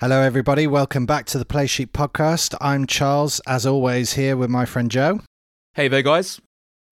Hello, 0.00 0.20
everybody. 0.20 0.68
Welcome 0.68 1.06
back 1.06 1.26
to 1.26 1.38
the 1.38 1.44
Play 1.44 1.66
Sheet 1.66 1.92
podcast. 1.92 2.54
I'm 2.60 2.86
Charles, 2.86 3.40
as 3.48 3.66
always, 3.66 4.12
here 4.12 4.36
with 4.36 4.48
my 4.48 4.64
friend 4.64 4.88
Joe. 4.88 5.22
Hey 5.74 5.88
there, 5.88 6.02
guys. 6.02 6.40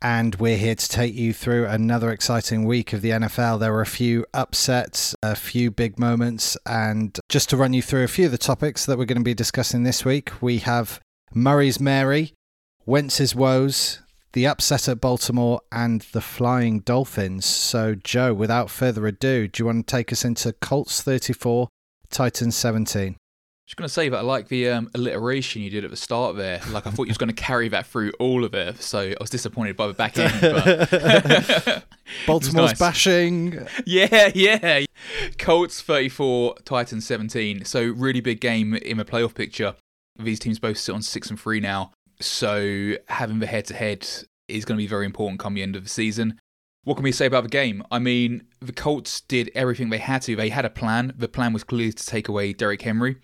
And 0.02 0.34
we're 0.34 0.56
here 0.56 0.74
to 0.74 0.88
take 0.88 1.14
you 1.14 1.32
through 1.32 1.66
another 1.66 2.10
exciting 2.10 2.64
week 2.64 2.92
of 2.92 3.02
the 3.02 3.10
NFL. 3.10 3.60
There 3.60 3.72
were 3.72 3.80
a 3.80 3.86
few 3.86 4.26
upsets, 4.34 5.14
a 5.22 5.36
few 5.36 5.70
big 5.70 6.00
moments, 6.00 6.56
and 6.66 7.16
just 7.28 7.48
to 7.50 7.56
run 7.56 7.74
you 7.74 7.80
through 7.80 8.02
a 8.02 8.08
few 8.08 8.26
of 8.26 8.32
the 8.32 8.38
topics 8.38 8.84
that 8.86 8.98
we're 8.98 9.04
going 9.04 9.18
to 9.18 9.24
be 9.24 9.34
discussing 9.34 9.84
this 9.84 10.04
week, 10.04 10.42
we 10.42 10.58
have 10.58 10.98
Murray's 11.32 11.78
Mary, 11.78 12.34
Wentz's 12.86 13.36
woes, 13.36 14.00
the 14.32 14.48
upset 14.48 14.88
at 14.88 15.00
Baltimore, 15.00 15.60
and 15.70 16.00
the 16.10 16.20
Flying 16.20 16.80
Dolphins. 16.80 17.46
So, 17.46 17.94
Joe, 17.94 18.34
without 18.34 18.68
further 18.68 19.06
ado, 19.06 19.46
do 19.46 19.62
you 19.62 19.66
want 19.66 19.86
to 19.86 19.96
take 19.96 20.12
us 20.12 20.24
into 20.24 20.52
Colts 20.54 21.02
34, 21.02 21.68
Titans 22.10 22.56
17. 22.56 23.16
Just 23.66 23.76
going 23.76 23.88
to 23.88 23.92
say 23.92 24.08
that 24.08 24.18
I 24.18 24.20
like 24.20 24.46
the 24.46 24.68
um, 24.68 24.88
alliteration 24.94 25.60
you 25.60 25.70
did 25.70 25.84
at 25.84 25.90
the 25.90 25.96
start 25.96 26.36
there. 26.36 26.60
Like 26.70 26.86
I 26.86 26.90
thought 26.90 27.06
you 27.06 27.10
was 27.10 27.18
going 27.18 27.34
to 27.34 27.34
carry 27.34 27.68
that 27.70 27.84
through 27.86 28.12
all 28.20 28.44
of 28.44 28.54
it, 28.54 28.80
so 28.80 29.00
I 29.00 29.16
was 29.18 29.28
disappointed 29.30 29.76
by 29.76 29.88
the 29.88 29.92
back 29.92 30.16
end. 30.16 30.40
But 30.40 31.84
Baltimore's 32.28 32.70
nice. 32.70 32.78
bashing. 32.78 33.66
yeah, 33.84 34.30
yeah. 34.36 34.84
Colts 35.38 35.80
34, 35.82 36.58
Titans 36.64 37.04
17. 37.06 37.64
So 37.64 37.82
really 37.82 38.20
big 38.20 38.40
game 38.40 38.74
in 38.76 38.98
the 38.98 39.04
playoff 39.04 39.34
picture. 39.34 39.74
These 40.16 40.38
teams 40.38 40.60
both 40.60 40.78
sit 40.78 40.94
on 40.94 41.02
six 41.02 41.28
and 41.28 41.38
three 41.38 41.58
now, 41.58 41.90
so 42.20 42.94
having 43.08 43.40
the 43.40 43.46
head-to-head 43.46 44.06
is 44.48 44.64
going 44.64 44.78
to 44.78 44.82
be 44.82 44.86
very 44.86 45.04
important 45.06 45.40
come 45.40 45.54
the 45.54 45.62
end 45.62 45.74
of 45.74 45.82
the 45.82 45.90
season. 45.90 46.38
What 46.86 46.94
can 46.94 47.02
we 47.02 47.10
say 47.10 47.26
about 47.26 47.42
the 47.42 47.48
game? 47.48 47.82
I 47.90 47.98
mean, 47.98 48.46
the 48.60 48.72
Colts 48.72 49.20
did 49.22 49.50
everything 49.56 49.90
they 49.90 49.98
had 49.98 50.22
to. 50.22 50.36
They 50.36 50.50
had 50.50 50.64
a 50.64 50.70
plan. 50.70 51.12
The 51.18 51.26
plan 51.26 51.52
was 51.52 51.64
clearly 51.64 51.92
to 51.92 52.06
take 52.06 52.28
away 52.28 52.52
Derrick 52.52 52.80
Henry. 52.80 53.16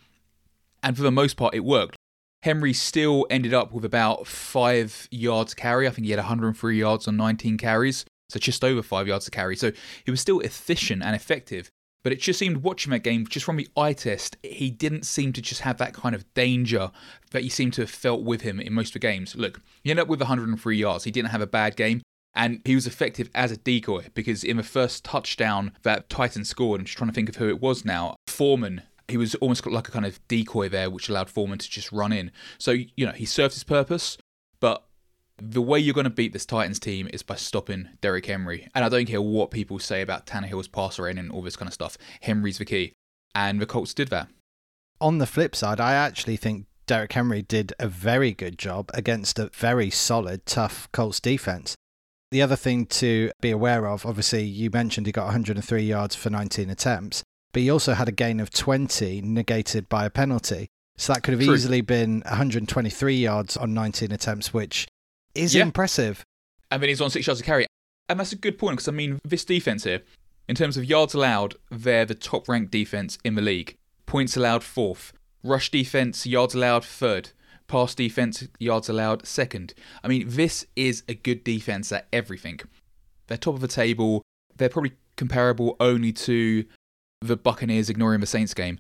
And 0.83 0.97
for 0.97 1.05
the 1.05 1.13
most 1.13 1.37
part, 1.37 1.55
it 1.55 1.65
worked. 1.65 1.95
Henry 2.43 2.73
still 2.73 3.25
ended 3.31 3.55
up 3.55 3.73
with 3.73 3.85
about 3.85 4.27
five 4.27 5.07
yards 5.13 5.55
carry. 5.55 5.87
I 5.87 5.93
think 5.93 6.07
he 6.07 6.11
had 6.11 6.19
103 6.19 6.77
yards 6.77 7.07
on 7.07 7.17
19 7.17 7.57
carries, 7.57 8.05
so 8.31 8.41
just 8.41 8.65
over 8.65 8.83
five 8.83 9.07
yards 9.07 9.27
to 9.27 9.31
carry. 9.31 9.55
So 9.55 9.71
he 10.05 10.11
was 10.11 10.21
still 10.21 10.41
efficient 10.41 11.05
and 11.05 11.15
effective. 11.15 11.69
But 12.03 12.13
it 12.13 12.19
just 12.19 12.41
seemed 12.41 12.65
watching 12.65 12.91
that 12.91 13.05
game, 13.05 13.29
just 13.29 13.47
from 13.47 13.59
the 13.59 13.69
eye 13.77 13.93
test, 13.93 14.37
he 14.43 14.73
didn't 14.73 15.07
seem 15.07 15.33
to 15.35 15.41
just 15.41 15.61
have 15.61 15.79
that 15.79 15.95
kind 15.95 16.17
of 16.17 16.25
danger 16.35 16.91
that 17.31 17.45
he 17.45 17.49
seemed 17.49 17.75
to 17.75 17.83
have 17.83 17.91
felt 17.91 18.23
with 18.25 18.41
him 18.41 18.59
in 18.59 18.73
most 18.73 18.89
of 18.89 18.95
the 18.95 18.99
games. 18.99 19.37
Look, 19.37 19.61
he 19.85 19.91
ended 19.93 20.03
up 20.03 20.09
with 20.09 20.19
103 20.19 20.77
yards. 20.77 21.05
He 21.05 21.13
didn't 21.13 21.31
have 21.31 21.41
a 21.41 21.47
bad 21.47 21.77
game. 21.77 22.03
And 22.35 22.61
he 22.65 22.75
was 22.75 22.87
effective 22.87 23.29
as 23.35 23.53
a 23.53 23.57
decoy 23.57 24.07
because 24.15 24.43
in 24.43 24.57
the 24.57 24.63
first 24.63 25.05
touchdown 25.05 25.73
that 25.83 26.09
Titan 26.09 26.45
scored, 26.45 26.81
I'm 26.81 26.87
just 26.87 26.97
trying 26.97 27.11
to 27.11 27.15
think 27.15 27.29
of 27.29 27.37
who 27.37 27.49
it 27.49 27.61
was 27.61 27.85
now, 27.85 28.17
Foreman, 28.27 28.83
he 29.09 29.17
was 29.19 29.35
almost 29.37 29.67
like 29.67 29.89
a 29.89 29.91
kind 29.91 30.07
of 30.07 30.27
decoy 30.29 30.69
there, 30.69 30.89
which 30.89 31.09
allowed 31.09 31.29
Foreman 31.29 31.59
to 31.59 31.69
just 31.69 31.93
run 31.93 32.13
in. 32.13 32.33
So, 32.59 32.71
you 32.71 33.05
know, 33.05 33.13
he 33.13 33.27
served 33.27 33.55
his 33.55 33.65
purpose, 33.65 34.17
but 34.61 34.85
the 35.37 35.63
way 35.63 35.79
you're 35.79 35.95
going 35.95 36.05
to 36.05 36.11
beat 36.11 36.33
this 36.33 36.47
Titans 36.47 36.79
team 36.79 37.09
is 37.13 37.23
by 37.23 37.35
stopping 37.35 37.91
Derrick 38.01 38.27
Henry. 38.27 38.69
And 38.75 38.85
I 38.85 38.89
don't 38.89 39.07
care 39.07 39.21
what 39.21 39.51
people 39.51 39.79
say 39.79 40.01
about 40.01 40.27
Tannehill's 40.27 40.69
passer 40.69 41.09
in 41.09 41.19
and 41.19 41.31
all 41.31 41.43
this 41.43 41.57
kind 41.57 41.69
of 41.69 41.75
stuff. 41.75 41.99
Henry's 42.21 42.59
the 42.59 42.65
key. 42.65 42.93
And 43.35 43.61
the 43.61 43.67
Colts 43.67 43.95
did 43.95 44.09
that. 44.09 44.29
On 45.01 45.19
the 45.19 45.27
flip 45.27 45.57
side, 45.57 45.81
I 45.81 45.95
actually 45.95 46.37
think 46.37 46.67
Derrick 46.87 47.13
Henry 47.13 47.43
did 47.43 47.73
a 47.79 47.89
very 47.89 48.33
good 48.33 48.59
job 48.59 48.91
against 48.95 49.39
a 49.39 49.51
very 49.53 49.91
solid, 49.91 50.47
tough 50.47 50.89
Colts 50.93 51.19
defense. 51.19 51.75
The 52.33 52.41
other 52.41 52.57
thing 52.57 52.87
to 52.87 53.31
be 53.43 53.51
aware 53.51 53.87
of, 53.87 54.07
obviously, 54.07 54.43
you 54.43 54.71
mentioned 54.71 55.05
he 55.07 55.13
got 55.13 55.27
103 55.27 55.83
yards 55.83 56.15
for 56.17 56.31
19 56.31 56.71
attempts, 56.71 57.23
but 57.53 57.61
he 57.61 57.69
also 57.69 57.93
had 57.93 58.09
a 58.09 58.13
gain 58.13 58.41
of 58.41 58.49
20 58.51 59.21
negated 59.21 59.87
by 59.91 60.07
a 60.07 60.11
penalty. 60.11 60.69
So 60.97 61.13
that 61.13 61.23
could 61.23 61.35
have 61.35 61.43
True. 61.43 61.53
easily 61.53 61.83
been 61.83 62.23
123 62.25 63.17
yards 63.17 63.59
on 63.59 63.75
19 63.75 64.13
attempts, 64.13 64.55
which 64.55 64.89
is 65.35 65.55
Yeah. 65.55 65.61
impressive. 65.61 66.25
And 66.71 66.83
then 66.83 66.89
he's 66.89 67.03
on 67.03 67.11
six 67.11 67.27
yards 67.27 67.41
to 67.41 67.45
carry. 67.45 67.67
And 68.09 68.19
that's 68.19 68.33
a 68.33 68.37
good 68.37 68.57
point 68.57 68.77
because, 68.79 68.89
I 68.89 68.93
mean, 68.93 69.19
this 69.27 69.45
defense 69.45 69.85
here, 69.85 70.01
in 70.49 70.57
terms 70.57 70.79
of 70.79 70.87
yards 70.87 71.13
allowed, 71.13 71.57
they're 71.71 72.07
the 72.07 72.15
top 72.15 72.49
ranked 72.49 72.71
defense 72.71 73.19
in 73.25 73.35
the 73.35 73.43
league. 73.43 73.77
Points 74.07 74.39
allowed, 74.39 74.65
fourth. 74.65 75.13
Rush 75.45 75.71
defense, 75.71 76.27
yards 76.27 76.55
allowed, 76.55 76.83
third. 76.83 77.33
Pass 77.69 77.95
defense, 77.95 78.47
yards 78.59 78.89
allowed, 78.89 79.27
second. 79.27 79.75
I 80.03 80.09
mean, 80.09 80.25
this 80.29 80.67
is 80.77 81.03
a 81.09 81.15
good 81.15 81.43
defense 81.45 81.91
at 81.93 82.07
everything. 82.13 82.61
They're 83.27 83.39
top 83.39 83.55
of 83.55 83.61
the 83.61 83.69
table. 83.69 84.23
They're 84.57 84.69
probably 84.69 84.93
comparable 85.17 85.77
only 85.81 86.13
to 86.13 86.65
the 87.21 87.37
Buccaneers 87.37 87.89
ignoring 87.89 88.21
the 88.21 88.27
Saints 88.27 88.53
game. 88.53 88.79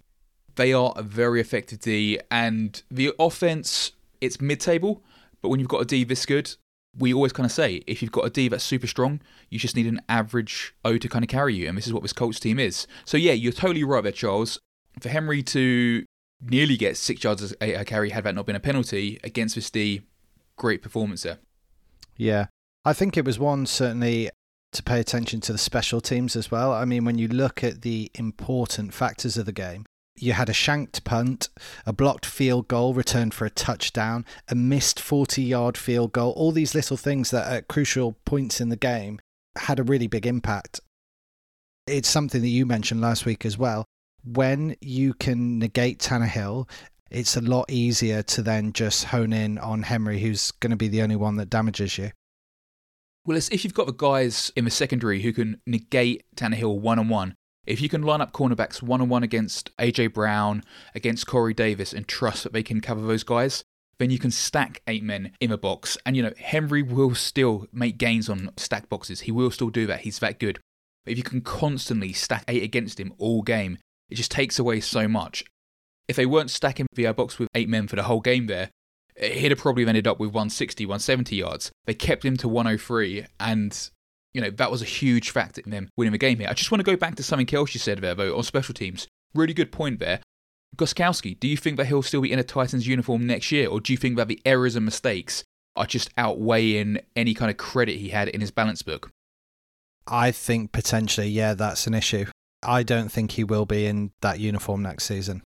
They 0.56 0.72
are 0.72 0.92
a 0.97 1.03
very 1.03 1.41
effective 1.41 1.81
D, 1.81 2.21
and 2.31 2.82
the 2.91 3.15
offense, 3.19 3.92
it's 4.21 4.41
mid 4.41 4.60
table, 4.60 5.03
but 5.41 5.48
when 5.48 5.60
you've 5.60 5.69
got 5.69 5.81
a 5.81 5.87
D 5.87 6.04
this 6.04 6.26
good, 6.26 6.54
we 6.98 7.15
always 7.15 7.32
kind 7.32 7.47
of 7.47 7.53
say 7.53 7.82
if 7.87 8.03
you've 8.03 8.12
got 8.12 8.26
a 8.26 8.31
D 8.31 8.48
that's 8.48 8.65
super 8.65 8.87
strong, 8.87 9.22
you 9.48 9.59
just 9.59 9.76
need 9.76 9.87
an 9.87 10.03
average 10.09 10.75
O 10.84 10.98
to 10.98 11.09
kind 11.09 11.25
of 11.25 11.31
carry 11.31 11.54
you, 11.54 11.69
and 11.69 11.78
this 11.78 11.87
is 11.87 11.92
what 11.92 12.03
this 12.03 12.12
Colts 12.12 12.38
team 12.38 12.59
is. 12.59 12.87
So 13.06 13.16
yeah, 13.16 13.32
you're 13.32 13.53
totally 13.53 13.84
right 13.84 14.03
there, 14.03 14.12
Charles. 14.12 14.59
For 15.00 15.09
Henry 15.09 15.42
to 15.44 16.04
nearly 16.42 16.76
gets 16.76 17.00
six 17.00 17.22
yards 17.22 17.54
a 17.60 17.84
carry 17.84 18.10
had 18.10 18.25
that 18.25 18.34
not 18.34 18.47
been 18.47 18.56
a 18.56 18.60
penalty 18.60 19.20
against 19.22 19.54
this 19.54 19.70
D, 19.70 20.03
great 20.56 20.82
performance 20.82 21.22
there. 21.22 21.38
Yeah. 22.16 22.47
I 22.84 22.92
think 22.92 23.16
it 23.16 23.25
was 23.25 23.38
one 23.38 23.66
certainly 23.66 24.30
to 24.72 24.82
pay 24.82 24.98
attention 24.98 25.41
to 25.42 25.53
the 25.53 25.58
special 25.58 26.00
teams 26.00 26.34
as 26.34 26.50
well. 26.50 26.72
I 26.72 26.84
mean, 26.84 27.04
when 27.04 27.19
you 27.19 27.28
look 27.28 27.62
at 27.62 27.82
the 27.82 28.10
important 28.14 28.92
factors 28.94 29.36
of 29.36 29.47
the 29.47 29.53
game, 29.53 29.84
you 30.16 30.32
had 30.32 30.48
a 30.48 30.54
shanked 30.54 31.04
punt, 31.04 31.48
a 31.86 31.92
blocked 31.92 32.26
field 32.26 32.69
goal 32.69 32.94
returned 32.94 33.34
for 33.34 33.44
a 33.47 33.50
touchdown, 33.50 34.24
a 34.48 34.54
missed 34.54 35.00
40 35.00 35.42
yard 35.42 35.76
field 35.76 36.12
goal. 36.12 36.32
All 36.32 36.53
these 36.53 36.74
little 36.74 36.97
things 36.97 37.30
that 37.30 37.50
at 37.50 37.69
crucial 37.69 38.16
points 38.24 38.60
in 38.60 38.69
the 38.69 38.76
game 38.76 39.20
had 39.56 39.78
a 39.78 39.84
really 39.84 40.06
big 40.06 40.26
impact. 40.26 40.80
It's 41.86 42.09
something 42.09 42.41
that 42.42 42.48
you 42.48 42.66
mentioned 42.66 43.00
last 43.00 43.26
week 43.26 43.44
as 43.44 43.59
well. 43.59 43.84
When 44.25 44.77
you 44.81 45.15
can 45.15 45.59
negate 45.59 45.99
Tannehill, 45.99 46.69
it's 47.10 47.37
a 47.37 47.41
lot 47.41 47.71
easier 47.71 48.22
to 48.22 48.43
then 48.43 48.72
just 48.72 49.05
hone 49.05 49.33
in 49.33 49.59
on 49.59 49.83
Henry, 49.83 50.21
who's 50.21 50.50
going 50.53 50.71
to 50.71 50.77
be 50.77 50.88
the 50.88 51.03
only 51.03 51.16
one 51.16 51.37
that 51.37 51.50
damages 51.50 51.99
you. 51.99 52.10
Well, 53.25 53.37
it's 53.37 53.49
if 53.50 53.65
you've 53.65 53.75
got 53.75 53.87
the 53.87 53.93
guys 53.93 54.50
in 54.56 54.65
the 54.65 54.71
secondary 54.71 55.22
who 55.22 55.33
can 55.33 55.60
negate 55.66 56.25
Tannehill 56.37 56.81
one 56.81 56.99
on 56.99 57.09
one, 57.09 57.34
if 57.66 57.81
you 57.81 57.88
can 57.88 58.03
line 58.03 58.21
up 58.21 58.33
cornerbacks 58.33 58.83
one 58.83 59.00
on 59.00 59.09
one 59.09 59.22
against 59.22 59.77
AJ 59.77 60.15
Brown, 60.15 60.65
against 60.94 61.27
Corey 61.27 61.54
Davis, 61.54 61.93
and 61.93 62.09
trust 62.09 62.43
that 62.43 62.53
they 62.53 62.65
can 62.65 62.81
cover 62.81 63.00
those 63.03 63.22
guys, 63.22 63.62
then 63.99 64.10
you 64.10 64.19
can 64.19 64.33
stack 64.33 64.83
eight 64.89 65.04
men 65.04 65.33
in 65.41 65.50
the 65.50 65.59
box. 65.59 65.97
And 66.04 66.16
you 66.16 66.22
know, 66.22 66.33
Henry 66.37 66.83
will 66.83 67.15
still 67.15 67.66
make 67.72 67.99
gains 67.99 68.28
on 68.28 68.50
stack 68.56 68.89
boxes. 68.89 69.21
He 69.21 69.33
will 69.33 69.50
still 69.53 69.71
do 69.71 69.87
that. 69.87 70.00
He's 70.00 70.19
that 70.19 70.41
good. 70.41 70.59
But 71.04 71.12
if 71.12 71.19
you 71.19 71.25
can 71.25 71.41
constantly 71.41 72.12
stack 72.12 72.44
eight 72.49 72.62
against 72.62 72.99
him 72.99 73.12
all 73.19 73.43
game, 73.43 73.78
it 74.12 74.17
just 74.17 74.31
takes 74.31 74.59
away 74.59 74.81
so 74.81 75.09
much. 75.09 75.43
If 76.06 76.17
they 76.17 76.27
weren't 76.27 76.50
stacking 76.50 76.87
the 76.93 77.11
box 77.12 77.39
with 77.39 77.49
eight 77.55 77.69
men 77.69 77.89
for 77.89 77.97
the 77.97 78.03
whole 78.03 78.21
game 78.21 78.47
there, 78.47 78.69
he'd 79.19 79.50
have 79.50 79.59
probably 79.59 79.87
ended 79.87 80.06
up 80.06 80.21
with 80.21 80.28
160, 80.28 80.84
170 80.84 81.34
yards. 81.34 81.73
They 81.87 81.95
kept 81.95 82.25
him 82.25 82.37
to 82.37 82.49
103, 82.49 83.27
and 83.41 83.91
you 84.34 84.43
know 84.43 84.51
that 84.51 84.71
was 84.71 84.83
a 84.83 84.87
huge 84.87 85.31
factor 85.31 85.62
in 85.65 85.71
them 85.71 85.89
winning 85.97 86.12
the 86.12 86.19
game 86.19 86.39
here. 86.39 86.49
I 86.51 86.55
just 86.55 86.71
want 86.71 86.81
to 86.81 86.91
go 86.91 86.97
back 86.97 87.15
to 87.17 87.22
something 87.22 87.53
else 87.55 87.72
you 87.72 87.81
said 87.81 87.99
there, 87.99 88.15
though, 88.15 88.37
on 88.37 88.43
special 88.43 88.75
teams. 88.75 89.09
Really 89.34 89.55
good 89.55 89.72
point 89.72 89.99
there. 89.99 90.21
Gostkowski, 90.77 91.39
do 91.39 91.49
you 91.49 91.56
think 91.56 91.78
that 91.78 91.87
he'll 91.87 92.03
still 92.03 92.22
be 92.22 92.33
in 92.33 92.39
a 92.39 92.45
Titans 92.45 92.87
uniform 92.87 93.27
next 93.27 93.51
year, 93.51 93.69
or 93.69 93.81
do 93.81 93.93
you 93.93 93.97
think 93.97 94.17
that 94.17 94.28
the 94.28 94.41
errors 94.45 94.77
and 94.77 94.84
mistakes 94.84 95.45
are 95.77 95.87
just 95.87 96.11
outweighing 96.19 96.98
any 97.16 97.33
kind 97.33 97.51
of 97.51 97.57
credit 97.57 97.97
he 97.97 98.10
had 98.10 98.28
in 98.28 98.42
his 98.42 98.51
balance 98.51 98.83
book? 98.83 99.10
I 100.07 100.33
think 100.33 100.72
potentially, 100.72 101.28
yeah, 101.28 101.54
that's 101.54 101.86
an 101.86 101.95
issue. 101.95 102.27
I 102.62 102.82
don't 102.82 103.10
think 103.10 103.32
he 103.32 103.44
will 103.44 103.66
be 103.66 103.86
in 103.86 104.12
that 104.20 104.41
uniform 104.41 104.82
next 104.82 105.04
season. 105.04 105.42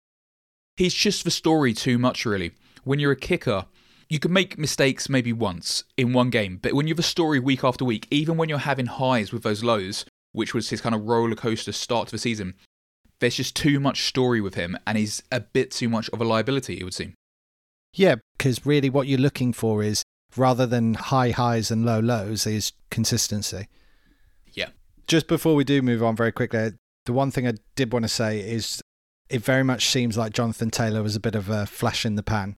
He's 0.77 0.95
just 0.95 1.25
the 1.25 1.31
story 1.31 1.75
too 1.75 1.99
much, 1.99 2.25
really. 2.25 2.53
When 2.85 2.99
you're 2.99 3.13
a 3.13 3.17
kicker, 3.17 3.67
you 4.09 4.19
can 4.19 4.33
make 4.33 4.59
mistakes 4.59 5.09
maybe 5.09 5.33
once 5.33 5.85
in 5.97 6.13
one 6.13 6.31
game, 6.31 6.59
but 6.61 6.75
when 6.75 6.87
you 6.87 6.93
have 6.93 6.99
a 6.99 7.03
story 7.03 7.39
week 7.39 7.65
after 7.65 7.85
week, 7.85 8.07
even 8.11 8.37
when 8.37 8.49
you're 8.49 8.59
having 8.59 8.87
highs 8.87 9.33
with 9.33 9.43
those 9.43 9.63
lows, 9.63 10.05
which 10.33 10.55
was 10.55 10.71
his 10.71 10.81
kind 10.81 10.95
of 10.95 11.07
roller 11.07 11.35
coaster 11.35 11.73
start 11.73 12.09
to 12.09 12.13
the 12.13 12.19
season, 12.19 12.55
there's 13.21 13.37
just 13.37 13.55
too 13.55 13.79
much 13.79 14.05
story 14.05 14.41
with 14.41 14.55
him, 14.55 14.77
and 14.87 14.99
he's 14.99 15.23
a 15.31 15.41
bit 15.41 15.71
too 15.71 15.89
much 15.89 16.11
of 16.11 16.21
a 16.21 16.25
liability, 16.25 16.81
it 16.81 16.85
would 16.85 16.95
seem. 16.95 17.15
Yeah, 17.95 18.17
because 18.37 18.67
really 18.67 18.91
what 18.91 19.07
you're 19.07 19.19
looking 19.19 19.53
for 19.53 19.83
is 19.83 20.03
rather 20.37 20.67
than 20.67 20.95
high 20.95 21.31
highs 21.31 21.71
and 21.71 21.85
low 21.85 22.01
lows, 22.01 22.47
is 22.47 22.73
consistency. 22.91 23.69
Yeah. 24.53 24.69
Just 25.07 25.29
before 25.29 25.55
we 25.55 25.65
do 25.65 25.83
move 25.83 26.03
on 26.03 26.17
very 26.17 26.33
quickly, 26.33 26.73
the 27.07 27.13
one 27.13 27.31
thing 27.31 27.47
I 27.47 27.55
did 27.75 27.93
want 27.93 28.05
to 28.05 28.09
say 28.09 28.41
is 28.41 28.83
it 29.29 29.43
very 29.43 29.65
much 29.65 29.87
seems 29.87 30.17
like 30.17 30.33
Jonathan 30.33 30.71
Taylor 30.71 31.03
was 31.03 31.17
a 31.17 31.21
bit 31.21 31.35
of 31.35 31.49
a 31.49 31.67
flash 31.67 32.05
in 32.05 32.17
the 32.17 32.23
pan 32.23 32.57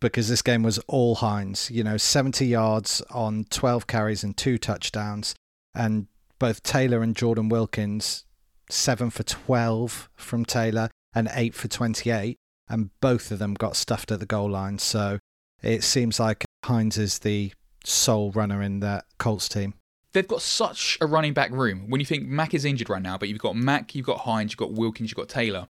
because 0.00 0.28
this 0.28 0.42
game 0.42 0.62
was 0.62 0.78
all 0.88 1.16
Hines. 1.16 1.70
You 1.70 1.84
know, 1.84 1.96
70 1.96 2.46
yards 2.46 3.02
on 3.10 3.44
12 3.50 3.86
carries 3.86 4.24
and 4.24 4.36
two 4.36 4.58
touchdowns. 4.58 5.34
And 5.74 6.06
both 6.38 6.62
Taylor 6.62 7.02
and 7.02 7.16
Jordan 7.16 7.48
Wilkins, 7.48 8.24
7 8.68 9.10
for 9.10 9.22
12 9.22 10.08
from 10.14 10.44
Taylor. 10.44 10.90
and 11.14 11.28
8 11.32 11.54
for 11.54 11.68
28, 11.68 12.38
and 12.68 12.90
both 13.00 13.30
of 13.30 13.38
them 13.38 13.54
got 13.54 13.76
stuffed 13.76 14.10
at 14.10 14.20
the 14.20 14.26
goal 14.26 14.50
line. 14.50 14.78
So 14.78 15.18
it 15.62 15.84
seems 15.84 16.18
like 16.18 16.44
Hines 16.64 16.98
is 16.98 17.20
the 17.20 17.52
sole 17.84 18.32
runner 18.32 18.62
in 18.62 18.80
that 18.80 19.04
Colts 19.18 19.48
team. 19.48 19.74
They've 20.12 20.28
got 20.28 20.42
such 20.42 20.98
a 21.00 21.06
running 21.06 21.32
back 21.32 21.50
room. 21.50 21.88
When 21.88 22.00
you 22.00 22.06
think 22.06 22.26
Mack 22.26 22.54
is 22.54 22.64
injured 22.64 22.90
right 22.90 23.02
now, 23.02 23.16
but 23.16 23.28
you've 23.28 23.38
got 23.38 23.56
Mack, 23.56 23.94
you've 23.94 24.06
got 24.06 24.20
Hines, 24.20 24.52
you've 24.52 24.58
got 24.58 24.72
Wilkins, 24.72 25.10
you've 25.10 25.16
got 25.16 25.28
Taylor. 25.28 25.68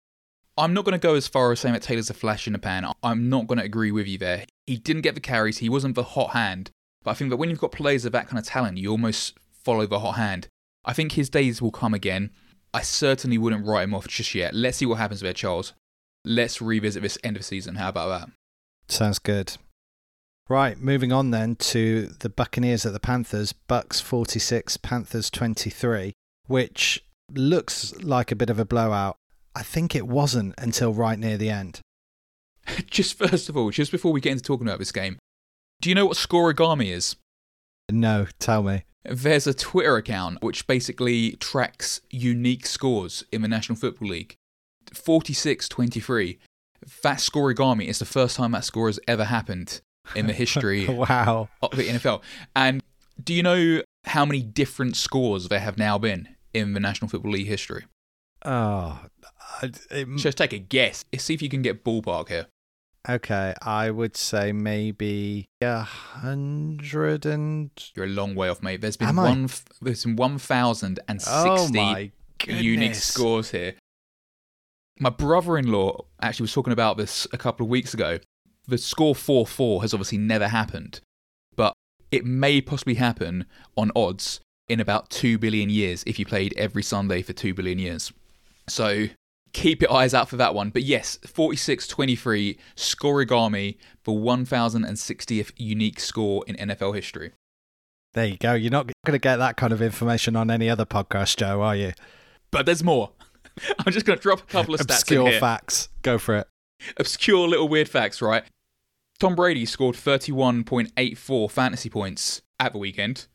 I'm 0.57 0.75
not 0.75 0.85
going 0.85 0.99
to 0.99 0.99
go 0.99 1.15
as 1.15 1.29
far 1.29 1.53
as 1.53 1.61
saying 1.61 1.73
that 1.73 1.83
Taylor's 1.83 2.11
a 2.11 2.15
flash 2.15 2.47
in 2.47 2.53
the 2.53 2.59
pan. 2.59 2.87
I'm 3.03 3.29
not 3.29 3.47
going 3.47 3.59
to 3.59 3.65
agree 3.65 3.93
with 3.93 4.07
you 4.07 4.19
there. 4.19 4.45
He 4.67 4.77
didn't 4.77 5.03
get 5.03 5.15
the 5.15 5.21
carries, 5.21 5.59
he 5.59 5.69
wasn't 5.69 5.95
the 5.95 6.03
hot 6.03 6.31
hand. 6.31 6.71
But 7.05 7.13
I 7.13 7.15
think 7.15 7.31
that 7.31 7.37
when 7.37 7.51
you've 7.51 7.61
got 7.61 7.73
players 7.73 8.05
of 8.05 8.13
that 8.13 8.29
kind 8.29 8.39
of 8.39 8.45
talent, 8.45 8.79
you 8.79 8.91
almost 8.91 9.39
follow 9.53 9.87
the 9.87 10.01
hot 10.01 10.17
hand. 10.17 10.49
I 10.85 10.93
think 10.93 11.13
his 11.13 11.31
days 11.31 11.63
will 11.63 11.71
come 11.71 11.95
again. 11.95 12.31
I 12.75 12.83
certainly 12.83 13.39
wouldn't 13.39 13.67
write 13.67 13.85
him 13.85 13.95
off 13.95 14.09
just 14.09 14.35
yet. 14.35 14.55
Let's 14.55 14.79
see 14.79 14.87
what 14.87 14.99
happens 14.99 15.21
there, 15.21 15.33
Charles. 15.33 15.75
Let's 16.25 16.61
revisit 16.61 17.03
this 17.03 17.19
end 17.25 17.37
of 17.37 17.45
season. 17.45 17.77
How 17.77 17.89
about 17.89 18.09
that? 18.09 18.31
Sounds 18.89 19.19
good. 19.19 19.57
Right, 20.49 20.81
moving 20.81 21.13
on 21.13 21.31
then 21.31 21.57
to 21.57 22.07
the 22.21 22.31
Buccaneers 22.31 22.87
at 22.87 22.95
the 22.95 23.01
Panthers. 23.01 23.53
Bucks 23.53 24.01
46, 24.01 24.79
Panthers 24.79 25.29
23, 25.29 26.15
which 26.47 27.05
looks 27.35 27.95
like 27.97 28.33
a 28.33 28.37
bit 28.37 28.49
of 28.49 28.59
a 28.59 28.65
blowout. 28.65 29.17
I 29.55 29.63
think 29.63 29.95
it 29.95 30.07
wasn't 30.07 30.55
until 30.57 30.95
right 30.95 31.19
near 31.19 31.37
the 31.37 31.51
end. 31.51 31.81
just 32.91 33.19
first 33.19 33.51
of 33.51 33.59
all, 33.59 33.71
just 33.71 33.93
before 33.93 34.11
we 34.11 34.23
get 34.23 34.33
into 34.33 34.45
talking 34.45 34.67
about 34.67 34.79
this 34.79 34.93
game, 34.93 35.19
do 35.83 35.91
you 35.91 35.95
know 35.95 36.07
what 36.07 36.17
scorigami 36.17 36.93
is? 36.93 37.17
No, 37.91 38.27
tell 38.39 38.63
me. 38.63 38.85
There's 39.05 39.47
a 39.47 39.53
Twitter 39.53 39.97
account 39.97 40.43
which 40.43 40.67
basically 40.67 41.33
tracks 41.33 42.01
unique 42.11 42.65
scores 42.65 43.23
in 43.31 43.43
the 43.43 43.49
National 43.49 43.77
Football 43.77 44.09
League. 44.09 44.35
46 44.95 45.69
23. 45.69 46.39
That 47.03 47.19
scorigami 47.19 47.87
is 47.87 47.99
the 47.99 48.07
first 48.07 48.37
time 48.37 48.53
that 48.53 48.65
score 48.65 48.87
has 48.89 48.99
ever 49.07 49.25
happened 49.25 49.83
in 50.15 50.27
the 50.27 50.33
history 50.33 50.87
wow. 50.89 51.49
of 51.63 51.71
the 51.73 51.89
NFL. 51.89 52.23
And 52.55 52.83
do 53.23 53.35
you 53.35 53.43
know 53.43 53.83
how 54.05 54.25
many 54.25 54.43
different 54.43 54.97
scores 54.97 55.49
there 55.49 55.61
have 55.61 55.79
now 55.79 55.99
been 55.99 56.29
in 56.55 56.75
the 56.75 56.81
National 56.81 57.09
Football 57.09 57.33
League 57.33 57.47
history? 57.47 57.85
Oh, 58.45 59.01
it, 59.63 60.07
just 60.17 60.39
take 60.39 60.53
a 60.53 60.59
guess. 60.59 61.05
See 61.17 61.35
if 61.35 61.43
you 61.43 61.49
can 61.49 61.63
get 61.63 61.85
ballpark 61.85 62.29
here. 62.29 62.47
Okay, 63.09 63.55
I 63.63 63.91
would 63.91 64.17
say 64.17 64.53
maybe 64.53 65.49
a 65.63 65.81
hundred 65.81 67.25
and. 67.25 67.71
You're 67.95 68.07
a 68.07 68.09
long 68.09 68.35
way 68.35 68.49
off, 68.49 68.63
mate. 68.63 68.81
There's 68.81 68.97
been 68.97 69.09
Am 69.09 69.17
one. 69.17 69.45
I? 69.47 69.49
There's 69.81 70.05
been 70.05 70.17
one 70.17 70.39
thousand 70.39 71.01
and 71.09 71.21
oh 71.27 71.57
sixty 71.57 72.13
oh 72.49 72.53
unique 72.53 72.95
scores 72.95 73.51
here. 73.51 73.75
My 75.01 75.11
brother-in-law 75.11 76.05
actually 76.21 76.45
was 76.45 76.53
talking 76.53 76.73
about 76.73 76.97
this 76.97 77.27
a 77.33 77.39
couple 77.39 77.65
of 77.65 77.71
weeks 77.71 77.95
ago. 77.95 78.19
The 78.69 78.79
score 78.79 79.15
four-four 79.15 79.83
has 79.83 79.95
obviously 79.95 80.19
never 80.19 80.49
happened, 80.49 81.01
but 81.57 81.73
it 82.11 82.25
may 82.25 82.61
possibly 82.61 82.95
happen 82.95 83.47
on 83.77 83.91
odds 83.97 84.41
in 84.69 84.79
about 84.79 85.09
two 85.11 85.39
billion 85.39 85.71
years 85.71 86.05
if 86.07 86.19
you 86.19 86.27
played 86.27 86.55
every 86.57 86.83
Sunday 86.83 87.23
for 87.23 87.33
two 87.33 87.55
billion 87.55 87.79
years. 87.79 88.13
So 88.69 89.07
keep 89.53 89.81
your 89.81 89.93
eyes 89.93 90.15
out 90.15 90.29
for 90.29 90.37
that 90.37 90.55
one. 90.55 90.71
But 90.71 90.83
yes, 90.83 91.19
46-23 91.27 92.59
scorigami, 92.77 93.77
the 94.05 94.13
1060th 94.13 95.53
unique 95.57 96.01
score 96.01 96.45
in 96.47 96.57
NFL 96.57 96.95
history. 96.95 97.33
There 98.15 98.27
you 98.27 98.37
go. 98.37 98.55
You're 98.55 98.71
not 98.71 98.87
going 99.05 99.13
to 99.13 99.19
get 99.19 99.37
that 99.37 99.57
kind 99.57 99.73
of 99.73 99.83
information 99.83 100.37
on 100.37 100.51
any 100.51 100.69
other 100.69 100.85
podcast, 100.85 101.37
Joe, 101.37 101.63
are 101.63 101.77
you? 101.77 101.93
But 102.51 102.67
there's 102.67 102.85
more. 102.85 103.13
I'm 103.79 103.93
just 103.93 104.07
going 104.07 104.19
to 104.19 104.23
drop 104.23 104.41
a 104.41 104.47
couple 104.47 104.75
of 104.75 104.81
stats 104.81 105.01
Obscure 105.01 105.33
facts. 105.33 105.89
Go 106.03 106.19
for 106.19 106.37
it. 106.37 106.49
Obscure 106.97 107.49
little 107.49 107.69
weird 107.69 107.89
facts, 107.89 108.23
right? 108.23 108.45
Tom 109.19 109.35
Brady 109.35 109.67
scored 109.67 109.97
31.84 109.97 111.51
fantasy 111.51 111.91
points 111.91 112.41
at 112.61 112.73
the 112.73 112.79
weekend, 112.79 113.27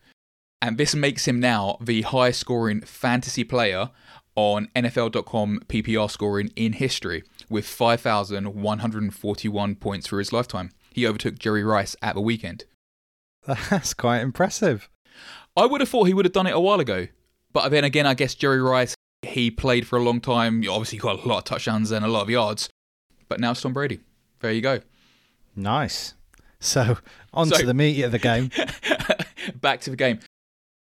and 0.61 0.77
this 0.77 0.95
makes 0.95 1.27
him 1.27 1.41
now 1.41 1.77
the 1.81 2.03
highest 2.03 2.39
scoring 2.39 2.79
fantasy 2.81 3.43
player 3.43 3.91
on 4.35 4.69
NFL.com 4.75 5.59
PPR 5.67 6.09
scoring 6.09 6.51
in 6.55 6.73
history 6.73 7.23
with 7.49 7.65
5,141 7.65 9.75
points 9.75 10.07
for 10.07 10.19
his 10.19 10.31
lifetime. 10.31 10.71
He 10.89 11.05
overtook 11.05 11.37
Jerry 11.37 11.65
Rice 11.65 11.97
at 12.01 12.15
the 12.15 12.21
weekend. 12.21 12.63
That's 13.45 13.93
quite 13.93 14.21
impressive. 14.21 14.89
I 15.57 15.65
would 15.65 15.81
have 15.81 15.89
thought 15.89 16.05
he 16.05 16.13
would 16.13 16.25
have 16.25 16.31
done 16.31 16.47
it 16.47 16.55
a 16.55 16.61
while 16.61 16.79
ago. 16.79 17.07
But 17.51 17.69
then 17.69 17.83
again, 17.83 18.07
I 18.07 18.13
guess 18.13 18.33
Jerry 18.33 18.61
Rice, 18.61 18.95
he 19.21 19.51
played 19.51 19.85
for 19.85 19.99
a 19.99 20.03
long 20.03 20.21
time. 20.21 20.63
Obviously, 20.67 20.97
got 20.97 21.23
a 21.23 21.27
lot 21.27 21.39
of 21.39 21.43
touchdowns 21.43 21.91
and 21.91 22.05
a 22.05 22.07
lot 22.07 22.21
of 22.21 22.29
yards. 22.29 22.69
But 23.27 23.41
now 23.41 23.51
it's 23.51 23.61
Tom 23.61 23.73
Brady. 23.73 23.99
There 24.39 24.51
you 24.51 24.61
go. 24.61 24.79
Nice. 25.55 26.13
So, 26.59 26.97
on 27.33 27.47
so, 27.47 27.57
to 27.57 27.65
the 27.65 27.73
meat 27.73 28.01
of 28.03 28.11
the 28.11 28.19
game. 28.19 28.49
back 29.55 29.81
to 29.81 29.89
the 29.89 29.95
game. 29.95 30.19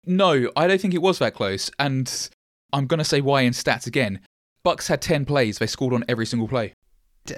No, 0.06 0.50
I 0.56 0.68
don't 0.68 0.80
think 0.80 0.94
it 0.94 1.02
was 1.02 1.20
that 1.20 1.34
close. 1.34 1.72
And 1.80 2.30
I'm 2.74 2.88
going 2.88 3.00
to 3.00 3.04
say 3.04 3.22
why 3.22 3.42
in 3.42 3.54
stats 3.54 3.88
again. 3.88 4.20
Bucks 4.64 4.88
had 4.88 5.02
10 5.02 5.26
plays. 5.26 5.58
They 5.58 5.68
scored 5.68 5.94
on 5.94 6.04
every 6.08 6.26
single 6.26 6.48
play. 6.48 6.74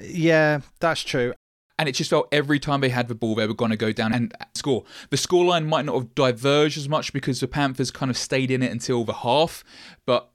Yeah, 0.01 0.59
that's 0.79 1.01
true. 1.01 1.33
And 1.79 1.89
it 1.89 1.93
just 1.93 2.09
felt 2.09 2.27
every 2.31 2.59
time 2.59 2.81
they 2.81 2.89
had 2.89 3.07
the 3.07 3.15
ball, 3.15 3.35
they 3.35 3.47
were 3.47 3.53
going 3.53 3.71
to 3.71 3.77
go 3.77 3.91
down 3.91 4.13
and 4.13 4.33
score. 4.53 4.83
The 5.09 5.17
scoreline 5.17 5.65
might 5.65 5.85
not 5.85 5.95
have 5.95 6.15
diverged 6.15 6.77
as 6.77 6.87
much 6.87 7.13
because 7.13 7.39
the 7.39 7.47
Panthers 7.47 7.91
kind 7.91 8.11
of 8.11 8.17
stayed 8.17 8.51
in 8.51 8.61
it 8.61 8.71
until 8.71 9.03
the 9.03 9.13
half, 9.13 9.63
but 10.05 10.29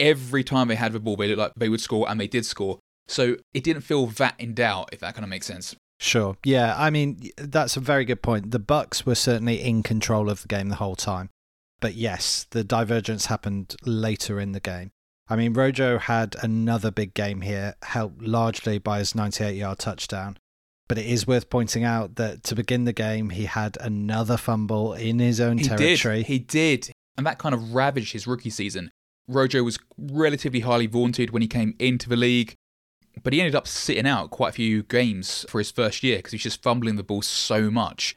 every 0.00 0.42
time 0.42 0.68
they 0.68 0.76
had 0.76 0.92
the 0.92 1.00
ball, 1.00 1.16
they 1.16 1.28
looked 1.28 1.38
like 1.38 1.52
they 1.56 1.68
would 1.68 1.80
score, 1.80 2.08
and 2.08 2.18
they 2.18 2.26
did 2.26 2.46
score. 2.46 2.78
So 3.06 3.36
it 3.52 3.64
didn't 3.64 3.82
feel 3.82 4.06
that 4.06 4.34
in 4.38 4.54
doubt, 4.54 4.90
if 4.92 5.00
that 5.00 5.14
kind 5.14 5.24
of 5.24 5.30
makes 5.30 5.46
sense. 5.46 5.76
Sure. 5.98 6.36
Yeah, 6.44 6.74
I 6.76 6.90
mean 6.90 7.30
that's 7.36 7.76
a 7.76 7.80
very 7.80 8.04
good 8.04 8.22
point. 8.22 8.50
The 8.50 8.58
Bucks 8.58 9.04
were 9.04 9.14
certainly 9.14 9.62
in 9.62 9.82
control 9.82 10.30
of 10.30 10.42
the 10.42 10.48
game 10.48 10.68
the 10.68 10.76
whole 10.76 10.96
time. 10.96 11.30
But 11.80 11.94
yes, 11.94 12.46
the 12.50 12.64
divergence 12.64 13.26
happened 13.26 13.76
later 13.84 14.40
in 14.40 14.52
the 14.52 14.60
game. 14.60 14.90
I 15.28 15.36
mean, 15.36 15.52
Rojo 15.52 15.98
had 15.98 16.36
another 16.42 16.90
big 16.90 17.14
game 17.14 17.42
here, 17.42 17.74
helped 17.82 18.22
largely 18.22 18.78
by 18.78 18.98
his 18.98 19.14
98 19.14 19.54
yard 19.54 19.78
touchdown. 19.78 20.38
But 20.88 20.96
it 20.98 21.04
is 21.04 21.26
worth 21.26 21.50
pointing 21.50 21.84
out 21.84 22.16
that 22.16 22.42
to 22.44 22.54
begin 22.54 22.84
the 22.84 22.94
game, 22.94 23.30
he 23.30 23.44
had 23.44 23.76
another 23.80 24.38
fumble 24.38 24.94
in 24.94 25.18
his 25.18 25.38
own 25.38 25.58
he 25.58 25.64
territory. 25.64 26.18
Did. 26.18 26.26
He 26.26 26.38
did. 26.38 26.90
And 27.18 27.26
that 27.26 27.38
kind 27.38 27.54
of 27.54 27.74
ravaged 27.74 28.14
his 28.14 28.26
rookie 28.26 28.48
season. 28.48 28.90
Rojo 29.28 29.62
was 29.62 29.78
relatively 29.98 30.60
highly 30.60 30.86
vaunted 30.86 31.30
when 31.30 31.42
he 31.42 31.48
came 31.48 31.74
into 31.78 32.08
the 32.08 32.16
league, 32.16 32.54
but 33.22 33.32
he 33.32 33.40
ended 33.40 33.54
up 33.54 33.66
sitting 33.66 34.06
out 34.06 34.30
quite 34.30 34.50
a 34.50 34.52
few 34.52 34.82
games 34.84 35.44
for 35.48 35.58
his 35.58 35.70
first 35.70 36.02
year 36.02 36.18
because 36.18 36.32
he's 36.32 36.42
just 36.42 36.62
fumbling 36.62 36.96
the 36.96 37.02
ball 37.02 37.22
so 37.22 37.70
much 37.70 38.16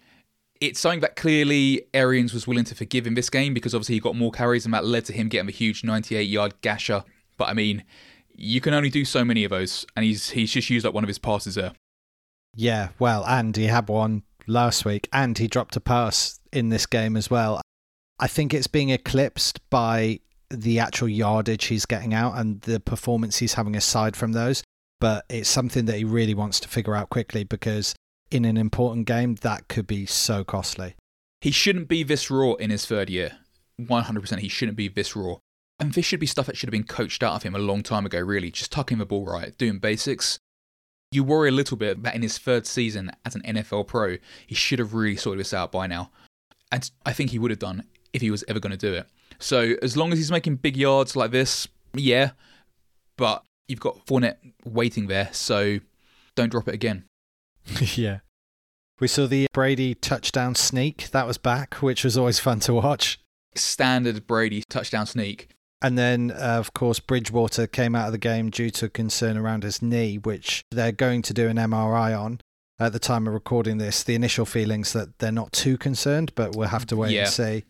it's 0.61 0.79
something 0.79 0.99
that 0.99 1.15
clearly 1.15 1.87
Arians 1.93 2.33
was 2.33 2.45
willing 2.45 2.65
to 2.65 2.75
forgive 2.75 3.07
in 3.07 3.15
this 3.15 3.31
game 3.31 3.53
because 3.53 3.73
obviously 3.73 3.95
he 3.95 3.99
got 3.99 4.15
more 4.15 4.31
carries 4.31 4.63
and 4.63 4.73
that 4.75 4.85
led 4.85 5.05
to 5.05 5.13
him 5.13 5.27
getting 5.27 5.49
a 5.49 5.51
huge 5.51 5.83
98 5.83 6.21
yard 6.21 6.53
gasher. 6.61 7.03
But 7.37 7.49
I 7.49 7.53
mean, 7.53 7.83
you 8.35 8.61
can 8.61 8.75
only 8.75 8.91
do 8.91 9.03
so 9.03 9.25
many 9.25 9.43
of 9.43 9.49
those, 9.49 9.85
and 9.95 10.05
he's 10.05 10.29
he's 10.29 10.51
just 10.51 10.69
used 10.69 10.85
up 10.85 10.93
one 10.93 11.03
of 11.03 11.07
his 11.07 11.17
passes 11.17 11.55
there. 11.55 11.73
Yeah, 12.55 12.89
well, 12.99 13.25
and 13.25 13.55
he 13.57 13.65
had 13.65 13.89
one 13.89 14.23
last 14.45 14.85
week, 14.85 15.09
and 15.11 15.37
he 15.37 15.47
dropped 15.47 15.75
a 15.75 15.81
pass 15.81 16.39
in 16.53 16.69
this 16.69 16.85
game 16.85 17.17
as 17.17 17.29
well. 17.29 17.61
I 18.19 18.27
think 18.27 18.53
it's 18.53 18.67
being 18.67 18.89
eclipsed 18.89 19.67
by 19.71 20.19
the 20.51 20.79
actual 20.79 21.09
yardage 21.09 21.65
he's 21.65 21.85
getting 21.85 22.13
out 22.13 22.37
and 22.37 22.61
the 22.61 22.79
performance 22.79 23.37
he's 23.37 23.53
having 23.53 23.75
aside 23.75 24.15
from 24.15 24.33
those. 24.33 24.63
But 25.01 25.25
it's 25.29 25.49
something 25.49 25.85
that 25.85 25.97
he 25.97 26.05
really 26.05 26.35
wants 26.35 26.59
to 26.61 26.69
figure 26.69 26.95
out 26.95 27.09
quickly 27.09 27.43
because 27.43 27.95
in 28.29 28.45
an 28.45 28.55
important 28.55 29.07
game, 29.07 29.35
that 29.41 29.67
could 29.67 29.87
be 29.87 30.05
so 30.05 30.43
costly. 30.43 30.95
He 31.41 31.51
shouldn't 31.51 31.87
be 31.87 32.03
this 32.03 32.29
raw 32.29 32.53
in 32.53 32.69
his 32.69 32.85
third 32.85 33.09
year. 33.09 33.39
100% 33.81 34.39
he 34.39 34.47
shouldn't 34.47 34.77
be 34.77 34.87
this 34.87 35.15
raw. 35.15 35.37
And 35.79 35.93
this 35.93 36.05
should 36.05 36.19
be 36.19 36.27
stuff 36.27 36.45
that 36.45 36.55
should 36.55 36.67
have 36.67 36.71
been 36.71 36.83
coached 36.83 37.23
out 37.23 37.33
of 37.33 37.41
him 37.41 37.55
a 37.55 37.59
long 37.59 37.81
time 37.81 38.05
ago, 38.05 38.19
really. 38.19 38.51
Just 38.51 38.71
tucking 38.71 38.99
the 38.99 39.05
ball 39.05 39.25
right, 39.25 39.57
doing 39.57 39.79
basics. 39.79 40.37
You 41.11 41.23
worry 41.23 41.49
a 41.49 41.51
little 41.51 41.77
bit 41.77 42.03
that 42.03 42.13
in 42.13 42.21
his 42.21 42.37
third 42.37 42.67
season 42.67 43.11
as 43.25 43.33
an 43.33 43.41
NFL 43.41 43.87
pro, 43.87 44.17
he 44.45 44.53
should 44.53 44.77
have 44.77 44.93
really 44.93 45.15
sorted 45.15 45.39
this 45.39 45.53
out 45.53 45.71
by 45.71 45.87
now. 45.87 46.11
And 46.71 46.89
I 47.07 47.11
think 47.11 47.31
he 47.31 47.39
would 47.39 47.49
have 47.49 47.59
done 47.59 47.83
if 48.13 48.21
he 48.21 48.29
was 48.29 48.43
ever 48.47 48.59
going 48.59 48.71
to 48.71 48.77
do 48.77 48.93
it. 48.93 49.07
So 49.39 49.73
as 49.81 49.97
long 49.97 50.13
as 50.13 50.19
he's 50.19 50.31
making 50.31 50.57
big 50.57 50.77
yards 50.77 51.15
like 51.15 51.31
this, 51.31 51.67
yeah. 51.95 52.31
But 53.17 53.43
you've 53.71 53.79
got 53.79 54.05
Fournette 54.05 54.37
waiting 54.63 55.07
there, 55.07 55.29
so 55.31 55.79
don't 56.35 56.49
drop 56.49 56.67
it 56.67 56.75
again. 56.75 57.05
yeah. 57.95 58.19
We 58.99 59.07
saw 59.07 59.25
the 59.25 59.47
Brady 59.51 59.95
touchdown 59.95 60.53
sneak. 60.53 61.09
That 61.09 61.25
was 61.25 61.39
back, 61.39 61.75
which 61.75 62.03
was 62.03 62.17
always 62.17 62.39
fun 62.39 62.59
to 62.61 62.75
watch. 62.75 63.19
Standard 63.55 64.27
Brady 64.27 64.63
touchdown 64.69 65.07
sneak. 65.07 65.49
And 65.81 65.97
then, 65.97 66.31
uh, 66.31 66.59
of 66.59 66.73
course, 66.73 66.99
Bridgewater 66.99 67.65
came 67.65 67.95
out 67.95 68.05
of 68.05 68.11
the 68.11 68.19
game 68.19 68.51
due 68.51 68.69
to 68.71 68.87
concern 68.87 69.37
around 69.37 69.63
his 69.63 69.81
knee, 69.81 70.17
which 70.17 70.63
they're 70.69 70.91
going 70.91 71.23
to 71.23 71.33
do 71.33 71.47
an 71.47 71.57
MRI 71.57 72.17
on. 72.17 72.39
At 72.79 72.93
the 72.93 72.99
time 72.99 73.27
of 73.27 73.33
recording 73.33 73.79
this, 73.79 74.03
the 74.03 74.15
initial 74.15 74.45
feelings 74.45 74.93
that 74.93 75.17
they're 75.19 75.31
not 75.31 75.51
too 75.51 75.77
concerned, 75.77 76.33
but 76.35 76.55
we'll 76.55 76.67
have 76.67 76.85
to 76.87 76.95
wait 76.95 77.11
yeah. 77.11 77.21
and 77.21 77.29
see. 77.29 77.63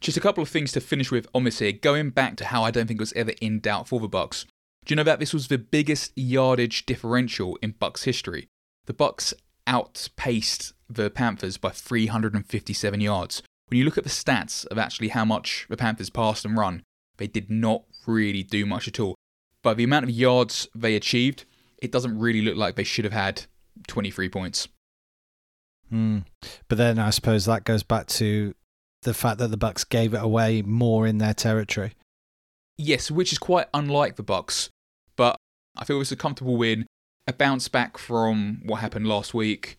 Just 0.00 0.16
a 0.16 0.20
couple 0.20 0.42
of 0.42 0.48
things 0.48 0.72
to 0.72 0.80
finish 0.80 1.10
with 1.10 1.26
on 1.34 1.44
this 1.44 1.58
here. 1.58 1.72
Going 1.72 2.10
back 2.10 2.36
to 2.36 2.46
how 2.46 2.62
I 2.62 2.70
don't 2.70 2.86
think 2.86 3.00
it 3.00 3.02
was 3.02 3.12
ever 3.14 3.32
in 3.40 3.60
doubt 3.60 3.88
for 3.88 3.98
the 3.98 4.08
Bucks. 4.08 4.46
Do 4.86 4.92
you 4.92 4.96
know 4.96 5.02
that 5.02 5.18
this 5.18 5.34
was 5.34 5.48
the 5.48 5.58
biggest 5.58 6.12
yardage 6.16 6.86
differential 6.86 7.58
in 7.60 7.72
Bucks 7.72 8.04
history? 8.04 8.46
The 8.86 8.94
Bucks 8.94 9.34
outpaced 9.66 10.74
the 10.88 11.10
Panthers 11.10 11.58
by 11.58 11.70
357 11.70 13.00
yards. 13.00 13.42
When 13.66 13.78
you 13.78 13.84
look 13.84 13.98
at 13.98 14.04
the 14.04 14.10
stats 14.10 14.64
of 14.66 14.78
actually 14.78 15.08
how 15.08 15.24
much 15.24 15.66
the 15.68 15.76
Panthers 15.76 16.08
passed 16.08 16.44
and 16.44 16.56
run, 16.56 16.84
they 17.16 17.26
did 17.26 17.50
not 17.50 17.82
really 18.06 18.44
do 18.44 18.64
much 18.64 18.86
at 18.86 19.00
all. 19.00 19.16
By 19.60 19.74
the 19.74 19.82
amount 19.82 20.04
of 20.04 20.10
yards 20.10 20.68
they 20.72 20.94
achieved, 20.94 21.46
it 21.78 21.90
doesn't 21.90 22.16
really 22.16 22.40
look 22.40 22.56
like 22.56 22.76
they 22.76 22.84
should 22.84 23.04
have 23.04 23.12
had 23.12 23.46
23 23.88 24.28
points. 24.28 24.68
Mm. 25.92 26.26
But 26.68 26.78
then 26.78 27.00
I 27.00 27.10
suppose 27.10 27.44
that 27.44 27.64
goes 27.64 27.82
back 27.82 28.06
to 28.06 28.54
the 29.02 29.14
fact 29.14 29.38
that 29.38 29.48
the 29.48 29.56
Bucks 29.56 29.82
gave 29.82 30.14
it 30.14 30.22
away 30.22 30.62
more 30.62 31.08
in 31.08 31.18
their 31.18 31.34
territory. 31.34 31.94
Yes, 32.78 33.10
which 33.10 33.32
is 33.32 33.38
quite 33.38 33.66
unlike 33.74 34.14
the 34.14 34.22
Bucks, 34.22 34.70
I 35.76 35.84
feel 35.84 35.96
it 35.96 36.00
was 36.00 36.12
a 36.12 36.16
comfortable 36.16 36.56
win, 36.56 36.86
a 37.26 37.32
bounce 37.32 37.68
back 37.68 37.98
from 37.98 38.62
what 38.64 38.80
happened 38.80 39.06
last 39.06 39.34
week. 39.34 39.78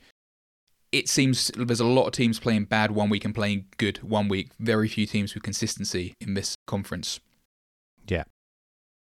It 0.92 1.10
seems 1.10 1.51
there's 1.56 1.80
a 1.80 1.86
lot 1.86 2.08
of 2.08 2.13
teams 2.13 2.39
playing 2.39 2.66
bad 2.66 2.92
one 2.92 3.10
week 3.10 3.25
and 3.25 3.36
playing 3.36 3.66
good 3.77 4.01
one 4.04 4.27
week. 4.27 4.51
Very 4.60 4.88
few 4.88 5.06
teams 5.06 5.34
with 5.34 5.44
consistency 5.44 6.13
in 6.22 6.34
this 6.34 6.56
conference. 6.66 7.20
Yeah. 8.08 8.24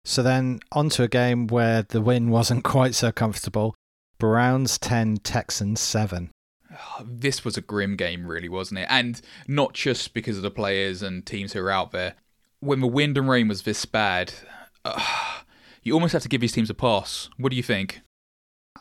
So 0.06 0.24
then 0.24 0.60
on 0.72 0.90
to 0.90 1.04
a 1.04 1.08
game 1.08 1.48
where 1.48 1.84
the 1.84 2.02
win 2.02 2.30
wasn't 2.30 2.64
quite 2.64 2.96
so 2.96 3.12
comfortable. 3.12 3.76
Browns 4.18 4.78
10, 4.78 5.18
Texans 5.18 5.80
7. 5.80 6.30
This 7.04 7.44
was 7.44 7.58
a 7.58 7.62
grim 7.62 7.96
game, 7.96 8.28
really, 8.28 8.48
wasn't 8.48 8.82
it? 8.82 8.88
And 8.90 9.20
not 9.48 9.74
just 9.74 10.14
because 10.14 10.38
of 10.38 10.44
the 10.44 10.52
players 10.52 11.02
and 11.02 11.26
teams 11.26 11.54
who 11.54 11.60
are 11.60 11.72
out 11.72 11.92
there. 11.92 12.14
When 12.60 12.80
the 12.80 12.88
wind 12.88 13.18
and 13.18 13.28
rain 13.28 13.48
was 13.48 13.64
this 13.64 13.86
bad, 13.86 14.34
uh, 14.86 15.42
you 15.84 15.94
almost 15.94 16.14
have 16.14 16.22
to 16.24 16.30
give 16.30 16.42
these 16.42 16.54
teams 16.54 16.70
a 16.70 16.74
pass. 16.74 17.30
What 17.38 17.50
do 17.50 17.56
you 17.56 17.64
think? 17.64 18.02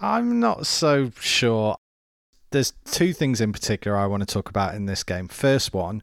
I'm 0.00 0.40
not 0.40 0.66
so 0.66 1.10
sure. 1.20 1.76
There's 2.50 2.72
two 2.84 3.12
things 3.12 3.40
in 3.40 3.52
particular 3.52 3.96
I 3.96 4.06
want 4.06 4.26
to 4.26 4.32
talk 4.32 4.48
about 4.48 4.74
in 4.74 4.86
this 4.86 5.04
game. 5.04 5.28
First 5.28 5.72
one, 5.72 6.02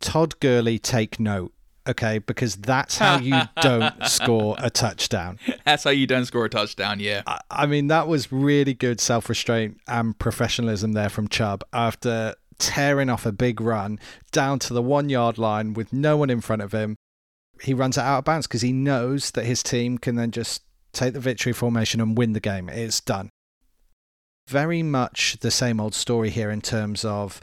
Todd 0.00 0.38
Gurley 0.40 0.78
take 0.78 1.18
note 1.18 1.52
okay? 1.88 2.18
Because 2.18 2.56
that's 2.56 2.98
how 2.98 3.18
you 3.18 3.40
don't 3.60 3.94
score 4.06 4.56
a 4.58 4.70
touchdown. 4.70 5.38
That's 5.64 5.84
how 5.84 5.90
you 5.90 6.06
don't 6.06 6.24
score 6.24 6.44
a 6.44 6.48
touchdown, 6.50 7.00
yeah. 7.00 7.22
I, 7.26 7.40
I 7.50 7.66
mean, 7.66 7.88
that 7.88 8.08
was 8.08 8.32
really 8.32 8.74
good 8.74 9.00
self 9.00 9.28
restraint 9.28 9.78
and 9.86 10.18
professionalism 10.18 10.92
there 10.92 11.08
from 11.08 11.28
Chubb 11.28 11.64
after 11.72 12.34
tearing 12.58 13.10
off 13.10 13.26
a 13.26 13.32
big 13.32 13.60
run 13.60 13.98
down 14.30 14.58
to 14.60 14.74
the 14.74 14.82
one 14.82 15.08
yard 15.08 15.38
line 15.38 15.74
with 15.74 15.92
no 15.92 16.16
one 16.16 16.30
in 16.30 16.40
front 16.40 16.62
of 16.62 16.72
him. 16.72 16.96
He 17.64 17.74
runs 17.74 17.96
it 17.96 18.02
out 18.02 18.18
of 18.18 18.24
bounds 18.24 18.46
because 18.46 18.62
he 18.62 18.72
knows 18.72 19.30
that 19.32 19.46
his 19.46 19.62
team 19.62 19.98
can 19.98 20.16
then 20.16 20.30
just 20.30 20.62
take 20.92 21.14
the 21.14 21.20
victory 21.20 21.52
formation 21.52 22.00
and 22.00 22.16
win 22.16 22.32
the 22.32 22.40
game. 22.40 22.68
It's 22.68 23.00
done. 23.00 23.30
Very 24.48 24.82
much 24.82 25.38
the 25.40 25.50
same 25.50 25.80
old 25.80 25.94
story 25.94 26.30
here 26.30 26.50
in 26.50 26.60
terms 26.60 27.04
of 27.04 27.40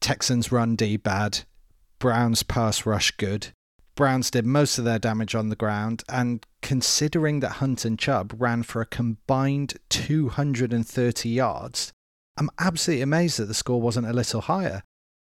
Texans 0.00 0.52
run 0.52 0.76
D 0.76 0.96
bad, 0.96 1.40
Browns 1.98 2.42
pass 2.42 2.86
rush 2.86 3.10
good. 3.12 3.48
Browns 3.96 4.30
did 4.30 4.44
most 4.44 4.78
of 4.78 4.84
their 4.84 4.98
damage 4.98 5.34
on 5.34 5.48
the 5.48 5.56
ground, 5.56 6.02
and 6.08 6.44
considering 6.62 7.40
that 7.40 7.52
Hunt 7.52 7.84
and 7.84 7.98
Chubb 7.98 8.34
ran 8.38 8.62
for 8.62 8.80
a 8.80 8.86
combined 8.86 9.74
230 9.88 11.28
yards, 11.28 11.92
I'm 12.36 12.50
absolutely 12.58 13.02
amazed 13.02 13.38
that 13.38 13.46
the 13.46 13.54
score 13.54 13.80
wasn't 13.80 14.08
a 14.08 14.12
little 14.12 14.42
higher. 14.42 14.82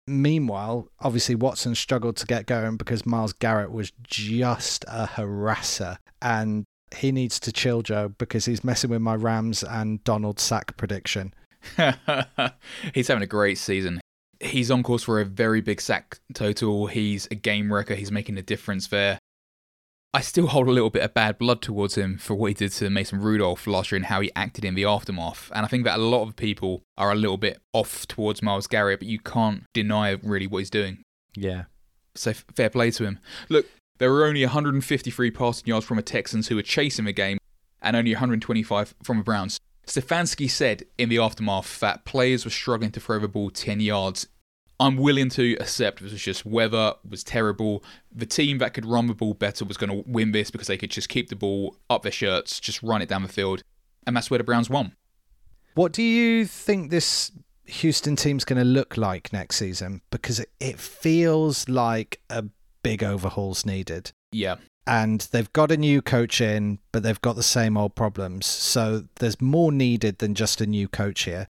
Meanwhile, 0.06 0.88
obviously, 1.00 1.34
Watson 1.34 1.74
struggled 1.74 2.16
to 2.18 2.26
get 2.26 2.46
going 2.46 2.76
because 2.76 3.04
Myles 3.04 3.32
Garrett 3.32 3.72
was 3.72 3.92
just 4.04 4.84
a 4.86 5.06
harasser, 5.06 5.98
and 6.22 6.64
he 6.94 7.10
needs 7.10 7.40
to 7.40 7.52
chill, 7.52 7.82
Joe, 7.82 8.08
because 8.16 8.44
he's 8.44 8.62
messing 8.62 8.90
with 8.90 9.02
my 9.02 9.16
Rams 9.16 9.64
and 9.64 10.02
Donald 10.04 10.38
sack 10.38 10.76
prediction. 10.76 11.34
he's 12.94 13.08
having 13.08 13.24
a 13.24 13.26
great 13.26 13.58
season 13.58 14.00
he's 14.40 14.70
on 14.70 14.82
course 14.82 15.04
for 15.04 15.20
a 15.20 15.24
very 15.24 15.60
big 15.60 15.80
sack 15.80 16.18
total. 16.34 16.86
He's 16.86 17.26
a 17.30 17.34
game 17.34 17.72
wrecker. 17.72 17.94
He's 17.94 18.12
making 18.12 18.38
a 18.38 18.42
difference 18.42 18.88
there. 18.88 19.18
I 20.16 20.22
still 20.22 20.46
hold 20.46 20.66
a 20.66 20.70
little 20.70 20.88
bit 20.88 21.02
of 21.02 21.12
bad 21.12 21.36
blood 21.36 21.60
towards 21.60 21.94
him 21.94 22.16
for 22.16 22.34
what 22.34 22.46
he 22.46 22.54
did 22.54 22.72
to 22.72 22.88
Mason 22.88 23.20
Rudolph 23.20 23.66
last 23.66 23.92
year 23.92 23.98
and 23.98 24.06
how 24.06 24.22
he 24.22 24.32
acted 24.34 24.64
in 24.64 24.74
the 24.74 24.86
aftermath. 24.86 25.52
And 25.54 25.66
I 25.66 25.68
think 25.68 25.84
that 25.84 25.98
a 25.98 26.02
lot 26.02 26.22
of 26.22 26.36
people 26.36 26.84
are 26.96 27.12
a 27.12 27.14
little 27.14 27.36
bit 27.36 27.60
off 27.74 28.08
towards 28.08 28.42
Myles 28.42 28.66
Garrett, 28.66 29.00
but 29.00 29.08
you 29.08 29.18
can't 29.18 29.64
deny 29.74 30.12
really 30.22 30.46
what 30.46 30.60
he's 30.60 30.70
doing. 30.70 31.02
Yeah. 31.34 31.64
So 32.14 32.32
fair 32.32 32.70
play 32.70 32.90
to 32.92 33.04
him. 33.04 33.18
Look, 33.50 33.66
there 33.98 34.10
were 34.10 34.24
only 34.24 34.42
153 34.42 35.30
passing 35.32 35.66
yards 35.66 35.84
from 35.84 35.98
the 35.98 36.02
Texans 36.02 36.48
who 36.48 36.56
were 36.56 36.62
chasing 36.62 37.04
the 37.04 37.12
game 37.12 37.36
and 37.82 37.94
only 37.94 38.14
125 38.14 38.94
from 39.02 39.18
the 39.18 39.22
Browns. 39.22 39.60
Stefanski 39.86 40.50
said 40.50 40.84
in 40.96 41.10
the 41.10 41.18
aftermath 41.18 41.78
that 41.80 42.06
players 42.06 42.46
were 42.46 42.50
struggling 42.50 42.90
to 42.92 43.00
throw 43.00 43.18
the 43.18 43.28
ball 43.28 43.50
10 43.50 43.80
yards. 43.80 44.28
I'm 44.78 44.96
willing 44.96 45.30
to 45.30 45.54
accept 45.54 46.02
it 46.02 46.12
was 46.12 46.20
just 46.20 46.44
weather 46.44 46.94
was 47.08 47.24
terrible. 47.24 47.82
The 48.14 48.26
team 48.26 48.58
that 48.58 48.74
could 48.74 48.84
run 48.84 49.06
the 49.06 49.14
ball 49.14 49.34
better 49.34 49.64
was 49.64 49.76
going 49.76 49.90
to 49.90 50.08
win 50.08 50.32
this 50.32 50.50
because 50.50 50.66
they 50.66 50.76
could 50.76 50.90
just 50.90 51.08
keep 51.08 51.28
the 51.28 51.36
ball 51.36 51.76
up 51.88 52.02
their 52.02 52.12
shirts, 52.12 52.60
just 52.60 52.82
run 52.82 53.02
it 53.02 53.08
down 53.08 53.22
the 53.22 53.28
field. 53.28 53.62
And 54.06 54.16
that's 54.16 54.30
where 54.30 54.38
the 54.38 54.44
Browns 54.44 54.68
won. 54.68 54.94
What 55.74 55.92
do 55.92 56.02
you 56.02 56.46
think 56.46 56.90
this 56.90 57.32
Houston 57.64 58.16
team's 58.16 58.44
going 58.44 58.58
to 58.58 58.64
look 58.64 58.96
like 58.96 59.32
next 59.32 59.56
season? 59.56 60.02
Because 60.10 60.44
it 60.60 60.78
feels 60.78 61.68
like 61.68 62.20
a 62.30 62.44
big 62.82 63.02
overhaul's 63.02 63.66
needed. 63.66 64.12
Yeah 64.32 64.56
and 64.86 65.22
they've 65.32 65.52
got 65.52 65.72
a 65.72 65.76
new 65.76 66.00
coach 66.00 66.40
in, 66.40 66.78
but 66.92 67.02
they've 67.02 67.20
got 67.20 67.36
the 67.36 67.42
same 67.42 67.76
old 67.76 67.94
problems. 67.94 68.46
So 68.46 69.04
there's 69.16 69.40
more 69.40 69.72
needed 69.72 70.18
than 70.18 70.34
just 70.34 70.60
a 70.60 70.66
new 70.66 70.86
coach 70.88 71.22
here. 71.22 71.48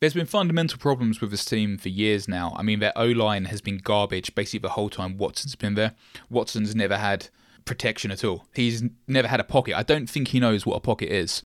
There's 0.00 0.14
been 0.14 0.26
fundamental 0.26 0.78
problems 0.78 1.20
with 1.20 1.30
this 1.30 1.44
team 1.44 1.76
for 1.76 1.90
years 1.90 2.26
now. 2.26 2.54
I 2.56 2.62
mean, 2.62 2.80
their 2.80 2.96
O 2.96 3.06
line 3.06 3.44
has 3.46 3.60
been 3.60 3.76
garbage 3.76 4.34
basically 4.34 4.60
the 4.60 4.70
whole 4.70 4.88
time 4.88 5.18
Watson's 5.18 5.56
been 5.56 5.74
there. 5.74 5.94
Watson's 6.30 6.74
never 6.74 6.96
had 6.96 7.28
protection 7.66 8.10
at 8.10 8.24
all. 8.24 8.46
He's 8.54 8.82
never 9.06 9.28
had 9.28 9.40
a 9.40 9.44
pocket. 9.44 9.76
I 9.76 9.82
don't 9.82 10.08
think 10.08 10.28
he 10.28 10.40
knows 10.40 10.64
what 10.64 10.76
a 10.76 10.80
pocket 10.80 11.12
is. 11.12 11.42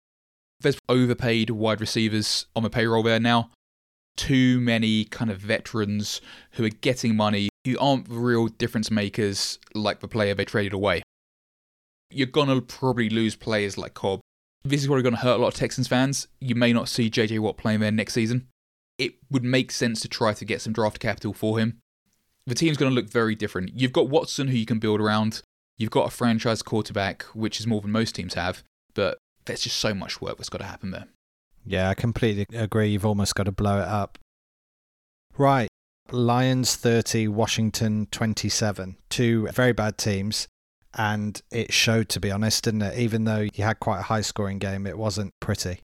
There's 0.60 0.77
overpaid 0.88 1.50
wide 1.50 1.81
receivers 1.81 2.45
on 2.55 2.62
the 2.62 2.69
payroll 2.69 3.01
there 3.01 3.19
now. 3.19 3.50
Too 4.15 4.60
many 4.60 5.05
kind 5.05 5.31
of 5.31 5.39
veterans 5.39 6.22
who 6.51 6.63
are 6.63 6.69
getting 6.69 7.15
money 7.15 7.50
who 7.65 7.77
aren't 7.79 8.07
real 8.07 8.48
difference 8.48 8.91
makers 8.91 9.57
like 9.74 10.00
the 10.00 10.07
player 10.07 10.36
they 10.36 10.45
traded 10.45 10.74
away. 10.74 11.01
You're 12.12 12.27
going 12.27 12.50
to 12.50 12.62
probably 12.62 13.10
lose 13.10 13.36
players 13.36 13.79
like 13.79 13.95
Cobb. 13.95 14.19
This 14.65 14.82
is 14.82 14.88
probably 14.88 15.03
going 15.03 15.15
to 15.15 15.22
hurt 15.22 15.36
a 15.36 15.41
lot 15.41 15.50
of 15.50 15.55
Texans 15.55 15.88
fans. 15.88 16.27
You 16.39 16.55
may 16.55 16.72
not 16.72 16.88
see 16.88 17.10
JJ 17.10 17.39
Watt 17.39 17.58
playing 17.58 17.82
there 17.82 17.91
next 17.91 18.13
season. 18.13 18.48
It 18.98 19.15
would 19.29 19.43
make 19.43 19.72
sense 19.72 20.00
to 20.01 20.08
try 20.08 20.34
to 20.34 20.46
get 20.46 20.62
some 20.62 20.72
draft 20.72 21.00
capital 21.00 21.34
for 21.34 21.60
him. 21.60 21.79
The 22.46 22.55
team's 22.55 22.77
going 22.77 22.89
to 22.89 22.96
look 22.96 23.10
very 23.10 23.36
different. 23.36 23.72
You've 23.74 23.93
got 23.93 24.10
Watson, 24.10 24.48
who 24.48 24.58
you 24.58 24.65
can 24.65 24.79
build 24.79 25.01
around. 25.01 25.41
You've 25.77 25.91
got 25.91 26.08
a 26.08 26.12
franchise 26.12 26.62
quarterback, 26.62 27.24
which 27.34 27.60
is 27.60 27.67
more 27.67 27.82
than 27.82 27.91
most 27.91 28.15
teams 28.15 28.36
have. 28.36 28.63
But 28.93 29.17
there's 29.46 29.62
just 29.62 29.77
so 29.77 29.93
much 29.93 30.22
work 30.22 30.38
that's 30.38 30.50
got 30.50 30.60
to 30.60 30.65
happen 30.65 30.91
there. 30.91 31.08
Yeah, 31.65 31.89
I 31.89 31.93
completely 31.93 32.46
agree. 32.58 32.89
You've 32.89 33.05
almost 33.05 33.36
got 33.36 33.43
to 33.43 33.51
blow 33.51 33.79
it 33.79 33.88
up. 33.88 34.17
Right. 35.38 35.67
Lions 36.12 36.75
30, 36.75 37.29
Washington 37.29 38.08
27. 38.12 38.98
Two 39.10 39.48
very 39.48 39.74
bad 39.74 39.98
teams. 39.98 40.48
And 40.96 41.42
it 41.52 41.74
showed, 41.74 42.10
to 42.10 42.20
be 42.20 42.32
honest, 42.32 42.64
didn't 42.64 42.84
it? 42.84 42.98
Even 43.00 43.24
though 43.24 43.48
you 43.54 43.64
had 43.64 43.80
quite 43.80 44.00
a 44.00 44.04
high 44.04 44.22
scoring 44.22 44.60
game, 44.60 44.86
it 44.86 44.98
wasn't 44.98 45.34
pretty. 45.40 45.80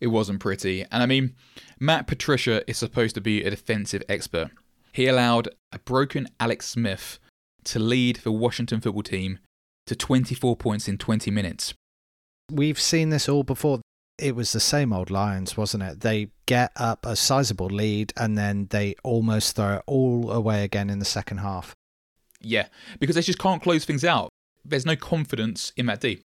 It 0.00 0.08
wasn't 0.08 0.40
pretty. 0.40 0.82
And 0.90 1.02
I 1.02 1.06
mean, 1.06 1.34
Matt 1.78 2.06
Patricia 2.06 2.68
is 2.68 2.76
supposed 2.76 3.14
to 3.14 3.20
be 3.20 3.44
a 3.44 3.50
defensive 3.50 4.02
expert. 4.08 4.50
He 4.92 5.06
allowed 5.06 5.48
a 5.72 5.78
broken 5.78 6.28
Alex 6.40 6.68
Smith 6.68 7.18
to 7.64 7.78
lead 7.78 8.16
the 8.16 8.32
Washington 8.32 8.80
football 8.80 9.04
team 9.04 9.38
to 9.86 9.94
24 9.94 10.56
points 10.56 10.88
in 10.88 10.98
20 10.98 11.30
minutes. 11.30 11.74
We've 12.50 12.80
seen 12.80 13.10
this 13.10 13.28
all 13.28 13.44
before 13.44 13.80
it 14.18 14.36
was 14.36 14.52
the 14.52 14.60
same 14.60 14.92
old 14.92 15.10
Lions, 15.10 15.56
wasn't 15.56 15.82
it? 15.82 16.00
They 16.00 16.28
get 16.46 16.72
up 16.76 17.06
a 17.06 17.16
sizable 17.16 17.66
lead 17.66 18.12
and 18.16 18.36
then 18.36 18.66
they 18.70 18.94
almost 19.02 19.56
throw 19.56 19.76
it 19.76 19.82
all 19.86 20.30
away 20.30 20.64
again 20.64 20.90
in 20.90 20.98
the 20.98 21.04
second 21.04 21.38
half. 21.38 21.74
Yeah, 22.40 22.66
because 22.98 23.16
they 23.16 23.22
just 23.22 23.38
can't 23.38 23.62
close 23.62 23.84
things 23.84 24.04
out. 24.04 24.28
There's 24.64 24.86
no 24.86 24.96
confidence 24.96 25.72
in 25.76 25.86
that 25.86 26.00
D. 26.00 26.22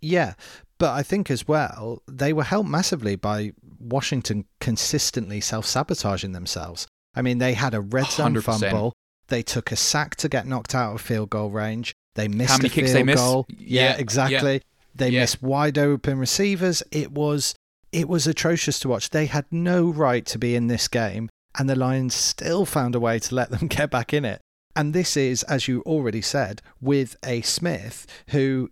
Yeah, 0.00 0.34
but 0.78 0.90
I 0.90 1.02
think 1.02 1.30
as 1.30 1.46
well, 1.46 2.02
they 2.08 2.32
were 2.32 2.44
helped 2.44 2.68
massively 2.68 3.14
by 3.16 3.52
Washington 3.78 4.46
consistently 4.60 5.40
self 5.40 5.66
sabotaging 5.66 6.32
themselves. 6.32 6.86
I 7.14 7.22
mean, 7.22 7.38
they 7.38 7.54
had 7.54 7.74
a 7.74 7.80
red 7.80 8.06
zone 8.06 8.34
100%. 8.34 8.42
fumble. 8.42 8.92
They 9.28 9.42
took 9.42 9.70
a 9.72 9.76
sack 9.76 10.16
to 10.16 10.28
get 10.28 10.46
knocked 10.46 10.74
out 10.74 10.94
of 10.94 11.00
field 11.00 11.30
goal 11.30 11.50
range. 11.50 11.94
They 12.14 12.28
missed 12.28 12.50
How 12.50 12.56
many 12.56 12.68
a 12.68 12.70
kicks 12.70 12.92
field 12.92 13.08
they 13.08 13.14
goal. 13.14 13.46
Yeah, 13.58 13.90
yeah, 13.90 13.96
exactly. 13.98 14.52
Yeah. 14.54 14.58
They 14.94 15.08
yeah. 15.10 15.20
missed 15.20 15.42
wide 15.42 15.78
open 15.78 16.18
receivers. 16.18 16.82
It 16.90 17.12
was 17.12 17.54
it 17.92 18.08
was 18.08 18.26
atrocious 18.26 18.78
to 18.80 18.88
watch. 18.88 19.10
They 19.10 19.26
had 19.26 19.46
no 19.50 19.88
right 19.90 20.24
to 20.26 20.38
be 20.38 20.54
in 20.54 20.68
this 20.68 20.88
game, 20.88 21.28
and 21.58 21.68
the 21.68 21.76
Lions 21.76 22.14
still 22.14 22.64
found 22.64 22.94
a 22.94 23.00
way 23.00 23.18
to 23.18 23.34
let 23.34 23.50
them 23.50 23.66
get 23.68 23.90
back 23.90 24.12
in 24.12 24.24
it. 24.24 24.40
And 24.76 24.94
this 24.94 25.16
is, 25.16 25.42
as 25.44 25.68
you 25.68 25.82
already 25.82 26.22
said, 26.22 26.62
with 26.80 27.16
a 27.24 27.40
Smith 27.42 28.06
who 28.28 28.70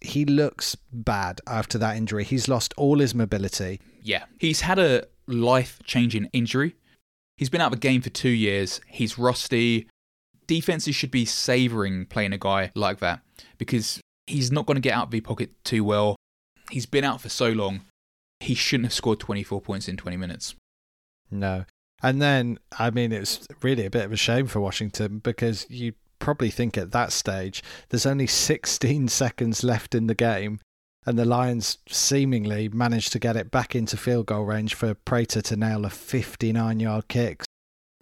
he 0.00 0.24
looks 0.24 0.76
bad 0.92 1.40
after 1.46 1.78
that 1.78 1.96
injury. 1.96 2.24
He's 2.24 2.48
lost 2.48 2.74
all 2.76 2.98
his 2.98 3.14
mobility. 3.14 3.80
Yeah. 4.02 4.24
He's 4.38 4.62
had 4.62 4.78
a 4.78 5.06
life 5.26 5.80
changing 5.84 6.28
injury. 6.32 6.74
He's 7.36 7.48
been 7.48 7.60
out 7.60 7.72
of 7.72 7.80
the 7.80 7.88
game 7.88 8.02
for 8.02 8.10
two 8.10 8.28
years. 8.30 8.80
He's 8.86 9.18
rusty. 9.18 9.88
Defenses 10.46 10.94
should 10.94 11.10
be 11.10 11.24
savouring 11.24 12.06
playing 12.06 12.32
a 12.32 12.38
guy 12.38 12.70
like 12.74 12.98
that 12.98 13.20
because 13.58 14.00
he's 14.26 14.52
not 14.52 14.66
going 14.66 14.74
to 14.76 14.80
get 14.80 14.94
out 14.94 15.06
of 15.06 15.10
the 15.10 15.20
pocket 15.20 15.50
too 15.64 15.84
well. 15.84 16.16
He's 16.70 16.86
been 16.86 17.04
out 17.04 17.20
for 17.20 17.28
so 17.28 17.50
long. 17.50 17.82
He 18.40 18.54
shouldn't 18.54 18.86
have 18.86 18.92
scored 18.92 19.20
24 19.20 19.60
points 19.60 19.88
in 19.88 19.96
20 19.96 20.16
minutes. 20.16 20.54
No. 21.30 21.64
And 22.02 22.20
then, 22.20 22.58
I 22.78 22.90
mean, 22.90 23.12
it's 23.12 23.46
really 23.62 23.86
a 23.86 23.90
bit 23.90 24.04
of 24.04 24.12
a 24.12 24.16
shame 24.16 24.46
for 24.46 24.60
Washington 24.60 25.18
because 25.18 25.66
you 25.70 25.94
probably 26.18 26.50
think 26.50 26.78
at 26.78 26.92
that 26.92 27.12
stage 27.12 27.62
there's 27.88 28.06
only 28.06 28.26
16 28.26 29.08
seconds 29.08 29.62
left 29.62 29.94
in 29.94 30.06
the 30.08 30.14
game, 30.14 30.60
and 31.06 31.18
the 31.18 31.24
Lions 31.24 31.78
seemingly 31.88 32.68
managed 32.68 33.12
to 33.12 33.18
get 33.18 33.36
it 33.36 33.50
back 33.50 33.74
into 33.74 33.96
field 33.96 34.26
goal 34.26 34.44
range 34.44 34.74
for 34.74 34.94
Prater 34.94 35.42
to 35.42 35.56
nail 35.56 35.84
a 35.84 35.90
59 35.90 36.80
yard 36.80 37.08
kick. 37.08 37.44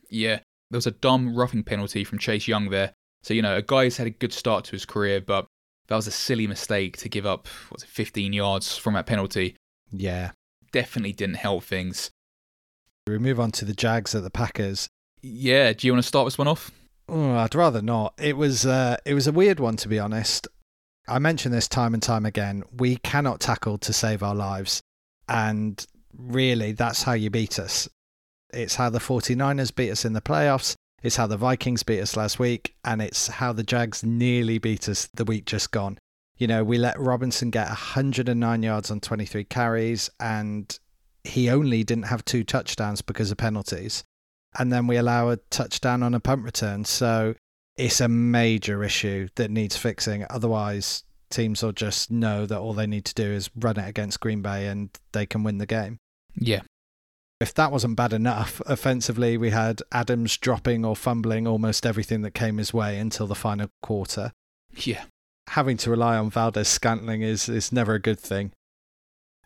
Yeah, 0.08 0.40
there 0.70 0.78
was 0.78 0.86
a 0.86 0.92
dumb 0.92 1.36
roughing 1.36 1.62
penalty 1.62 2.04
from 2.04 2.18
Chase 2.18 2.48
Young 2.48 2.70
there. 2.70 2.92
So, 3.22 3.34
you 3.34 3.42
know, 3.42 3.56
a 3.56 3.62
guy 3.62 3.84
who's 3.84 3.98
had 3.98 4.06
a 4.06 4.10
good 4.10 4.32
start 4.32 4.64
to 4.66 4.72
his 4.72 4.86
career, 4.86 5.20
but 5.20 5.46
that 5.88 5.96
was 5.96 6.06
a 6.06 6.12
silly 6.12 6.46
mistake 6.46 6.96
to 6.98 7.08
give 7.08 7.26
up, 7.26 7.48
what's 7.68 7.84
it, 7.84 7.90
15 7.90 8.32
yards 8.32 8.76
from 8.76 8.94
that 8.94 9.06
penalty. 9.06 9.56
Yeah. 9.90 10.30
Definitely 10.72 11.12
didn't 11.12 11.36
help 11.36 11.64
things. 11.64 12.10
We 13.10 13.18
move 13.18 13.40
on 13.40 13.50
to 13.52 13.64
the 13.64 13.74
Jags 13.74 14.14
at 14.14 14.22
the 14.22 14.30
Packers. 14.30 14.88
Yeah, 15.22 15.72
do 15.72 15.86
you 15.86 15.92
want 15.92 16.02
to 16.02 16.08
start 16.08 16.26
this 16.26 16.38
one 16.38 16.48
off? 16.48 16.70
Oh, 17.08 17.32
I'd 17.36 17.54
rather 17.54 17.82
not. 17.82 18.14
It 18.18 18.36
was 18.36 18.64
uh, 18.64 18.96
it 19.04 19.14
was 19.14 19.26
a 19.26 19.32
weird 19.32 19.58
one 19.58 19.76
to 19.78 19.88
be 19.88 19.98
honest. 19.98 20.46
I 21.08 21.18
mention 21.18 21.50
this 21.50 21.66
time 21.66 21.92
and 21.92 22.02
time 22.02 22.24
again. 22.24 22.62
We 22.76 22.96
cannot 22.96 23.40
tackle 23.40 23.78
to 23.78 23.92
save 23.92 24.22
our 24.22 24.34
lives, 24.34 24.80
and 25.28 25.84
really, 26.16 26.72
that's 26.72 27.02
how 27.02 27.14
you 27.14 27.30
beat 27.30 27.58
us. 27.58 27.88
It's 28.52 28.76
how 28.76 28.90
the 28.90 28.98
49ers 28.98 29.74
beat 29.74 29.90
us 29.90 30.04
in 30.04 30.12
the 30.12 30.20
playoffs. 30.20 30.74
It's 31.02 31.16
how 31.16 31.26
the 31.26 31.36
Vikings 31.36 31.82
beat 31.82 32.00
us 32.00 32.16
last 32.16 32.38
week, 32.38 32.74
and 32.84 33.02
it's 33.02 33.26
how 33.26 33.52
the 33.52 33.62
Jags 33.62 34.04
nearly 34.04 34.58
beat 34.58 34.88
us 34.88 35.08
the 35.14 35.24
week 35.24 35.46
just 35.46 35.72
gone. 35.72 35.98
You 36.36 36.46
know, 36.46 36.62
we 36.62 36.78
let 36.78 36.98
Robinson 37.00 37.50
get 37.50 37.66
109 37.66 38.62
yards 38.62 38.90
on 38.90 39.00
23 39.00 39.44
carries, 39.44 40.10
and 40.20 40.78
he 41.24 41.50
only 41.50 41.84
didn't 41.84 42.04
have 42.04 42.24
two 42.24 42.44
touchdowns 42.44 43.02
because 43.02 43.30
of 43.30 43.38
penalties. 43.38 44.04
And 44.58 44.72
then 44.72 44.86
we 44.86 44.96
allow 44.96 45.30
a 45.30 45.36
touchdown 45.36 46.02
on 46.02 46.14
a 46.14 46.20
punt 46.20 46.44
return. 46.44 46.84
So 46.84 47.34
it's 47.76 48.00
a 48.00 48.08
major 48.08 48.82
issue 48.82 49.28
that 49.36 49.50
needs 49.50 49.76
fixing. 49.76 50.26
Otherwise, 50.28 51.04
teams 51.30 51.62
will 51.62 51.72
just 51.72 52.10
know 52.10 52.46
that 52.46 52.58
all 52.58 52.72
they 52.72 52.86
need 52.86 53.04
to 53.06 53.14
do 53.14 53.30
is 53.30 53.50
run 53.54 53.78
it 53.78 53.88
against 53.88 54.20
Green 54.20 54.42
Bay 54.42 54.66
and 54.66 54.90
they 55.12 55.26
can 55.26 55.44
win 55.44 55.58
the 55.58 55.66
game. 55.66 55.98
Yeah. 56.34 56.62
If 57.40 57.54
that 57.54 57.72
wasn't 57.72 57.96
bad 57.96 58.12
enough, 58.12 58.60
offensively, 58.66 59.38
we 59.38 59.50
had 59.50 59.80
Adams 59.92 60.36
dropping 60.36 60.84
or 60.84 60.94
fumbling 60.94 61.46
almost 61.46 61.86
everything 61.86 62.20
that 62.22 62.32
came 62.32 62.58
his 62.58 62.74
way 62.74 62.98
until 62.98 63.26
the 63.26 63.34
final 63.34 63.68
quarter. 63.82 64.32
Yeah. 64.74 65.04
Having 65.48 65.78
to 65.78 65.90
rely 65.90 66.18
on 66.18 66.28
Valdes 66.28 66.68
Scantling 66.68 67.22
is, 67.22 67.48
is 67.48 67.72
never 67.72 67.94
a 67.94 68.00
good 68.00 68.20
thing. 68.20 68.52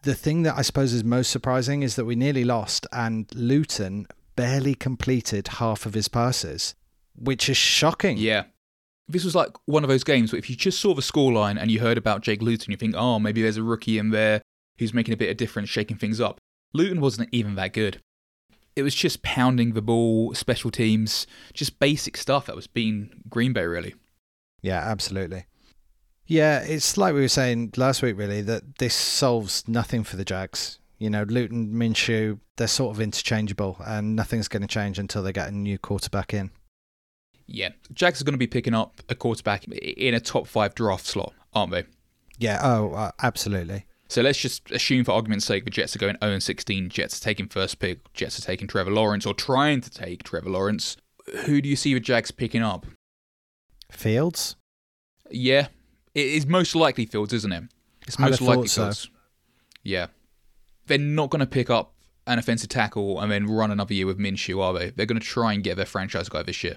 The 0.04 0.14
thing 0.14 0.42
that 0.42 0.58
I 0.58 0.60
suppose 0.60 0.92
is 0.92 1.02
most 1.02 1.30
surprising 1.30 1.82
is 1.82 1.96
that 1.96 2.04
we 2.04 2.14
nearly 2.14 2.44
lost 2.44 2.86
and 2.92 3.26
Luton 3.34 4.06
barely 4.36 4.74
completed 4.74 5.48
half 5.48 5.86
of 5.86 5.94
his 5.94 6.08
passes, 6.08 6.74
which 7.16 7.48
is 7.48 7.56
shocking. 7.56 8.18
Yeah. 8.18 8.44
This 9.08 9.24
was 9.24 9.34
like 9.34 9.56
one 9.64 9.82
of 9.82 9.88
those 9.88 10.04
games 10.04 10.30
where 10.30 10.38
if 10.38 10.50
you 10.50 10.56
just 10.56 10.78
saw 10.78 10.92
the 10.92 11.00
scoreline 11.00 11.58
and 11.58 11.70
you 11.70 11.80
heard 11.80 11.96
about 11.96 12.20
Jake 12.20 12.42
Luton, 12.42 12.70
you 12.70 12.76
think, 12.76 12.94
oh, 12.94 13.18
maybe 13.18 13.40
there's 13.40 13.56
a 13.56 13.62
rookie 13.62 13.96
in 13.96 14.10
there 14.10 14.42
who's 14.78 14.92
making 14.92 15.14
a 15.14 15.16
bit 15.16 15.30
of 15.30 15.38
difference, 15.38 15.70
shaking 15.70 15.96
things 15.96 16.20
up. 16.20 16.38
Luton 16.74 17.00
wasn't 17.00 17.30
even 17.32 17.54
that 17.54 17.72
good. 17.72 18.00
It 18.76 18.82
was 18.82 18.94
just 18.94 19.22
pounding 19.22 19.72
the 19.72 19.80
ball, 19.80 20.34
special 20.34 20.70
teams, 20.70 21.26
just 21.54 21.78
basic 21.78 22.18
stuff 22.18 22.44
that 22.44 22.56
was 22.56 22.66
beating 22.66 23.22
Green 23.30 23.54
Bay, 23.54 23.64
really. 23.64 23.94
Yeah, 24.60 24.80
absolutely. 24.80 25.46
Yeah, 26.26 26.60
it's 26.60 26.96
like 26.96 27.14
we 27.14 27.20
were 27.20 27.28
saying 27.28 27.74
last 27.76 28.02
week, 28.02 28.16
really, 28.16 28.40
that 28.42 28.78
this 28.78 28.94
solves 28.94 29.66
nothing 29.68 30.04
for 30.04 30.16
the 30.16 30.24
Jags. 30.24 30.78
You 30.98 31.10
know, 31.10 31.24
Luton, 31.24 31.72
Minshew, 31.74 32.38
they're 32.56 32.66
sort 32.66 32.96
of 32.96 33.00
interchangeable, 33.00 33.76
and 33.86 34.16
nothing's 34.16 34.48
going 34.48 34.62
to 34.62 34.68
change 34.68 34.98
until 34.98 35.22
they 35.22 35.32
get 35.32 35.48
a 35.48 35.52
new 35.52 35.78
quarterback 35.78 36.32
in. 36.32 36.50
Yeah, 37.46 37.70
Jags 37.92 38.22
are 38.22 38.24
going 38.24 38.34
to 38.34 38.38
be 38.38 38.46
picking 38.46 38.74
up 38.74 39.02
a 39.08 39.14
quarterback 39.14 39.64
in 39.64 40.14
a 40.14 40.20
top 40.20 40.46
five 40.46 40.74
draft 40.74 41.06
slot, 41.06 41.34
aren't 41.52 41.72
they? 41.72 41.84
Yeah, 42.38 42.60
oh, 42.62 42.94
uh, 42.94 43.10
absolutely. 43.22 43.84
So 44.08 44.22
let's 44.22 44.38
just 44.38 44.70
assume, 44.70 45.04
for 45.04 45.12
argument's 45.12 45.44
sake, 45.44 45.64
the 45.64 45.70
Jets 45.70 45.94
are 45.94 45.98
going 45.98 46.16
0 46.22 46.38
16. 46.38 46.88
Jets 46.88 47.20
are 47.20 47.24
taking 47.24 47.48
first 47.48 47.78
pick. 47.78 48.12
Jets 48.14 48.38
are 48.38 48.42
taking 48.42 48.66
Trevor 48.66 48.90
Lawrence 48.90 49.26
or 49.26 49.34
trying 49.34 49.80
to 49.82 49.90
take 49.90 50.22
Trevor 50.22 50.50
Lawrence. 50.50 50.96
Who 51.46 51.60
do 51.60 51.68
you 51.68 51.76
see 51.76 51.92
the 51.94 52.00
Jags 52.00 52.30
picking 52.30 52.62
up? 52.62 52.86
Fields? 53.90 54.56
Yeah, 55.30 55.68
it 56.14 56.26
is 56.26 56.46
most 56.46 56.74
likely 56.74 57.06
Fields, 57.06 57.32
isn't 57.32 57.52
it? 57.52 57.64
It's 58.06 58.18
most 58.18 58.40
likely 58.40 58.68
so. 58.68 58.84
Fields. 58.84 59.10
Yeah. 59.82 60.06
They're 60.86 60.98
not 60.98 61.30
going 61.30 61.40
to 61.40 61.46
pick 61.46 61.70
up 61.70 61.94
an 62.26 62.38
offensive 62.38 62.68
tackle 62.68 63.20
and 63.20 63.30
then 63.30 63.46
run 63.46 63.70
another 63.70 63.94
year 63.94 64.06
with 64.06 64.18
Minshew, 64.18 64.60
are 64.62 64.72
they? 64.72 64.90
They're 64.90 65.06
going 65.06 65.20
to 65.20 65.26
try 65.26 65.52
and 65.52 65.62
get 65.62 65.76
their 65.76 65.86
franchise 65.86 66.28
guy 66.28 66.42
this 66.42 66.62
year. 66.64 66.76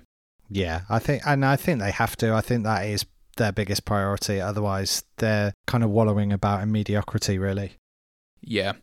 Yeah, 0.50 0.82
I 0.89 1.00
think, 1.00 1.23
and 1.26 1.43
I 1.45 1.56
think 1.56 1.80
they 1.80 1.91
have 1.91 2.15
to. 2.17 2.34
I 2.34 2.41
think 2.41 2.63
that 2.63 2.86
is 2.86 3.06
their 3.36 3.52
biggest 3.52 3.86
priority. 3.86 4.39
Otherwise, 4.39 5.04
they're 5.17 5.54
kind 5.65 5.84
of 5.84 5.89
wallowing 5.89 6.32
about 6.32 6.63
in 6.63 6.71
mediocrity, 6.71 7.38
really. 7.38 7.73
Yeah. 8.41 8.73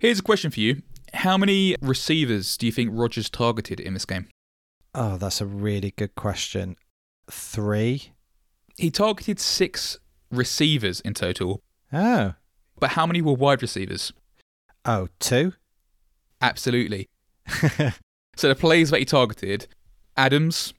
Here's 0.00 0.18
a 0.18 0.22
question 0.22 0.50
for 0.50 0.58
you: 0.58 0.82
How 1.14 1.36
many 1.38 1.76
receivers 1.80 2.56
do 2.56 2.66
you 2.66 2.72
think 2.72 2.90
Rodgers 2.92 3.30
targeted 3.30 3.78
in 3.78 3.94
this 3.94 4.04
game? 4.04 4.28
Oh, 4.94 5.16
that's 5.16 5.40
a 5.40 5.46
really 5.46 5.92
good 5.92 6.14
question. 6.16 6.76
Three. 7.30 8.12
He 8.76 8.90
targeted 8.90 9.38
six 9.38 9.98
receivers 10.30 11.00
in 11.00 11.14
total. 11.14 11.62
Oh. 11.92 12.34
But 12.78 12.90
how 12.90 13.06
many 13.06 13.22
were 13.22 13.34
wide 13.34 13.62
receivers? 13.62 14.12
Oh, 14.84 15.08
two? 15.20 15.52
Absolutely. 16.40 17.08
so 18.36 18.48
the 18.48 18.54
plays 18.54 18.90
that 18.90 18.98
he 18.98 19.04
targeted 19.04 19.68
Adams, 20.16 20.74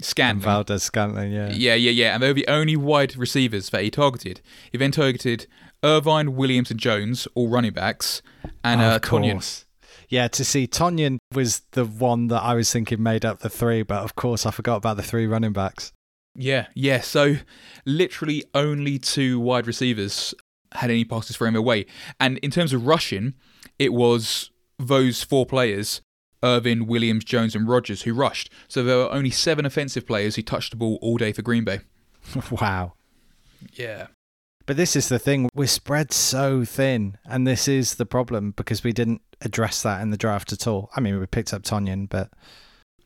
Scantling. 0.00 0.36
And 0.36 0.42
Valdes 0.42 0.82
Scantling, 0.82 1.32
yeah. 1.32 1.50
Yeah, 1.52 1.74
yeah, 1.74 1.90
yeah. 1.90 2.14
And 2.14 2.22
they 2.22 2.28
were 2.28 2.34
the 2.34 2.48
only 2.48 2.76
wide 2.76 3.16
receivers 3.16 3.70
that 3.70 3.82
he 3.82 3.90
targeted. 3.90 4.40
He 4.70 4.78
then 4.78 4.92
targeted 4.92 5.46
Ervin, 5.84 6.34
Williams, 6.34 6.70
and 6.70 6.80
Jones, 6.80 7.28
all 7.34 7.48
running 7.48 7.72
backs, 7.72 8.22
and 8.64 8.80
oh, 8.80 8.84
uh, 8.84 8.98
Tonyan. 8.98 9.64
Yeah, 10.08 10.28
to 10.28 10.44
see 10.44 10.66
Tonyan 10.66 11.18
was 11.32 11.62
the 11.72 11.84
one 11.84 12.28
that 12.28 12.42
I 12.42 12.54
was 12.54 12.72
thinking 12.72 13.02
made 13.02 13.24
up 13.24 13.40
the 13.40 13.48
three, 13.48 13.82
but 13.82 14.02
of 14.02 14.14
course 14.14 14.44
I 14.44 14.50
forgot 14.50 14.76
about 14.76 14.96
the 14.96 15.02
three 15.02 15.26
running 15.26 15.52
backs. 15.52 15.92
Yeah, 16.34 16.66
yeah. 16.74 17.00
So 17.00 17.36
literally 17.84 18.44
only 18.54 18.98
two 18.98 19.38
wide 19.38 19.66
receivers 19.66 20.34
had 20.72 20.90
any 20.90 21.04
passes 21.04 21.36
thrown 21.36 21.52
their 21.52 21.62
way. 21.62 21.86
And 22.18 22.38
in 22.38 22.50
terms 22.50 22.72
of 22.72 22.86
rushing, 22.86 23.34
it 23.78 23.92
was 23.92 24.50
those 24.78 25.22
four 25.22 25.46
players 25.46 26.00
Ervin, 26.44 26.86
Williams, 26.86 27.24
Jones, 27.24 27.54
and 27.54 27.68
Rodgers, 27.68 28.02
who 28.02 28.12
rushed. 28.14 28.50
So 28.66 28.82
there 28.82 28.96
were 28.96 29.12
only 29.12 29.30
seven 29.30 29.64
offensive 29.64 30.06
players 30.06 30.34
who 30.34 30.42
touched 30.42 30.72
the 30.72 30.76
ball 30.76 30.98
all 31.00 31.16
day 31.16 31.32
for 31.32 31.42
Green 31.42 31.64
Bay. 31.64 31.80
wow. 32.50 32.94
Yeah. 33.74 34.08
But 34.66 34.76
this 34.76 34.96
is 34.96 35.08
the 35.08 35.18
thing, 35.18 35.48
we're 35.54 35.66
spread 35.66 36.12
so 36.12 36.64
thin, 36.64 37.16
and 37.24 37.46
this 37.46 37.68
is 37.68 37.96
the 37.96 38.06
problem 38.06 38.52
because 38.52 38.84
we 38.84 38.92
didn't 38.92 39.22
address 39.40 39.82
that 39.82 40.00
in 40.02 40.10
the 40.10 40.16
draft 40.16 40.52
at 40.52 40.66
all. 40.66 40.90
I 40.96 41.00
mean, 41.00 41.18
we 41.18 41.26
picked 41.26 41.52
up 41.52 41.62
Tonyan, 41.62 42.08
but. 42.08 42.30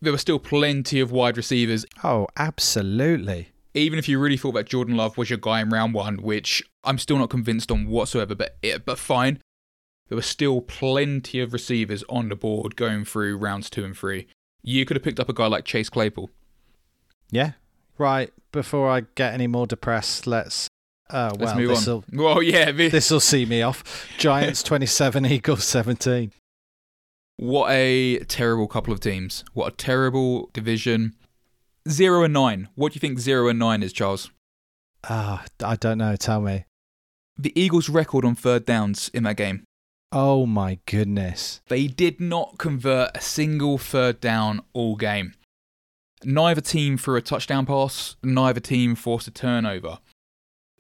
There 0.01 0.13
were 0.13 0.19
still 0.19 0.39
plenty 0.39 1.01
of 1.01 1.11
wide 1.11 1.37
receivers. 1.37 1.87
Oh, 2.05 2.27
absolutely. 2.37 3.49
Even 3.75 3.99
if 3.99 4.09
you 4.09 4.19
really 4.19 4.37
thought 4.37 4.53
that 4.53 4.67
Jordan 4.67 4.97
Love 4.97 5.19
was 5.19 5.31
your 5.31 5.39
guy 5.39 5.61
in 5.61 5.69
round 5.71 5.95
one, 5.95 6.17
which 6.17 6.63
I'm 6.85 6.99
still 6.99 7.19
not 7.19 7.31
convinced 7.31 7.71
on 7.71 7.87
whatsoever, 7.89 8.35
but, 8.35 8.57
but 8.85 8.99
fine 8.99 9.41
there 10.09 10.17
were 10.17 10.23
still 10.23 10.61
plenty 10.61 11.41
of 11.41 11.53
receivers 11.53 12.05
on 12.09 12.29
the 12.29 12.37
board 12.37 12.77
going 12.77 13.05
through 13.05 13.37
rounds 13.39 13.69
two 13.69 13.85
and 13.85 13.97
three. 13.97 14.27
You 14.63 14.85
could 14.85 14.97
have 14.97 15.05
picked 15.05 15.21
up 15.21 15.29
a 15.29 15.33
guy 15.33 15.47
like 15.47 15.65
Chase 15.65 15.89
Claypool. 15.89 16.31
Yeah. 17.31 17.53
Right. 17.99 18.33
Before 18.53 18.89
I 18.89 19.03
get 19.15 19.35
any 19.35 19.47
more 19.47 19.67
depressed, 19.67 20.27
let's. 20.27 20.69
Uh, 21.09 21.31
well, 21.39 21.47
let's 21.47 21.59
move 21.59 21.89
on. 21.89 22.05
Well, 22.13 22.43
yeah. 22.43 22.73
This 22.73 23.11
will 23.11 23.21
see 23.21 23.47
me 23.47 23.63
off. 23.63 24.09
Giants 24.19 24.63
27, 24.65 25.27
Eagles 25.27 25.65
17. 25.65 26.33
What 27.37 27.71
a 27.71 28.19
terrible 28.21 28.67
couple 28.67 28.93
of 28.93 29.01
teams. 29.01 29.45
What 29.53 29.73
a 29.73 29.77
terrible 29.77 30.51
division. 30.53 31.15
Zero 31.89 32.25
and 32.25 32.33
nine. 32.35 32.69
What 32.75 32.93
do 32.93 32.97
you 32.97 33.01
think 33.01 33.19
zero 33.19 33.49
and 33.49 33.59
nine 33.59 33.83
is, 33.83 33.93
Charles? 33.93 34.31
Ah, 35.05 35.45
uh, 35.61 35.67
I 35.67 35.77
don't 35.77 35.99
know. 35.99 36.17
Tell 36.17 36.41
me. 36.41 36.65
The 37.39 37.53
Eagles' 37.61 37.89
record 37.89 38.25
on 38.25 38.35
third 38.35 38.65
downs 38.65 39.11
in 39.13 39.25
that 39.25 39.37
game 39.37 39.65
Oh 40.13 40.47
my 40.47 40.79
goodness. 40.87 41.61
They 41.69 41.89
did 41.89 42.21
not 42.21 42.59
convert 42.59 43.17
a 43.17 43.21
single 43.21 43.77
third 43.77 44.21
down 44.21 44.63
all 44.73 44.97
game. 44.97 45.35
Neither 46.25 46.61
team 46.61 46.97
threw 46.97 47.17
a 47.17 47.21
touchdown 47.21 47.67
pass, 47.67 48.17
neither 48.23 48.61
team 48.61 48.95
forced 48.95 49.29
a 49.29 49.31
turnover. 49.31 49.99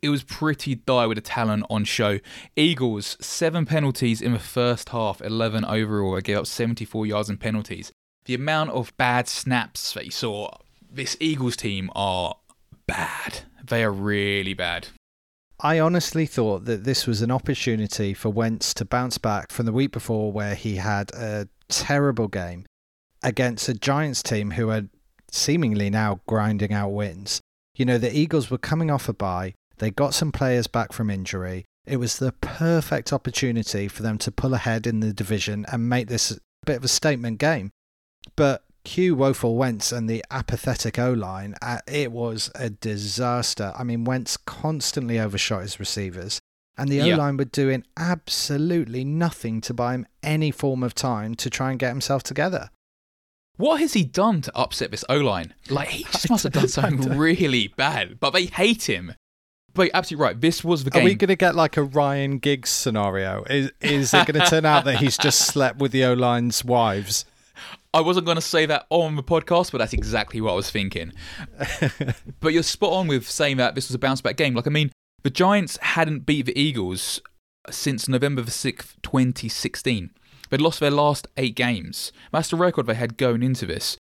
It 0.03 0.11
was 0.11 0.23
pretty 0.23 0.75
dire 0.75 1.09
with 1.09 1.17
the 1.17 1.23
talent 1.23 1.65
on 1.71 1.85
show. 1.85 2.19
Eagles, 2.55 3.17
seven 3.21 3.67
penalties 3.67 4.21
in 4.21 4.33
the 4.33 4.39
first 4.39 4.91
half, 4.91 5.21
11 5.21 5.65
overall. 5.65 6.15
They 6.15 6.23
gave 6.23 6.39
up 6.39 6.47
74 6.47 7.07
yards 7.07 7.31
in 7.31 7.39
penalties. 7.39 7.93
The 8.27 8.35
amount 8.35 8.71
of 8.71 8.97
bad 8.97 9.29
snaps 9.29 9.93
that 9.95 10.05
you 10.05 10.11
saw, 10.11 10.51
this 10.91 11.17
Eagles 11.21 11.57
team 11.57 11.91
are 11.95 12.37
bad. 12.87 13.41
They 13.65 13.83
are 13.85 13.93
really 13.93 14.55
bad. 14.55 14.89
I 15.61 15.81
honestly 15.81 16.27
thought 16.27 16.67
that 16.67 16.85
this 16.85 17.07
was 17.07 17.23
an 17.23 17.31
opportunity 17.31 18.13
for 18.13 18.29
Wentz 18.29 18.75
to 18.75 18.85
bounce 18.85 19.17
back 19.17 19.51
from 19.51 19.65
the 19.65 19.73
week 19.73 19.91
before 19.91 20.31
where 20.31 20.55
he 20.55 20.77
had 20.77 21.11
a 21.15 21.49
terrible 21.69 22.29
game 22.29 22.67
against 23.23 23.69
a 23.69 23.75
Giants 23.75 24.23
team 24.23 24.53
who 24.53 24.71
are 24.71 24.83
seemingly 25.31 25.89
now 25.89 26.21
grinding 26.27 26.73
out 26.73 26.91
wins. 26.91 27.41
You 27.75 27.87
know, 27.87 27.99
the 27.99 28.17
Eagles 28.17 28.51
were 28.51 28.59
coming 28.59 28.91
off 28.91 29.09
a 29.09 29.15
bye. 29.15 29.55
They 29.79 29.91
got 29.91 30.15
some 30.15 30.33
players 30.33 30.67
back 30.67 30.93
from 30.93 31.11
injury. 31.11 31.65
It 31.87 31.99
was 31.99 32.19
the 32.19 32.33
perfect 32.33 33.13
opportunity 33.13 33.89
for 33.89 34.03
them 34.03 34.19
to 34.19 34.33
pull 34.33 34.55
ahead 34.55 34.87
in 34.87 35.01
the 35.01 35.13
division 35.13 35.65
and 35.71 35.89
make 35.89 36.09
this 36.09 36.31
a 36.33 36.39
bit 36.65 36.77
of 36.79 36.85
a 36.85 36.89
statement 36.89 37.39
game. 37.39 37.71
But 38.35 38.65
Q 38.85 39.15
woeful 39.15 39.57
Wentz 39.57 39.93
and 39.93 40.09
the 40.09 40.25
apathetic 40.31 40.99
O 40.99 41.13
line, 41.13 41.55
uh, 41.63 41.79
it 41.87 42.11
was 42.13 42.51
a 42.55 42.71
disaster. 42.71 43.73
I 43.77 43.85
mean, 43.85 44.05
Wentz 44.05 44.37
constantly 44.37 45.19
overshot 45.21 45.63
his 45.63 45.79
receivers, 45.79 46.41
and 46.77 46.89
the 46.89 47.03
O 47.03 47.07
Yeah. 47.07 47.17
line 47.17 47.37
were 47.37 47.45
doing 47.45 47.85
absolutely 47.97 49.05
nothing 49.05 49.61
to 49.63 49.75
buy 49.75 49.95
him 49.95 50.07
any 50.23 50.51
form 50.51 50.83
of 50.83 50.95
time 50.95 51.35
to 51.37 51.51
try 51.51 51.71
and 51.71 51.79
get 51.79 51.91
himself 51.91 52.23
together. 52.23 52.71
What 53.57 53.81
has 53.81 53.95
he 53.95 54.05
done 54.05 54.43
to 54.43 54.57
upset 54.57 54.91
this 54.91 55.05
O 55.09 55.17
line? 55.19 55.55
Like, 55.71 55.89
he 55.89 56.05
just 56.13 56.29
must 56.31 56.45
have 56.45 56.53
done 56.53 56.69
something 56.69 57.17
really 57.17 57.69
bad, 57.69 58.19
but 58.21 58.31
they 58.31 58.47
hate 58.47 58.89
him. 58.89 59.15
But 59.77 59.85
you're 59.85 59.97
absolutely 59.97 60.25
right. 60.25 60.41
This 60.41 60.65
was 60.65 60.85
the 60.85 60.91
game. 60.91 61.03
Are 61.03 61.05
we 61.05 61.15
going 61.15 61.29
to 61.29 61.37
get 61.37 61.55
like 61.55 61.77
a 61.77 61.83
Ryan 61.83 62.39
Giggs 62.39 62.71
scenario? 62.71 63.45
Is 63.45 63.71
is 63.81 64.13
it 64.15 64.27
going 64.27 64.41
to 64.41 64.47
turn 64.47 64.65
out 64.65 64.85
that 64.87 64.97
he's 64.97 65.17
just 65.19 65.41
slept 65.47 65.79
with 65.79 65.93
the 65.93 66.05
O 66.05 66.15
line's 66.15 66.65
wives? 66.65 67.25
I 67.95 68.01
wasn't 68.01 68.27
going 68.27 68.37
to 68.37 68.43
say 68.43 68.67
that 68.67 68.87
on 68.91 69.17
the 69.17 69.23
podcast, 69.23 69.73
but 69.73 69.79
that's 69.79 69.93
exactly 69.93 70.41
what 70.41 70.53
I 70.53 70.57
was 70.57 70.71
thinking. 70.71 71.13
but 72.41 72.53
you're 72.53 72.63
spot 72.63 72.93
on 72.93 73.07
with 73.07 73.29
saying 73.29 73.57
that 73.59 73.75
this 73.75 73.89
was 73.89 73.95
a 73.95 73.99
bounce 73.99 74.21
back 74.21 74.37
game. 74.37 74.55
Like, 74.55 74.67
I 74.67 74.71
mean, 74.71 74.91
the 75.23 75.31
Giants 75.31 75.79
hadn't 75.81 76.27
beat 76.27 76.47
the 76.47 76.59
Eagles 76.59 77.23
since 77.71 78.07
November 78.07 78.43
the 78.43 78.51
6th, 78.51 78.97
2016. 79.03 80.11
They'd 80.51 80.61
lost 80.61 80.81
their 80.81 80.91
last 80.91 81.27
eight 81.37 81.55
games. 81.55 82.13
That's 82.33 82.51
the 82.51 82.57
record 82.57 82.87
they 82.87 82.95
had 82.95 83.17
going 83.17 83.43
into 83.43 83.67
this. 83.67 83.97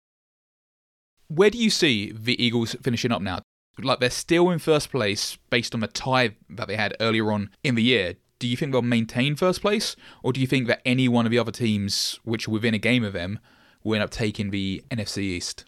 Where 1.29 1.51
do 1.51 1.59
you 1.59 1.71
see 1.71 2.12
the 2.12 2.41
Eagles 2.43 2.77
finishing 2.83 3.12
up 3.12 3.23
now? 3.23 3.41
Like, 3.79 4.01
they're 4.01 4.11
still 4.11 4.51
in 4.51 4.59
first 4.59 4.91
place 4.91 5.37
based 5.51 5.75
on 5.75 5.81
the 5.81 5.87
tie 5.87 6.37
that 6.51 6.69
they 6.69 6.77
had 6.77 6.97
earlier 7.01 7.31
on 7.31 7.51
in 7.62 7.75
the 7.75 7.83
year. 7.83 8.15
Do 8.39 8.47
you 8.47 8.57
think 8.57 8.73
they'll 8.73 8.83
maintain 8.83 9.37
first 9.37 9.61
place? 9.61 9.97
Or 10.23 10.33
do 10.33 10.41
you 10.41 10.47
think 10.47 10.67
that 10.67 10.83
any 10.85 11.09
one 11.09 11.27
of 11.27 11.31
the 11.31 11.39
other 11.39 11.53
teams, 11.53 12.19
which 12.25 12.49
are 12.49 12.53
within 12.53 12.75
a 12.75 12.79
game 12.79 13.05
of 13.05 13.12
them, 13.12 13.39
will 13.83 13.95
end 13.95 14.05
up 14.05 14.11
taking 14.11 14.51
the 14.51 14.83
NFC 14.91 15.19
East? 15.19 15.65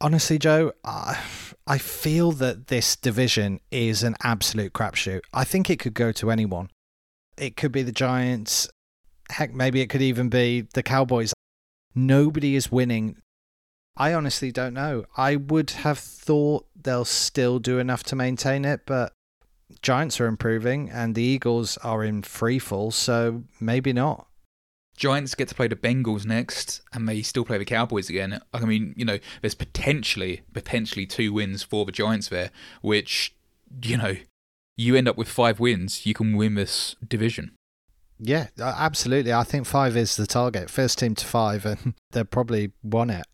Honestly, 0.00 0.38
Joe, 0.38 0.72
I, 0.84 1.18
I 1.66 1.78
feel 1.78 2.32
that 2.32 2.68
this 2.68 2.94
division 2.94 3.60
is 3.70 4.02
an 4.02 4.14
absolute 4.22 4.72
crapshoot. 4.72 5.20
I 5.32 5.44
think 5.44 5.70
it 5.70 5.80
could 5.80 5.94
go 5.94 6.12
to 6.12 6.30
anyone. 6.30 6.70
It 7.36 7.56
could 7.56 7.72
be 7.72 7.82
the 7.82 7.92
Giants. 7.92 8.68
Heck, 9.30 9.52
maybe 9.52 9.80
it 9.80 9.88
could 9.88 10.02
even 10.02 10.28
be 10.28 10.62
the 10.74 10.82
Cowboys. 10.82 11.32
Nobody 11.94 12.54
is 12.54 12.70
winning. 12.70 13.16
I 13.98 14.14
honestly 14.14 14.52
don't 14.52 14.74
know. 14.74 15.04
I 15.16 15.36
would 15.36 15.70
have 15.70 15.98
thought 15.98 16.66
they'll 16.80 17.04
still 17.04 17.58
do 17.58 17.78
enough 17.78 18.04
to 18.04 18.16
maintain 18.16 18.64
it, 18.64 18.82
but 18.86 19.12
Giants 19.82 20.20
are 20.20 20.26
improving 20.26 20.88
and 20.88 21.14
the 21.14 21.22
Eagles 21.22 21.76
are 21.78 22.04
in 22.04 22.22
free 22.22 22.60
fall, 22.60 22.92
so 22.92 23.42
maybe 23.60 23.92
not. 23.92 24.28
Giants 24.96 25.34
get 25.34 25.48
to 25.48 25.54
play 25.54 25.68
the 25.68 25.76
Bengals 25.76 26.24
next, 26.24 26.80
and 26.92 27.08
they 27.08 27.22
still 27.22 27.44
play 27.44 27.58
the 27.58 27.64
Cowboys 27.64 28.08
again. 28.08 28.40
I 28.54 28.60
mean, 28.60 28.94
you 28.96 29.04
know, 29.04 29.18
there's 29.42 29.54
potentially 29.54 30.42
potentially 30.52 31.06
two 31.06 31.32
wins 31.32 31.62
for 31.62 31.84
the 31.84 31.92
Giants 31.92 32.28
there, 32.28 32.50
which 32.80 33.34
you 33.82 33.96
know, 33.96 34.16
you 34.76 34.96
end 34.96 35.08
up 35.08 35.16
with 35.16 35.28
five 35.28 35.60
wins, 35.60 36.06
you 36.06 36.14
can 36.14 36.36
win 36.36 36.54
this 36.54 36.96
division. 37.06 37.52
Yeah, 38.20 38.48
absolutely. 38.58 39.32
I 39.32 39.44
think 39.44 39.66
five 39.66 39.96
is 39.96 40.16
the 40.16 40.26
target. 40.26 40.70
First 40.70 40.98
team 40.98 41.14
to 41.14 41.24
five, 41.24 41.64
and 41.64 41.94
they'll 42.10 42.24
probably 42.24 42.72
won 42.82 43.10
it. 43.10 43.26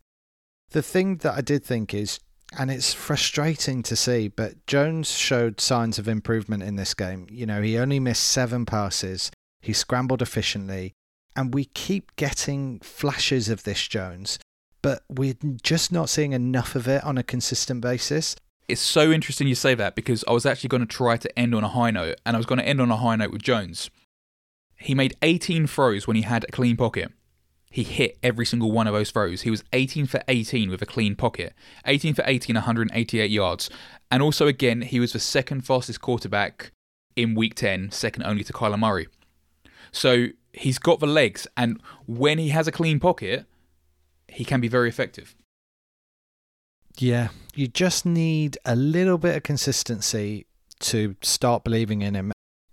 The 0.70 0.82
thing 0.82 1.18
that 1.18 1.34
I 1.34 1.40
did 1.40 1.64
think 1.64 1.94
is, 1.94 2.20
and 2.58 2.70
it's 2.70 2.92
frustrating 2.92 3.82
to 3.84 3.96
see, 3.96 4.28
but 4.28 4.66
Jones 4.66 5.10
showed 5.10 5.60
signs 5.60 5.98
of 5.98 6.08
improvement 6.08 6.62
in 6.62 6.76
this 6.76 6.94
game. 6.94 7.26
You 7.30 7.46
know, 7.46 7.62
he 7.62 7.78
only 7.78 8.00
missed 8.00 8.24
seven 8.24 8.66
passes, 8.66 9.30
he 9.60 9.72
scrambled 9.72 10.22
efficiently, 10.22 10.94
and 11.36 11.54
we 11.54 11.64
keep 11.66 12.14
getting 12.16 12.80
flashes 12.80 13.48
of 13.48 13.64
this 13.64 13.86
Jones, 13.88 14.38
but 14.82 15.02
we're 15.08 15.36
just 15.62 15.92
not 15.92 16.08
seeing 16.08 16.32
enough 16.32 16.74
of 16.74 16.86
it 16.86 17.02
on 17.04 17.18
a 17.18 17.22
consistent 17.22 17.80
basis. 17.80 18.36
It's 18.68 18.80
so 18.80 19.12
interesting 19.12 19.46
you 19.46 19.54
say 19.54 19.74
that 19.74 19.94
because 19.94 20.24
I 20.26 20.32
was 20.32 20.46
actually 20.46 20.68
going 20.68 20.86
to 20.86 20.86
try 20.86 21.16
to 21.16 21.38
end 21.38 21.54
on 21.54 21.64
a 21.64 21.68
high 21.68 21.90
note, 21.90 22.20
and 22.24 22.36
I 22.36 22.38
was 22.38 22.46
going 22.46 22.58
to 22.58 22.66
end 22.66 22.80
on 22.80 22.90
a 22.90 22.96
high 22.96 23.16
note 23.16 23.30
with 23.30 23.42
Jones. 23.42 23.90
He 24.76 24.94
made 24.94 25.16
18 25.22 25.66
throws 25.66 26.06
when 26.06 26.16
he 26.16 26.22
had 26.22 26.44
a 26.44 26.52
clean 26.52 26.76
pocket. 26.76 27.12
He 27.74 27.82
hit 27.82 28.18
every 28.22 28.46
single 28.46 28.70
one 28.70 28.86
of 28.86 28.94
those 28.94 29.10
throws. 29.10 29.42
He 29.42 29.50
was 29.50 29.64
18 29.72 30.06
for 30.06 30.22
18 30.28 30.70
with 30.70 30.80
a 30.80 30.86
clean 30.86 31.16
pocket. 31.16 31.54
18 31.84 32.14
for 32.14 32.22
18, 32.24 32.54
188 32.54 33.28
yards. 33.28 33.68
And 34.12 34.22
also, 34.22 34.46
again, 34.46 34.82
he 34.82 35.00
was 35.00 35.12
the 35.12 35.18
second 35.18 35.62
fastest 35.62 36.00
quarterback 36.00 36.70
in 37.16 37.34
week 37.34 37.56
10, 37.56 37.90
second 37.90 38.22
only 38.22 38.44
to 38.44 38.52
Kyler 38.52 38.78
Murray. 38.78 39.08
So 39.90 40.26
he's 40.52 40.78
got 40.78 41.00
the 41.00 41.08
legs, 41.08 41.48
and 41.56 41.82
when 42.06 42.38
he 42.38 42.50
has 42.50 42.68
a 42.68 42.72
clean 42.72 43.00
pocket, 43.00 43.44
he 44.28 44.44
can 44.44 44.60
be 44.60 44.68
very 44.68 44.88
effective. 44.88 45.34
Yeah, 46.96 47.30
you 47.56 47.66
just 47.66 48.06
need 48.06 48.56
a 48.64 48.76
little 48.76 49.18
bit 49.18 49.34
of 49.34 49.42
consistency 49.42 50.46
to 50.78 51.16
start 51.22 51.64
believing 51.64 52.02
in 52.02 52.14
him. 52.14 52.30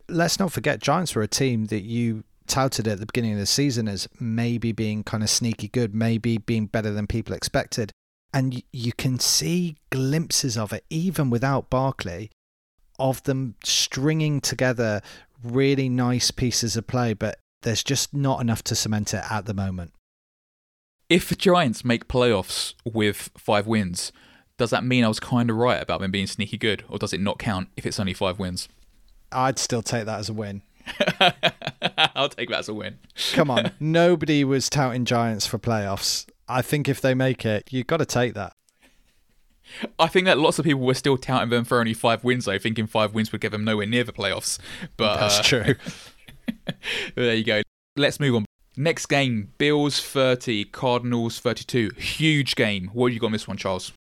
Let's 0.08 0.38
not 0.38 0.52
forget, 0.52 0.80
Giants 0.80 1.16
were 1.16 1.24
a 1.24 1.28
team 1.28 1.66
that 1.66 1.82
you 1.82 2.24
touted 2.48 2.88
at 2.88 3.00
the 3.00 3.06
beginning 3.06 3.34
of 3.34 3.40
the 3.40 3.46
season 3.46 3.88
as 3.88 4.08
maybe 4.20 4.72
being 4.72 5.04
kind 5.04 5.24
of 5.24 5.30
sneaky 5.30 5.68
good, 5.68 5.94
maybe 5.94 6.38
being 6.38 6.66
better 6.66 6.92
than 6.92 7.08
people 7.08 7.34
expected. 7.34 7.92
And 8.34 8.64
you 8.72 8.94
can 8.94 9.20
see 9.20 9.78
glimpses 9.90 10.58
of 10.58 10.72
it, 10.72 10.86
even 10.90 11.30
without 11.30 11.70
Barkley, 11.70 12.32
of 12.98 13.24
them 13.24 13.56
stringing 13.64 14.42
together 14.42 15.02
really 15.44 15.90
nice 15.90 16.32
pieces 16.32 16.78
of 16.78 16.88
play, 16.88 17.14
but 17.14 17.40
there's 17.64 17.84
just 17.84 18.14
not 18.14 18.42
enough 18.42 18.64
to 18.64 18.76
cement 18.76 19.14
it 19.14 19.24
at 19.30 19.46
the 19.46 19.54
moment. 19.54 19.94
If 21.10 21.28
the 21.28 21.36
Giants 21.36 21.84
make 21.84 22.08
playoffs 22.08 22.74
with 22.86 23.32
five 23.38 23.68
wins, 23.68 24.12
does 24.58 24.70
that 24.70 24.84
mean 24.84 25.04
I 25.04 25.08
was 25.08 25.20
kind 25.20 25.50
of 25.50 25.58
right 25.58 25.82
about 25.82 26.00
them 26.00 26.12
being 26.12 26.28
sneaky 26.28 26.58
good, 26.58 26.84
or 26.88 26.98
does 26.98 27.14
it 27.14 27.20
not 27.20 27.40
count 27.40 27.70
if 27.76 27.86
it's 27.86 28.00
only 28.00 28.14
five 28.14 28.40
wins? 28.40 28.70
I'd 29.32 29.60
still 29.60 29.82
take 29.82 30.06
that 30.06 30.20
as 30.20 30.30
a 30.30 30.34
win. 30.34 30.62
I'll 32.16 32.30
take 32.30 32.50
that 32.50 32.60
as 32.60 32.70
a 32.70 32.74
win. 32.74 33.00
Come 33.34 33.50
on, 33.50 33.72
nobody 33.80 34.44
was 34.44 34.70
touting 34.70 35.06
Giants 35.06 35.46
for 35.46 35.58
playoffs. 35.58 36.28
I 36.48 36.62
think 36.62 36.90
if 36.90 37.02
they 37.02 37.14
make 37.14 37.46
it, 37.46 37.72
you've 37.72 37.88
got 37.88 37.98
to 37.98 38.06
take 38.06 38.34
that. 38.34 38.54
I 39.98 40.08
think 40.08 40.26
that 40.26 40.38
lots 40.38 40.60
of 40.60 40.66
people 40.66 40.82
were 40.82 40.94
still 40.94 41.18
touting 41.18 41.50
them 41.50 41.64
for 41.64 41.80
only 41.80 41.94
five 41.94 42.24
wins, 42.24 42.46
though, 42.46 42.60
thinking 42.60 42.88
five 42.88 43.14
wins 43.14 43.32
would 43.32 43.42
get 43.42 43.52
them 43.52 43.64
nowhere 43.64 43.86
near 43.86 44.04
the 44.04 44.12
playoffs. 44.12 44.60
But 44.98 45.18
That's 45.18 45.40
uh, 45.40 45.44
true. 45.44 45.76
there 47.16 47.36
you 47.36 47.44
go. 47.44 47.62
Let's 47.96 48.20
move 48.20 48.36
on. 48.36 48.46
Next 48.78 49.08
game 49.08 49.52
Bills 49.58 50.02
30, 50.02 50.66
Cardinals 50.66 51.40
32. 51.40 51.92
Huge 51.98 52.56
game. 52.56 52.90
What 52.94 53.08
have 53.08 53.14
you 53.14 53.20
got 53.20 53.28
on 53.28 53.32
this 53.34 53.48
one, 53.48 53.58
Charles? 53.58 53.92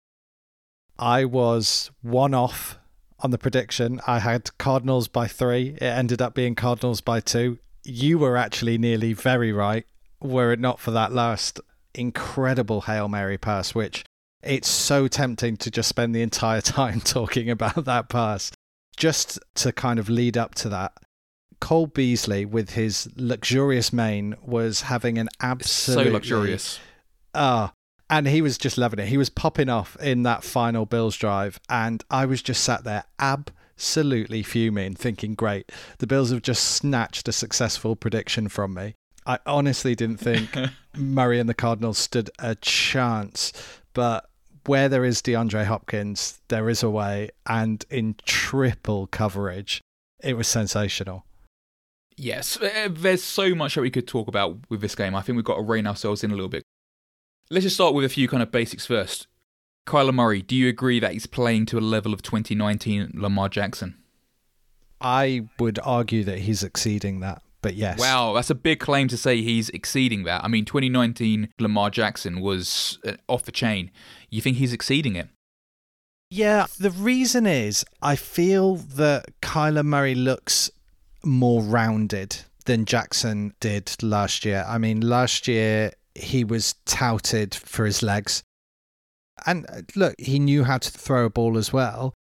I 0.97 1.25
was 1.25 1.91
one 2.01 2.33
off 2.33 2.77
on 3.21 3.31
the 3.31 3.37
prediction. 3.37 4.01
I 4.07 4.19
had 4.19 4.55
Cardinals 4.57 5.07
by 5.07 5.27
three. 5.27 5.75
It 5.75 5.83
ended 5.83 6.21
up 6.21 6.33
being 6.33 6.55
Cardinals 6.55 7.01
by 7.01 7.19
two. 7.19 7.59
You 7.83 8.19
were 8.19 8.37
actually 8.37 8.77
nearly 8.77 9.13
very 9.13 9.51
right, 9.51 9.85
were 10.19 10.51
it 10.51 10.59
not 10.59 10.79
for 10.79 10.91
that 10.91 11.11
last 11.11 11.59
incredible 11.93 12.81
Hail 12.81 13.07
Mary 13.07 13.37
pass, 13.37 13.73
which 13.73 14.03
it's 14.43 14.67
so 14.67 15.07
tempting 15.07 15.57
to 15.57 15.71
just 15.71 15.89
spend 15.89 16.15
the 16.15 16.21
entire 16.21 16.61
time 16.79 17.01
talking 17.01 17.49
about 17.49 17.85
that 17.85 18.09
pass. 18.09 18.51
Just 18.97 19.39
to 19.55 19.71
kind 19.71 19.99
of 19.99 20.09
lead 20.09 20.37
up 20.37 20.53
to 20.55 20.69
that, 20.69 20.93
Cole 21.59 21.87
Beasley, 21.87 22.45
with 22.45 22.71
his 22.71 23.09
luxurious 23.15 23.93
mane, 23.93 24.35
was 24.41 24.81
having 24.81 25.17
an 25.17 25.29
absolutely 25.41 26.05
So 26.05 26.11
luxurious. 26.11 26.79
Ah, 27.33 27.71
and 28.11 28.27
he 28.27 28.41
was 28.41 28.57
just 28.57 28.77
loving 28.77 28.99
it. 28.99 29.07
He 29.07 29.17
was 29.17 29.29
popping 29.29 29.69
off 29.69 29.95
in 30.01 30.23
that 30.23 30.43
final 30.43 30.85
Bills 30.85 31.15
drive, 31.15 31.59
and 31.69 32.03
I 32.11 32.25
was 32.25 32.41
just 32.41 32.61
sat 32.61 32.83
there 32.83 33.05
absolutely 33.17 34.43
fuming, 34.43 34.93
thinking, 34.95 35.33
"Great, 35.33 35.71
the 35.99 36.07
Bills 36.07 36.29
have 36.29 36.41
just 36.41 36.63
snatched 36.63 37.29
a 37.29 37.31
successful 37.31 37.95
prediction 37.95 38.49
from 38.49 38.73
me." 38.73 38.95
I 39.25 39.39
honestly 39.45 39.95
didn't 39.95 40.17
think 40.17 40.49
Murray 40.95 41.39
and 41.39 41.47
the 41.47 41.53
Cardinals 41.53 41.97
stood 41.97 42.29
a 42.37 42.55
chance, 42.55 43.53
but 43.93 44.29
where 44.65 44.89
there 44.89 45.05
is 45.05 45.21
DeAndre 45.21 45.65
Hopkins, 45.65 46.41
there 46.49 46.69
is 46.69 46.83
a 46.83 46.89
way, 46.89 47.29
and 47.47 47.85
in 47.89 48.15
triple 48.25 49.07
coverage, 49.07 49.81
it 50.21 50.35
was 50.35 50.47
sensational. 50.47 51.25
Yes, 52.17 52.57
uh, 52.61 52.89
there's 52.91 53.23
so 53.23 53.55
much 53.55 53.75
that 53.75 53.81
we 53.81 53.89
could 53.89 54.07
talk 54.07 54.27
about 54.27 54.57
with 54.69 54.81
this 54.81 54.95
game. 54.95 55.15
I 55.15 55.21
think 55.21 55.37
we've 55.37 55.45
got 55.45 55.55
to 55.55 55.61
rein 55.61 55.87
ourselves 55.87 56.25
in 56.25 56.31
a 56.31 56.35
little 56.35 56.49
bit. 56.49 56.63
Let's 57.51 57.65
just 57.65 57.75
start 57.75 57.93
with 57.93 58.05
a 58.05 58.09
few 58.09 58.29
kind 58.29 58.41
of 58.41 58.49
basics 58.49 58.85
first. 58.85 59.27
Kyler 59.85 60.13
Murray, 60.13 60.41
do 60.41 60.55
you 60.55 60.69
agree 60.69 61.01
that 61.01 61.11
he's 61.11 61.25
playing 61.25 61.65
to 61.65 61.77
a 61.77 61.81
level 61.81 62.13
of 62.13 62.21
2019 62.21 63.11
Lamar 63.13 63.49
Jackson? 63.49 63.97
I 65.01 65.49
would 65.59 65.77
argue 65.83 66.23
that 66.23 66.39
he's 66.39 66.63
exceeding 66.63 67.19
that, 67.19 67.41
but 67.61 67.73
yes. 67.73 67.99
Wow, 67.99 68.31
that's 68.31 68.49
a 68.49 68.55
big 68.55 68.79
claim 68.79 69.09
to 69.09 69.17
say 69.17 69.41
he's 69.41 69.67
exceeding 69.71 70.23
that. 70.23 70.45
I 70.45 70.47
mean, 70.47 70.63
2019 70.63 71.49
Lamar 71.59 71.89
Jackson 71.89 72.39
was 72.39 72.99
uh, 73.05 73.15
off 73.27 73.43
the 73.43 73.51
chain. 73.51 73.91
You 74.29 74.39
think 74.39 74.55
he's 74.55 74.71
exceeding 74.71 75.17
it? 75.17 75.27
Yeah, 76.29 76.67
the 76.79 76.91
reason 76.91 77.45
is 77.45 77.83
I 78.01 78.15
feel 78.15 78.77
that 78.77 79.25
Kyler 79.41 79.83
Murray 79.83 80.15
looks 80.15 80.71
more 81.21 81.61
rounded 81.61 82.37
than 82.63 82.85
Jackson 82.85 83.53
did 83.59 83.91
last 84.01 84.45
year. 84.45 84.63
I 84.65 84.77
mean, 84.77 85.01
last 85.01 85.49
year 85.49 85.91
he 86.15 86.43
was 86.43 86.75
touted 86.85 87.55
for 87.55 87.85
his 87.85 88.03
legs. 88.03 88.43
And 89.45 89.65
uh, 89.69 89.81
look, 89.95 90.15
he 90.19 90.39
knew 90.39 90.63
how 90.63 90.77
to 90.77 90.91
throw 90.91 91.25
a 91.25 91.29
ball 91.29 91.57
as 91.57 91.73
well. 91.73 92.13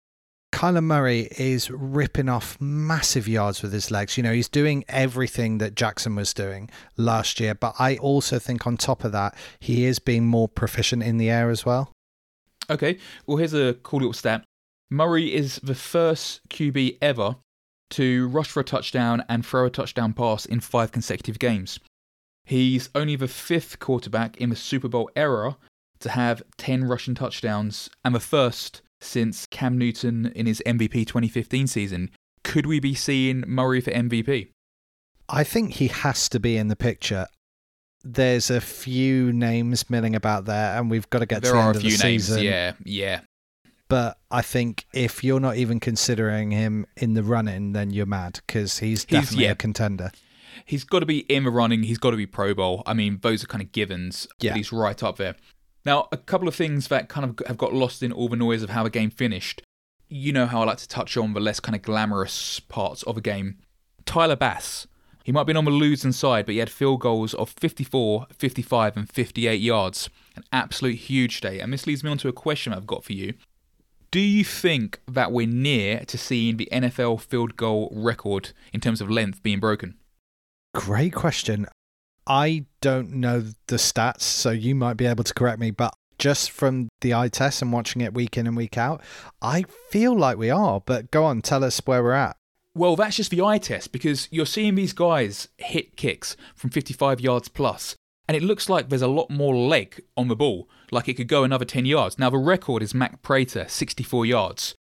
Kyler 0.53 0.83
Murray 0.83 1.29
is 1.39 1.71
ripping 1.71 2.29
off 2.29 2.61
massive 2.61 3.29
yards 3.29 3.63
with 3.63 3.73
his 3.73 3.91
legs. 3.91 4.17
You 4.17 4.23
know, 4.23 4.33
he's 4.33 4.49
doing 4.49 4.85
everything 4.89 5.59
that 5.59 5.77
Jackson 5.77 6.17
was 6.17 6.35
doing 6.35 6.69
last 6.97 7.39
year. 7.39 7.55
But 7.55 7.75
I 7.79 7.97
also 7.99 8.39
think, 8.39 8.67
on 8.67 8.77
top 8.77 9.05
of 9.05 9.13
that, 9.13 9.35
he 9.61 9.85
is 9.85 9.99
being 9.99 10.27
more 10.27 10.49
proficient 10.49 11.03
in 11.03 11.19
the 11.19 11.31
air 11.31 11.51
as 11.51 11.65
well. 11.65 11.93
Okay, 12.69 12.99
well, 13.27 13.37
here's 13.37 13.55
a 13.55 13.75
cool 13.83 14.01
little 14.01 14.13
stat 14.13 14.45
Murray 14.91 15.33
is 15.33 15.61
the 15.63 15.75
first 15.75 16.41
QB 16.49 16.99
ever 17.01 17.37
to 17.91 18.29
rush 18.29 18.49
for 18.49 18.61
a 18.61 18.65
touchdown 18.65 19.25
and 19.29 19.47
throw 19.47 19.67
a 19.67 19.71
touchdown 19.71 20.13
pass 20.13 20.47
in 20.47 20.61
five 20.61 20.91
consecutive 20.91 21.39
games. 21.39 21.79
He's 22.51 22.91
only 22.97 23.15
the 23.15 23.29
fifth 23.29 23.79
quarterback 23.79 24.37
in 24.39 24.51
the 24.51 24.57
Super 24.57 24.89
Bowl 24.89 25.09
era 25.15 25.57
to 26.01 26.09
have 26.09 26.43
10 26.57 26.83
rushing 26.83 27.15
touchdowns 27.15 27.89
and 28.05 28.13
the 28.13 28.19
first 28.19 28.83
since 29.01 29.47
Cam 29.47 29.79
Newton 29.79 30.33
in 30.35 30.47
his 30.47 30.61
MVP 30.67 31.07
2015 31.07 31.69
season. 31.69 32.11
Could 32.43 32.67
we 32.67 32.81
be 32.81 32.93
seeing 32.93 33.45
Murray 33.47 33.81
for 33.81 33.93
MVP? 33.93 34.49
I 35.29 35.45
think 35.45 35.75
he 35.75 35.87
has 35.87 36.29
to 36.31 36.41
be 36.41 36.57
in 36.57 36.67
the 36.67 36.75
picture. 36.75 37.29
There's 38.03 38.51
a 38.51 38.61
few 38.61 39.33
names 39.33 39.89
milling 39.89 40.17
about 40.17 40.47
there, 40.47 40.77
and 40.77 40.91
we've 40.91 41.09
got 41.09 41.21
to 41.21 41.27
get 41.27 41.43
there 41.43 41.53
to 41.53 41.57
the 41.57 41.63
end 41.63 41.77
of 41.77 41.83
the 41.83 41.89
few 41.91 41.99
names. 41.99 42.25
season. 42.25 42.43
Yeah, 42.43 42.73
yeah. 42.85 43.21
But 43.87 44.19
I 44.29 44.43
think 44.43 44.87
if 44.93 45.23
you're 45.23 45.39
not 45.39 45.55
even 45.57 45.79
considering 45.79 46.51
him 46.51 46.85
in 46.97 47.15
the 47.15 47.23
running, 47.23 47.75
then 47.75 47.91
you're 47.91 48.07
mad 48.07 48.41
because 48.45 48.79
he's 48.81 49.05
He's- 49.05 49.23
definitely 49.23 49.45
yeah. 49.45 49.53
a 49.53 49.55
contender. 49.55 50.11
He's 50.65 50.85
got 50.85 51.01
to 51.01 51.07
be 51.07 51.21
in 51.21 51.45
the 51.45 51.51
running. 51.51 51.83
He's 51.83 51.99
got 51.99 52.11
to 52.11 52.17
be 52.17 52.27
Pro 52.27 52.55
Bowl. 52.55 52.83
I 52.87 52.95
mean, 52.95 53.19
those 53.23 53.45
are 53.45 53.47
kind 53.47 53.63
of 53.63 53.73
givens. 53.73 54.27
Yeah. 54.41 54.55
He's 54.55 54.73
right 54.73 55.03
up 55.03 55.17
there. 55.17 55.37
Now, 55.85 56.09
a 56.13 56.17
couple 56.17 56.49
of 56.49 56.55
things 56.55 56.89
that 56.89 57.09
kind 57.09 57.25
of 57.25 57.47
have 57.47 57.57
got 57.57 57.73
lost 57.73 58.03
in 58.03 58.13
all 58.13 58.29
the 58.29 58.37
noise 58.37 58.63
of 58.63 58.71
how 58.71 58.83
the 58.83 58.91
game 58.91 59.11
finished. 59.11 59.63
You 60.09 60.33
know 60.33 60.47
how 60.47 60.63
I 60.63 60.65
like 60.67 60.79
to 60.79 60.89
touch 60.89 61.17
on 61.17 61.33
the 61.33 61.41
less 61.41 61.61
kind 61.61 61.75
of 61.75 61.83
glamorous 61.83 62.61
parts 62.61 63.03
of 63.05 63.17
a 63.17 63.21
game. 63.21 63.59
Tyler 64.05 64.37
Bass. 64.37 64.87
He 65.25 65.33
might 65.33 65.41
have 65.41 65.47
been 65.47 65.57
on 65.57 65.67
the 65.67 65.71
losing 65.71 66.13
side, 66.13 66.47
but 66.47 66.53
he 66.53 66.59
had 66.59 66.71
field 66.71 67.01
goals 67.01 67.35
of 67.35 67.51
54, 67.51 68.27
55, 68.33 68.97
and 68.97 69.09
58 69.09 69.61
yards. 69.61 70.11
An 70.35 70.45
absolute 70.53 70.97
huge 70.97 71.41
day. 71.41 71.61
And 71.61 71.73
this 71.73 71.87
leads 71.87 72.03
me 72.03 72.11
on 72.11 72.19
to 72.19 72.29
a 72.29 72.33
question 72.33 72.73
I've 72.73 72.87
got 72.87 73.05
for 73.05 73.13
you. 73.13 73.35
Do 74.11 74.19
you 74.19 74.43
think 74.43 74.99
that 75.07 75.31
we're 75.31 75.47
near 75.47 76.01
to 76.07 76.19
seeing 76.19 76.57
the 76.57 76.69
NFL 76.73 77.21
field 77.21 77.57
goal 77.57 77.93
record 77.95 78.51
in 78.73 78.81
terms 78.81 79.01
of 79.01 79.09
length 79.09 79.43
being 79.43 79.61
broken? 79.61 79.97
Great 80.75 81.15
question. 81.15 81.67
I 82.27 82.65
don't 82.81 83.13
know 83.15 83.41
the 83.67 83.77
stats, 83.77 84.23
so 84.23 84.51
you 84.51 84.75
might 84.75 84.97
be 84.97 85.07
able 85.07 85.25
to 85.25 85.35
correct 85.35 85.59
me, 85.59 85.71
but 85.71 85.93
just 86.19 86.51
from 86.51 86.89
the 87.01 87.15
eye 87.15 87.29
test 87.29 87.63
and 87.63 87.73
watching 87.73 88.03
it 88.03 88.15
week 88.15 88.37
in 88.37 88.47
and 88.47 88.57
week 88.57 88.79
out, 88.79 89.03
I 89.43 89.63
feel 89.63 90.17
like 90.17 90.39
we 90.39 90.51
are. 90.51 90.81
But 90.81 91.11
go 91.11 91.25
on, 91.25 91.43
tell 91.43 91.65
us 91.65 91.81
where 91.85 92.03
we're 92.03 92.13
at. 92.13 92.37
Well, 92.75 92.95
that's 92.95 93.17
just 93.17 93.33
the 93.33 93.43
eye 93.43 93.59
test 93.59 93.91
because 93.91 94.29
you're 94.31 94.47
seeing 94.47 94.77
these 94.77 94.93
guys 94.93 95.49
hit 95.57 95.97
kicks 95.97 96.37
from 96.55 96.71
55 96.71 97.21
yards 97.21 97.49
plus, 97.49 97.97
and 98.29 98.37
it 98.37 98.43
looks 98.45 98.69
like 98.69 98.89
there's 98.89 99.03
a 99.03 99.09
lot 99.09 99.29
more 99.29 99.57
leg 99.57 100.01
on 100.17 100.29
the 100.29 100.37
ball, 100.37 100.69
like 100.93 101.09
it 101.09 101.15
could 101.15 101.27
go 101.27 101.43
another 101.43 101.65
10 101.65 101.85
yards. 101.85 102.17
Now, 102.17 102.31
the 102.31 102.39
record 102.39 102.83
is 102.83 102.95
Matt 102.95 103.23
Prater, 103.23 103.67
64 103.67 104.25
yards. 104.25 104.75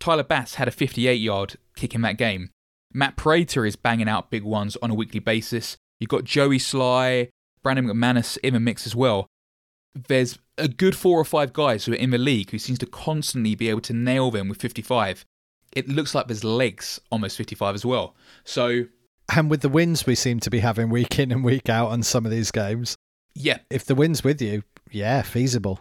Tyler 0.00 0.24
Bass 0.24 0.54
had 0.54 0.66
a 0.66 0.72
58 0.72 1.14
yard 1.14 1.56
kick 1.76 1.94
in 1.94 2.00
that 2.02 2.18
game. 2.18 2.50
Matt 2.92 3.16
Prater 3.16 3.66
is 3.66 3.76
banging 3.76 4.08
out 4.08 4.30
big 4.30 4.42
ones 4.42 4.76
on 4.82 4.90
a 4.90 4.94
weekly 4.94 5.20
basis. 5.20 5.76
You've 6.00 6.10
got 6.10 6.24
Joey 6.24 6.58
Slye, 6.58 7.28
Brandon 7.62 7.86
McManus 7.86 8.38
in 8.42 8.54
the 8.54 8.60
mix 8.60 8.86
as 8.86 8.94
well. 8.94 9.26
There's 9.94 10.38
a 10.58 10.68
good 10.68 10.94
four 10.94 11.18
or 11.18 11.24
five 11.24 11.52
guys 11.52 11.84
who 11.84 11.92
are 11.92 11.96
in 11.96 12.10
the 12.10 12.18
league 12.18 12.50
who 12.50 12.58
seems 12.58 12.78
to 12.80 12.86
constantly 12.86 13.54
be 13.54 13.68
able 13.70 13.80
to 13.82 13.92
nail 13.92 14.30
them 14.30 14.48
with 14.48 14.60
55 14.60 15.24
it 15.76 15.88
looks 15.88 16.14
like 16.14 16.26
there's 16.26 16.42
legs 16.42 17.00
almost 17.10 17.36
55 17.36 17.74
as 17.74 17.84
well. 17.84 18.16
So, 18.44 18.86
And 19.34 19.50
with 19.50 19.60
the 19.60 19.68
wins 19.68 20.06
we 20.06 20.14
seem 20.14 20.40
to 20.40 20.50
be 20.50 20.60
having 20.60 20.88
week 20.88 21.18
in 21.18 21.30
and 21.30 21.44
week 21.44 21.68
out 21.68 21.88
on 21.88 22.02
some 22.02 22.24
of 22.24 22.32
these 22.32 22.50
games, 22.50 22.96
yeah. 23.34 23.58
if 23.70 23.84
the 23.84 23.94
win's 23.94 24.24
with 24.24 24.40
you, 24.40 24.62
yeah, 24.90 25.22
feasible. 25.22 25.80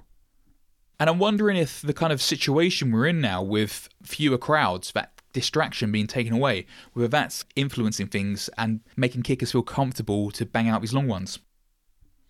And 0.99 1.09
I'm 1.09 1.19
wondering 1.19 1.57
if 1.57 1.81
the 1.81 1.93
kind 1.93 2.11
of 2.11 2.21
situation 2.21 2.91
we're 2.91 3.07
in 3.07 3.21
now 3.21 3.41
with 3.41 3.89
fewer 4.03 4.37
crowds, 4.37 4.91
that 4.91 5.14
distraction 5.35 5.91
being 5.91 6.07
taken 6.07 6.33
away, 6.33 6.65
whether 6.93 7.09
that's 7.09 7.45
influencing 7.55 8.07
things 8.07 8.49
and 8.57 8.79
making 8.95 9.21
kickers 9.21 9.51
feel 9.51 9.61
comfortable 9.61 10.31
to 10.31 10.45
bang 10.45 10.69
out 10.69 10.81
these 10.81 10.93
long 10.93 11.07
ones. 11.07 11.39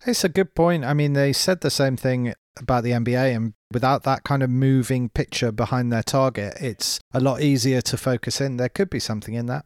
It's 0.04 0.24
a 0.24 0.28
good 0.28 0.54
point. 0.54 0.84
I 0.84 0.92
mean, 0.92 1.14
they 1.14 1.32
said 1.32 1.60
the 1.60 1.70
same 1.70 1.96
thing 1.96 2.34
about 2.58 2.82
the 2.84 2.90
NBA, 2.90 3.34
and 3.34 3.54
without 3.72 4.02
that 4.02 4.24
kind 4.24 4.42
of 4.42 4.50
moving 4.50 5.08
picture 5.08 5.52
behind 5.52 5.92
their 5.92 6.02
target, 6.02 6.56
it's 6.60 7.00
a 7.12 7.20
lot 7.20 7.40
easier 7.40 7.80
to 7.82 7.96
focus 7.96 8.40
in. 8.40 8.56
There 8.56 8.68
could 8.68 8.90
be 8.90 9.00
something 9.00 9.34
in 9.34 9.46
that. 9.46 9.64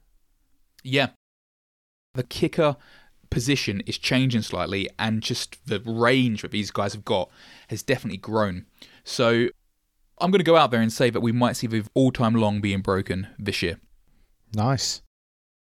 Yeah. 0.85 1.09
The 2.15 2.23
kicker 2.23 2.77
position 3.31 3.81
is 3.87 3.97
changing 3.97 4.43
slightly, 4.43 4.89
and 4.99 5.23
just 5.23 5.57
the 5.67 5.81
range 5.81 6.43
that 6.43 6.51
these 6.51 6.71
guys 6.71 6.93
have 6.93 7.05
got 7.05 7.31
has 7.69 7.83
definitely 7.83 8.19
grown. 8.19 8.67
So 9.03 9.49
I'm 10.21 10.31
going 10.31 10.41
to 10.41 10.45
go 10.45 10.57
out 10.57 10.71
there 10.71 10.81
and 10.81 10.93
say 10.93 11.11
that 11.11 11.21
we 11.21 11.33
might 11.33 11.57
see 11.57 11.67
the 11.67 11.87
all 11.95 12.11
time 12.11 12.35
long 12.35 12.61
being 12.61 12.81
broken 12.81 13.29
this 13.39 13.63
year. 13.63 13.79
Nice. 14.55 15.03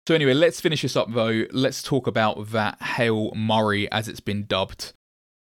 So 0.08 0.14
anyway, 0.14 0.34
let's 0.34 0.60
finish 0.60 0.82
this 0.82 0.96
up 0.96 1.12
though. 1.12 1.44
Let's 1.52 1.82
talk 1.82 2.06
about 2.06 2.50
that 2.50 2.80
Hail 2.82 3.32
Murray 3.34 3.90
as 3.92 4.08
it's 4.08 4.20
been 4.20 4.46
dubbed. 4.46 4.92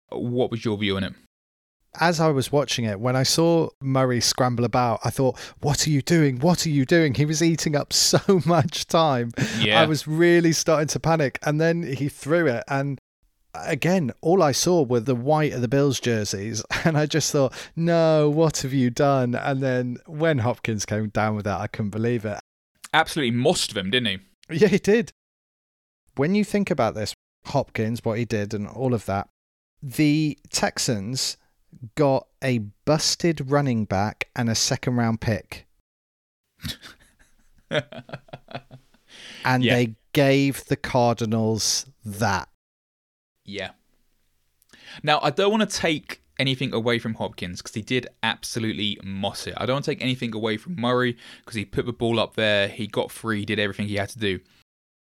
What 0.10 0.52
was 0.52 0.65
your 0.65 0.78
view 0.78 0.98
on 0.98 1.04
it? 1.04 1.13
As 2.00 2.20
I 2.20 2.30
was 2.30 2.52
watching 2.52 2.86
it, 2.86 3.00
when 3.00 3.15
I 3.15 3.24
saw 3.24 3.70
Murray 3.82 4.20
scramble 4.22 4.65
about, 4.65 5.00
I 5.04 5.10
thought, 5.10 5.39
What 5.62 5.86
are 5.86 5.89
you 5.89 6.02
doing? 6.02 6.39
What 6.39 6.65
are 6.65 6.70
you 6.70 6.86
doing? 6.86 7.13
He 7.13 7.26
was 7.26 7.41
eating 7.41 7.76
up 7.76 7.91
so 7.93 8.41
much 8.46 8.88
time. 8.88 9.32
Yeah. 9.60 9.82
I 9.82 9.86
was 9.86 10.08
really 10.08 10.54
starting 10.54 10.88
to 10.89 11.00
panic. 11.00 11.39
And 11.43 11.60
then 11.60 11.84
he 11.84 12.10
threw 12.10 12.48
it. 12.48 12.63
And 12.67 13.00
again, 13.65 14.12
all 14.22 14.41
I 14.43 14.52
saw 14.52 14.84
were 14.84 15.00
the 15.00 15.15
white 15.15 15.54
of 15.54 15.62
the 15.62 15.67
Bills 15.67 16.00
jerseys. 16.00 16.63
And 16.86 16.98
I 16.98 17.06
just 17.06 17.32
thought, 17.32 17.54
No, 17.76 18.30
what 18.30 18.58
have 18.60 18.74
you 18.74 18.89
done? 18.89 19.36
And 19.36 19.62
then 19.62 19.98
when 20.06 20.39
Hopkins 20.39 20.86
came 20.86 21.10
down 21.10 21.36
with 21.36 21.46
that, 21.46 21.60
I 21.60 21.67
couldn't 21.67 21.91
believe 21.91 22.24
it. 22.26 22.39
Absolutely 22.93 23.38
mossed 23.38 23.74
them, 23.74 23.89
didn't 23.89 24.08
he? 24.08 24.20
Yeah, 24.58 24.70
he 24.70 24.78
did. 24.80 25.12
When 26.15 26.34
you 26.36 26.43
think 26.46 26.72
about 26.72 26.96
this, 26.96 27.13
Hopkins, 27.48 28.00
what 28.04 28.17
he 28.17 28.26
did, 28.26 28.54
and 28.54 28.67
all 28.67 28.93
of 28.93 29.06
that, 29.06 29.28
the 29.84 30.38
Texans 30.50 31.36
got 31.96 32.28
a 32.43 32.60
busted 32.86 33.52
running 33.52 33.84
back 33.86 34.30
and 34.36 34.50
a 34.50 34.56
second 34.56 34.96
round 34.96 35.20
pick, 35.22 35.67
and 37.70 39.63
Yeah. 39.63 39.76
they 39.76 39.96
gave 40.13 40.65
the 40.65 40.76
Cardinals 40.78 41.86
that. 42.06 42.50
Yeah. 43.48 43.72
Now, 45.02 45.20
I 45.24 45.32
don't 45.32 45.50
want 45.50 45.68
to 45.68 45.78
take 45.78 46.22
anything 46.40 46.74
away 46.74 47.00
from 47.00 47.16
Hopkins 47.16 47.62
because 47.62 47.74
he 47.74 47.82
did 47.82 48.08
absolutely 48.22 49.00
moss 49.04 49.48
it. 49.48 49.56
I 49.58 49.66
don't 49.66 49.78
want 49.78 49.86
to 49.86 49.92
take 49.92 50.04
anything 50.04 50.36
away 50.36 50.58
from 50.58 50.76
Murray 50.76 51.18
because 51.40 51.56
he 51.56 51.66
put 51.66 51.88
the 51.88 51.94
ball 51.94 52.20
up 52.20 52.36
there, 52.36 52.68
he 52.68 52.86
got 52.86 53.12
free, 53.12 53.46
did 53.46 53.58
everything 53.58 53.88
he 53.88 53.96
had 53.96 54.10
to 54.10 54.20
do. 54.20 54.40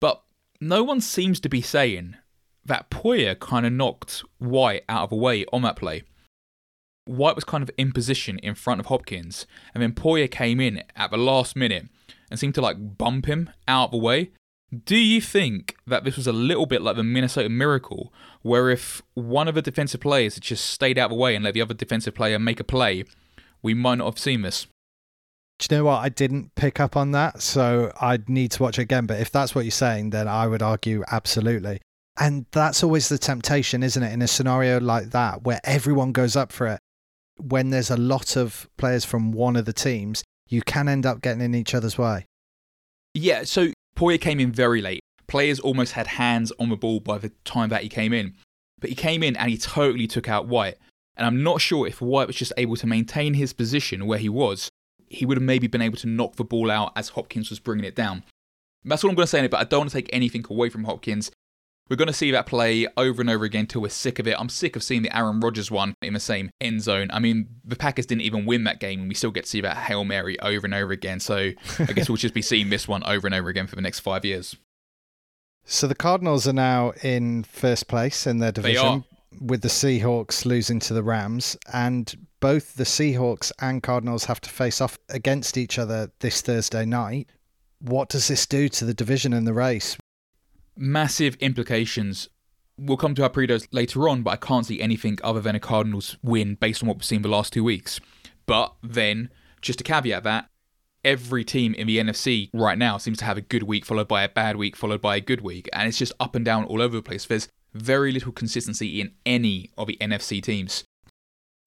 But 0.01 0.23
no 0.61 0.85
one 0.85 1.01
seems 1.01 1.41
to 1.41 1.49
be 1.49 1.63
saying 1.63 2.17
that 2.65 2.91
Poyer 2.91 3.39
kind 3.39 3.67
of 3.67 3.73
knocked 3.73 4.23
White 4.39 4.85
out 4.89 5.05
of 5.05 5.11
the 5.11 5.17
way 5.17 5.45
on 5.53 5.63
that 5.63 5.77
play. 5.77 6.03
White 7.07 7.35
was 7.35 7.45
kind 7.45 7.63
of 7.63 7.71
in 7.79 7.93
position 7.93 8.39
in 8.41 8.55
front 8.55 8.81
of 8.81 8.87
Hopkins, 8.87 9.47
and 9.73 9.83
then 9.83 9.93
Poyer 9.93 10.31
came 10.31 10.61
in 10.61 10.83
at 10.95 11.11
the 11.11 11.17
last 11.17 11.57
minute 11.57 11.89
and 12.31 12.39
seemed 12.39 12.55
to 12.55 12.61
like 12.61 12.99
bump 12.99 13.27
him 13.27 13.51
out 13.67 13.87
of 13.87 13.91
the 13.93 13.97
way. 13.97 14.31
Do 14.87 14.97
you 14.97 15.21
think 15.21 15.77
that 15.87 16.05
this 16.05 16.17
was 16.17 16.27
a 16.27 16.33
little 16.33 16.67
bit 16.67 16.83
like 16.83 16.97
the 16.97 17.03
Minnesota 17.03 17.49
Miracle, 17.49 18.13
where 18.43 18.69
if 18.69 19.01
one 19.15 19.49
of 19.49 19.55
the 19.55 19.63
defensive 19.63 20.01
players 20.01 20.35
had 20.35 20.43
just 20.43 20.67
stayed 20.67 20.99
out 20.99 21.07
of 21.07 21.11
the 21.17 21.17
way 21.17 21.35
and 21.35 21.45
let 21.45 21.55
the 21.55 21.63
other 21.63 21.73
defensive 21.73 22.15
player 22.15 22.39
make 22.39 22.61
a 22.61 22.65
play, 22.65 23.05
we 23.63 23.73
might 23.73 23.97
not 23.97 24.05
have 24.05 24.19
seen 24.19 24.43
this? 24.43 24.67
Do 25.59 25.75
you 25.75 25.79
know 25.79 25.85
what? 25.87 25.99
I 25.99 26.11
didn't 26.11 26.55
pick 26.55 26.81
up 26.81 26.97
on 26.97 27.13
that, 27.13 27.41
so 27.43 27.93
I'd 28.01 28.29
need 28.29 28.53
to 28.53 28.63
watch 28.63 28.79
again. 28.79 29.07
But 29.07 29.21
if 29.21 29.31
that's 29.31 29.55
what 29.55 29.65
you're 29.65 29.71
saying, 29.71 30.11
then 30.11 30.29
I 30.29 30.47
would 30.47 30.63
argue 30.63 31.03
absolutely. 31.11 31.81
And 32.21 32.47
that's 32.53 32.83
always 32.83 33.09
the 33.09 33.19
temptation, 33.19 33.83
isn't 33.83 34.03
it? 34.03 34.13
In 34.13 34.23
a 34.23 34.29
scenario 34.29 34.81
like 34.81 35.11
that, 35.11 35.45
where 35.45 35.61
everyone 35.65 36.13
goes 36.13 36.37
up 36.37 36.53
for 36.53 36.67
it, 36.67 36.81
when 37.41 37.71
there's 37.71 37.91
a 37.91 37.97
lot 37.97 38.37
of 38.37 38.69
players 38.77 39.05
from 39.05 39.33
one 39.33 39.57
of 39.57 39.65
the 39.65 39.73
teams, 39.73 40.23
you 40.49 40.61
can 40.63 40.89
end 40.89 41.07
up 41.07 41.23
getting 41.23 41.43
in 41.43 41.55
each 41.55 41.75
other's 41.75 41.97
way. 41.97 42.27
Yeah, 43.15 43.45
so 43.45 43.73
Poyer 43.99 44.21
came 44.21 44.39
in 44.39 44.53
very 44.53 44.81
late. 44.81 45.01
Players 45.27 45.59
almost 45.59 45.95
had 45.95 46.07
hands 46.07 46.53
on 46.61 46.69
the 46.69 46.77
ball 46.77 47.01
by 47.01 47.19
the 47.19 47.31
time 47.45 47.69
that 47.71 47.83
he 47.83 47.89
came 47.89 48.13
in. 48.13 48.35
But 48.81 48.91
he 48.91 48.95
came 48.95 49.25
in 49.25 49.37
and 49.37 49.51
he 49.51 49.59
totally 49.59 50.07
took 50.07 50.29
out 50.29 50.47
White. 50.47 50.77
And 51.17 51.27
I'm 51.27 51.43
not 51.43 51.61
sure 51.61 51.85
if 51.85 52.01
White 52.01 52.29
was 52.29 52.37
just 52.37 52.53
able 52.57 52.77
to 52.77 52.87
maintain 52.87 53.35
his 53.35 53.53
position 53.53 54.07
where 54.07 54.21
he 54.21 54.29
was, 54.29 54.69
he 55.09 55.27
would 55.27 55.37
have 55.37 55.43
maybe 55.43 55.67
been 55.67 55.83
able 55.83 55.97
to 55.97 56.07
knock 56.07 56.37
the 56.37 56.45
ball 56.45 56.71
out 56.71 56.93
as 56.95 57.09
Hopkins 57.09 57.51
was 57.51 57.59
bringing 57.59 57.85
it 57.85 57.97
down. 57.97 58.23
That's 58.85 59.03
all 59.03 59.11
I'm 59.11 59.17
going 59.17 59.25
to 59.25 59.31
say 59.31 59.41
in 59.41 59.47
it, 59.47 59.51
but 59.51 59.59
I 59.59 59.65
don't 59.65 59.81
want 59.81 59.91
to 59.91 59.97
take 59.97 60.11
anything 60.13 60.45
away 60.49 60.69
from 60.69 60.85
Hopkins. 60.85 61.33
We're 61.89 61.97
going 61.97 62.09
to 62.09 62.13
see 62.13 62.31
that 62.33 62.47
play 62.47 62.87
over 62.97 63.21
and 63.23 63.31
over 63.31 63.45
again 63.45 63.67
till 63.67 63.81
we're 63.81 63.89
sick 63.89 64.19
of 64.19 64.27
it. 64.27 64.39
I'm 64.39 64.51
sick 64.51 64.77
of 64.77 64.83
seeing 64.83 65.03
the 65.03 65.17
Aaron 65.17 65.41
Rodgers 65.41 65.71
one 65.71 65.95
in 66.03 66.13
the 66.13 66.21
same 66.21 66.51
end 66.61 66.83
zone. 66.83 67.09
I 67.13 67.19
mean, 67.19 67.49
the 67.65 67.77
Packers 67.77 68.05
didn't 68.07 68.23
even 68.23 68.45
win 68.45 68.65
that 68.65 68.79
game, 68.79 69.01
and 69.01 69.09
we 69.09 69.15
still 69.15 69.31
get 69.31 69.45
to 69.45 69.51
see 69.51 69.63
that 69.63 69.77
Hail 69.77 70.05
Mary 70.05 70.39
over 70.41 70.67
and 70.67 70.75
over 70.75 70.93
again. 70.93 71.19
So 71.19 71.53
I 71.79 71.93
guess 71.93 72.09
we'll 72.09 72.17
just 72.17 72.35
be 72.35 72.43
seeing 72.43 72.69
this 72.69 72.87
one 72.87 73.03
over 73.05 73.27
and 73.27 73.35
over 73.35 73.49
again 73.49 73.67
for 73.67 73.77
the 73.77 73.83
next 73.83 74.01
five 74.01 74.25
years. 74.25 74.57
So 75.71 75.87
the 75.87 75.95
Cardinals 75.95 76.49
are 76.49 76.55
now 76.55 76.93
in 77.03 77.43
first 77.45 77.89
place 77.89 78.27
in 78.27 78.39
their 78.39 78.53
division 78.53 79.05
with 79.39 79.61
the 79.61 79.69
Seahawks 79.69 80.47
losing 80.47 80.81
to 80.81 80.95
the 80.95 81.03
Rams, 81.03 81.59
and 81.71 82.27
both 82.41 82.75
the 82.77 82.85
Seahawks 82.85 83.53
and 83.61 83.83
Cardinals 83.83 84.25
have 84.25 84.41
to 84.41 84.49
face 84.51 84.81
off 84.81 84.99
against 85.11 85.59
each 85.59 85.79
other 85.79 86.11
this 86.21 86.41
Thursday 86.41 86.87
night. 86.87 87.29
What 87.81 88.09
does 88.09 88.29
this 88.29 88.47
do 88.47 88.71
to 88.71 88.87
the 88.87 88.95
division 88.95 89.35
and 89.35 89.47
the 89.47 89.53
race? 89.53 89.99
Massive 90.79 91.35
implications. 91.37 92.29
We'll 92.79 92.97
come 92.97 93.15
to 93.17 93.25
our 93.25 93.31
predos 93.31 93.67
later 93.73 94.09
on, 94.09 94.23
but 94.23 94.31
I 94.31 94.37
can't 94.37 94.65
see 94.65 94.81
anything 94.81 95.19
other 95.23 95.41
than 95.41 95.57
a 95.57 95.61
Cardinals 95.61 96.17
win 96.23 96.55
based 96.55 96.83
on 96.83 96.89
what 96.89 96.99
we've 96.99 97.05
seen 97.05 97.23
the 97.23 97.29
last 97.29 97.53
two 97.53 97.65
weeks. 97.65 98.01
But 98.47 98.75
then, 98.83 99.31
just 99.61 99.79
to 99.79 99.85
caveat 99.85 100.23
that, 100.23 100.49
every 101.05 101.45
team 101.45 101.75
in 101.75 101.87
the 101.87 101.99
NFC 101.99 102.51
right 102.53 102.79
now 102.79 102.97
seems 102.99 103.19
to 103.19 103.25
have 103.25 103.37
a 103.37 103.43
good 103.43 103.65
week 103.65 103.85
followed 103.85 104.09
by 104.09 104.23
a 104.23 104.29
bad 104.29 104.57
week 104.57 104.77
followed 104.77 105.03
by 105.03 105.17
a 105.17 105.21
good 105.21 105.41
week, 105.41 105.69
and 105.73 105.89
it's 105.89 105.99
just 105.99 106.13
up 106.21 106.35
and 106.35 106.45
down 106.45 106.65
all 106.65 106.81
over 106.81 106.97
the 106.97 107.03
place. 107.03 107.27
There's 107.27 107.49
very 107.75 108.13
little 108.13 108.33
consistency 108.33 109.01
in 109.01 109.13
any 109.27 109.71
of 109.77 109.89
the 109.89 109.99
NFC 110.01 110.43
teams. 110.43 110.85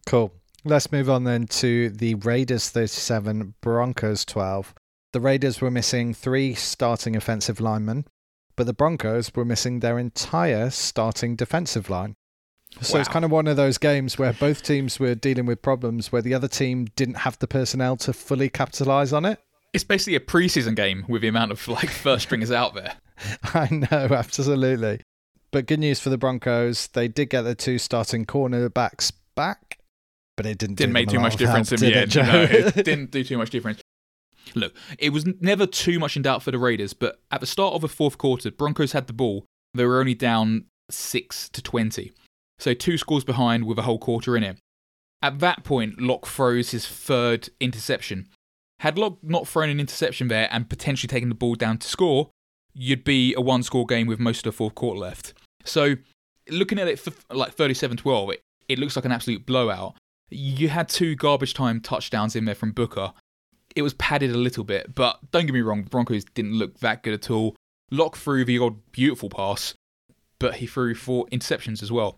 Cool. 0.06 0.34
Let's 0.64 0.92
move 0.92 1.10
on 1.10 1.24
then 1.24 1.48
to 1.48 1.90
the 1.90 2.16
Raiders 2.16 2.70
37, 2.70 3.56
Broncos 3.62 4.26
12. 4.26 4.74
The 5.14 5.20
Raiders 5.20 5.60
were 5.60 5.72
missing 5.72 6.14
three 6.14 6.54
starting 6.54 7.16
offensive 7.16 7.60
linemen, 7.60 8.06
but 8.62 8.68
the 8.68 8.74
Broncos 8.74 9.34
were 9.34 9.44
missing 9.44 9.80
their 9.80 9.98
entire 9.98 10.70
starting 10.70 11.36
defensive 11.36 11.90
line. 11.90 12.14
So 12.80 12.94
wow. 12.94 13.00
it's 13.00 13.10
kind 13.10 13.26
of 13.26 13.32
one 13.32 13.48
of 13.48 13.58
those 13.58 13.80
games 13.80 14.20
where 14.20 14.34
both 14.34 14.62
teams 14.62 15.00
were 15.00 15.16
dealing 15.16 15.48
with 15.48 15.64
problems 15.64 16.12
where 16.12 16.22
the 16.22 16.36
other 16.36 16.48
team 16.48 16.86
didn't 16.96 17.16
have 17.16 17.40
the 17.40 17.48
personnel 17.48 17.98
to 17.98 18.14
fully 18.14 18.50
capitalize 18.50 19.14
on 19.14 19.26
it. 19.26 19.40
It's 19.74 19.84
basically 19.84 20.14
a 20.14 20.20
preseason 20.20 20.76
game 20.76 21.06
with 21.08 21.24
the 21.24 21.28
amount 21.28 21.52
of 21.52 21.68
like 21.68 21.90
first 21.90 22.26
stringers 22.26 22.52
out 22.52 22.76
there. 22.76 22.98
I 23.46 23.68
know, 23.72 24.10
absolutely. 24.12 25.02
But 25.50 25.66
good 25.66 25.80
news 25.80 26.00
for 26.00 26.12
the 26.12 26.20
Broncos, 26.20 26.86
they 26.86 27.08
did 27.08 27.32
get 27.32 27.42
their 27.42 27.56
two 27.56 27.80
starting 27.80 28.28
cornerbacks 28.28 29.12
back, 29.34 29.80
but 30.38 30.46
it 30.46 30.60
didn't 30.60 30.76
didn't 30.76 30.94
make 30.94 31.10
too 31.10 31.20
much 31.20 31.36
difference 31.36 31.72
in 31.72 31.80
the 31.80 31.96
end. 31.96 32.16
no, 32.16 32.44
it 32.44 32.86
didn't 32.86 33.10
do 33.10 33.24
too 33.24 33.40
much 33.40 33.50
difference. 33.50 33.82
Look, 34.56 34.74
it 34.98 35.12
was 35.12 35.26
never 35.40 35.66
too 35.66 36.00
much 36.00 36.16
in 36.16 36.24
doubt 36.24 36.44
for 36.44 36.52
the 36.52 36.60
Raiders, 36.60 36.94
but 36.94 37.20
at 37.32 37.40
the 37.40 37.48
start 37.48 37.74
of 37.74 37.82
the 37.82 37.88
fourth 37.88 38.18
quarter, 38.18 38.52
Broncos 38.52 38.92
had 38.92 39.08
the 39.08 39.14
ball. 39.14 39.46
They 39.74 39.86
were 39.86 40.00
only 40.00 40.16
down 40.16 40.66
6 40.90 41.50
to 41.50 41.62
20. 41.62 42.12
So 42.60 42.74
two 42.74 42.98
scores 42.98 43.24
behind 43.24 43.66
with 43.66 43.80
a 43.80 43.84
whole 43.84 43.98
quarter 43.98 44.38
in 44.38 44.44
it. 44.44 44.58
At 45.22 45.40
that 45.40 45.64
point, 45.64 46.02
Lock 46.02 46.28
throws 46.28 46.72
his 46.72 46.88
third 46.88 47.50
interception. 47.60 48.28
Had 48.80 48.98
Lock 48.98 49.18
not 49.22 49.48
thrown 49.48 49.70
an 49.70 49.80
interception 49.80 50.28
there 50.28 50.48
and 50.52 50.70
potentially 50.70 51.08
taken 51.08 51.30
the 51.30 51.36
ball 51.36 51.56
down 51.56 51.78
to 51.78 51.88
score, 51.88 52.32
you'd 52.74 53.04
be 53.04 53.34
a 53.36 53.42
one 53.42 53.64
score 53.64 53.86
game 53.86 54.08
with 54.08 54.20
most 54.20 54.40
of 54.40 54.44
the 54.54 54.58
fourth 54.58 54.76
quarter 54.76 55.00
left. 55.00 55.34
So, 55.64 55.96
looking 56.50 56.80
at 56.80 56.88
it 56.88 57.00
for 57.00 57.14
like 57.34 57.54
37 57.54 57.98
12, 57.98 58.32
it, 58.32 58.42
it 58.68 58.80
looks 58.80 58.96
like 58.96 59.06
an 59.06 59.12
absolute 59.12 59.46
blowout. 59.46 59.96
You 60.30 60.70
had 60.70 60.90
two 60.90 61.16
garbage 61.16 61.54
time 61.54 61.82
touchdowns 61.82 62.36
in 62.36 62.46
there 62.46 62.56
from 62.56 62.72
Booker, 62.72 63.14
it 63.76 63.82
was 63.82 63.94
padded 63.96 64.32
a 64.32 64.38
little 64.38 64.64
bit, 64.64 64.94
but 64.96 65.20
don't 65.32 65.46
get 65.46 65.54
me 65.54 65.62
wrong, 65.62 65.84
Broncos 65.84 66.26
didn't 66.26 66.58
look 66.58 66.80
that 66.80 67.04
good 67.04 67.14
at 67.14 67.30
all. 67.30 67.56
Lock 67.90 68.18
threw 68.18 68.46
the 68.46 68.60
odd 68.60 68.78
beautiful 68.92 69.30
pass, 69.30 69.74
but 70.40 70.56
he 70.56 70.68
threw 70.68 70.96
four 70.96 71.26
interceptions 71.28 71.84
as 71.84 71.92
well. 71.92 72.18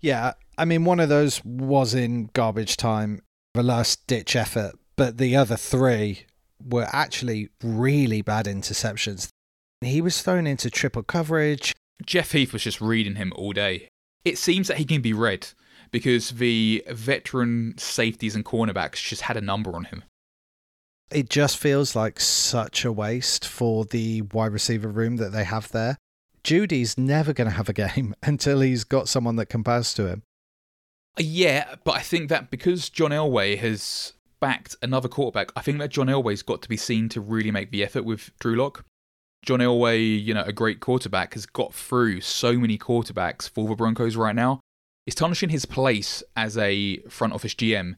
Yeah, 0.00 0.34
I 0.58 0.64
mean, 0.64 0.84
one 0.84 1.00
of 1.00 1.08
those 1.08 1.44
was 1.44 1.94
in 1.94 2.30
garbage 2.34 2.76
time, 2.76 3.22
the 3.54 3.62
last 3.62 4.06
ditch 4.06 4.36
effort, 4.36 4.72
but 4.96 5.18
the 5.18 5.34
other 5.36 5.56
three 5.56 6.26
were 6.62 6.88
actually 6.92 7.48
really 7.62 8.22
bad 8.22 8.46
interceptions. 8.46 9.28
He 9.80 10.00
was 10.00 10.22
thrown 10.22 10.46
into 10.46 10.70
triple 10.70 11.02
coverage. 11.02 11.74
Jeff 12.04 12.32
Heath 12.32 12.52
was 12.52 12.62
just 12.62 12.80
reading 12.80 13.16
him 13.16 13.32
all 13.36 13.52
day. 13.52 13.88
It 14.24 14.38
seems 14.38 14.68
that 14.68 14.78
he 14.78 14.84
can 14.84 15.02
be 15.02 15.12
read 15.12 15.48
because 15.90 16.30
the 16.30 16.84
veteran 16.90 17.74
safeties 17.76 18.34
and 18.34 18.44
cornerbacks 18.44 19.02
just 19.02 19.22
had 19.22 19.36
a 19.36 19.40
number 19.42 19.74
on 19.74 19.84
him 19.84 20.04
it 21.10 21.28
just 21.28 21.58
feels 21.58 21.94
like 21.94 22.20
such 22.20 22.84
a 22.84 22.92
waste 22.92 23.46
for 23.46 23.84
the 23.84 24.22
wide 24.22 24.52
receiver 24.52 24.88
room 24.88 25.16
that 25.16 25.32
they 25.32 25.44
have 25.44 25.70
there. 25.70 25.96
Jeudy's 26.42 26.98
never 26.98 27.32
going 27.32 27.48
to 27.48 27.56
have 27.56 27.68
a 27.68 27.72
game 27.72 28.14
until 28.22 28.60
he's 28.60 28.84
got 28.84 29.08
someone 29.08 29.36
that 29.36 29.46
can 29.46 29.64
pass 29.64 29.94
to 29.94 30.06
him. 30.06 30.22
Yeah, 31.18 31.76
but 31.84 31.92
I 31.92 32.00
think 32.00 32.28
that 32.28 32.50
because 32.50 32.90
John 32.90 33.10
Elway 33.10 33.56
has 33.58 34.14
backed 34.40 34.76
another 34.82 35.08
quarterback, 35.08 35.52
I 35.54 35.62
think 35.62 35.78
that 35.78 35.90
John 35.90 36.08
Elway's 36.08 36.42
got 36.42 36.60
to 36.62 36.68
be 36.68 36.76
seen 36.76 37.08
to 37.10 37.20
really 37.20 37.50
make 37.50 37.70
the 37.70 37.84
effort 37.84 38.04
with 38.04 38.30
Drew 38.40 38.56
Lock. 38.56 38.84
John 39.44 39.60
Elway, 39.60 40.22
you 40.22 40.34
know, 40.34 40.42
a 40.42 40.52
great 40.52 40.80
quarterback, 40.80 41.34
has 41.34 41.46
got 41.46 41.72
through 41.72 42.22
so 42.22 42.54
many 42.54 42.78
quarterbacks 42.78 43.48
for 43.48 43.68
the 43.68 43.76
Broncos 43.76 44.16
right 44.16 44.34
now. 44.34 44.60
It's 45.06 45.14
tarnishing 45.14 45.50
his 45.50 45.66
place 45.66 46.22
as 46.34 46.56
a 46.56 46.98
front 47.08 47.34
office 47.34 47.54
GM 47.54 47.96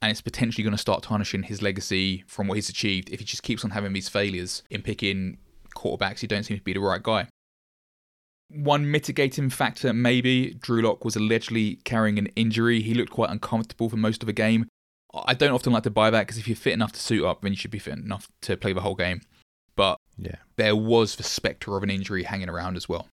and 0.00 0.10
it's 0.10 0.20
potentially 0.20 0.62
going 0.62 0.72
to 0.72 0.78
start 0.78 1.02
tarnishing 1.02 1.42
his 1.42 1.62
legacy 1.62 2.24
from 2.26 2.46
what 2.46 2.54
he's 2.54 2.68
achieved 2.68 3.10
if 3.10 3.20
he 3.20 3.26
just 3.26 3.42
keeps 3.42 3.64
on 3.64 3.70
having 3.70 3.92
these 3.92 4.08
failures 4.08 4.62
in 4.70 4.82
picking 4.82 5.38
quarterbacks 5.74 6.20
who 6.20 6.26
don't 6.26 6.44
seem 6.44 6.56
to 6.56 6.62
be 6.62 6.72
the 6.72 6.80
right 6.80 7.02
guy. 7.02 7.28
One 8.50 8.90
mitigating 8.90 9.50
factor, 9.50 9.92
maybe, 9.92 10.54
Drew 10.54 10.80
Lock 10.82 11.04
was 11.04 11.16
allegedly 11.16 11.76
carrying 11.84 12.18
an 12.18 12.28
injury. 12.28 12.80
He 12.80 12.94
looked 12.94 13.10
quite 13.10 13.30
uncomfortable 13.30 13.90
for 13.90 13.96
most 13.96 14.22
of 14.22 14.26
the 14.26 14.32
game. 14.32 14.66
I 15.12 15.34
don't 15.34 15.52
often 15.52 15.72
like 15.72 15.82
to 15.82 15.90
buy 15.90 16.10
that 16.10 16.20
because 16.20 16.38
if 16.38 16.48
you're 16.48 16.56
fit 16.56 16.72
enough 16.72 16.92
to 16.92 17.00
suit 17.00 17.24
up, 17.24 17.42
then 17.42 17.52
you 17.52 17.58
should 17.58 17.70
be 17.70 17.78
fit 17.78 17.98
enough 17.98 18.28
to 18.42 18.56
play 18.56 18.72
the 18.72 18.80
whole 18.80 18.94
game. 18.94 19.20
But 19.74 19.98
yeah. 20.16 20.36
there 20.56 20.76
was 20.76 21.16
the 21.16 21.22
spectre 21.22 21.76
of 21.76 21.82
an 21.82 21.90
injury 21.90 22.22
hanging 22.22 22.48
around 22.48 22.76
as 22.76 22.88
well. 22.88 23.08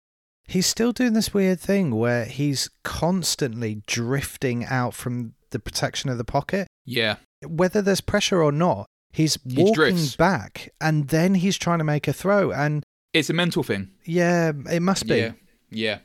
He's 0.46 0.66
still 0.66 0.92
doing 0.92 1.12
this 1.12 1.32
weird 1.32 1.60
thing 1.60 1.94
where 1.94 2.24
he's 2.24 2.68
constantly 2.82 3.82
drifting 3.86 4.64
out 4.64 4.94
from 4.94 5.34
the 5.50 5.58
protection 5.58 6.10
of 6.10 6.18
the 6.18 6.24
pocket. 6.24 6.66
Yeah. 6.84 7.16
Whether 7.46 7.82
there's 7.82 8.00
pressure 8.00 8.42
or 8.42 8.52
not, 8.52 8.86
he's 9.12 9.38
walking 9.44 9.96
he 9.96 10.08
back 10.16 10.70
and 10.80 11.08
then 11.08 11.36
he's 11.36 11.58
trying 11.58 11.78
to 11.78 11.84
make 11.84 12.08
a 12.08 12.12
throw. 12.12 12.52
And 12.52 12.82
it's 13.12 13.30
a 13.30 13.34
mental 13.34 13.62
thing. 13.62 13.90
Yeah, 14.04 14.52
it 14.70 14.80
must 14.80 15.06
be. 15.06 15.16
Yeah. 15.16 15.32
Yeah. 15.70 15.98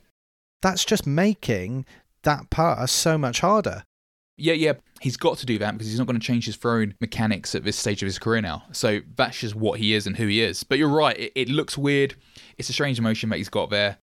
That's 0.62 0.86
just 0.86 1.06
making 1.06 1.86
that 2.24 2.50
pass 2.50 2.92
so 2.92 3.18
much 3.18 3.42
harder. 3.42 3.84
Yeah, 4.38 4.54
yeah. 4.54 4.74
He's 5.00 5.18
got 5.18 5.38
to 5.38 5.46
do 5.46 5.58
that 5.60 5.74
because 5.74 5.88
he's 5.88 6.00
not 6.00 6.08
going 6.08 6.20
to 6.20 6.26
change 6.26 6.46
his 6.46 6.56
throwing 6.56 6.94
mechanics 7.00 7.56
at 7.56 7.64
this 7.64 7.78
stage 7.78 8.02
of 8.02 8.08
his 8.08 8.20
career 8.20 8.42
now. 8.42 8.64
So 8.72 9.02
that's 9.16 9.40
just 9.40 9.56
what 9.56 9.80
he 9.80 9.94
is 9.94 10.08
and 10.08 10.18
who 10.18 10.28
he 10.28 10.42
is. 10.42 10.64
But 10.64 10.78
you're 10.78 10.90
right. 10.90 11.18
It, 11.18 11.32
it 11.36 11.50
looks 11.50 11.78
weird. 11.78 12.16
It's 12.58 12.70
a 12.70 12.74
strange 12.74 13.00
emotion 13.00 13.30
that 13.30 13.38
he's 13.38 13.50
got 13.50 13.70
there. 13.70 13.98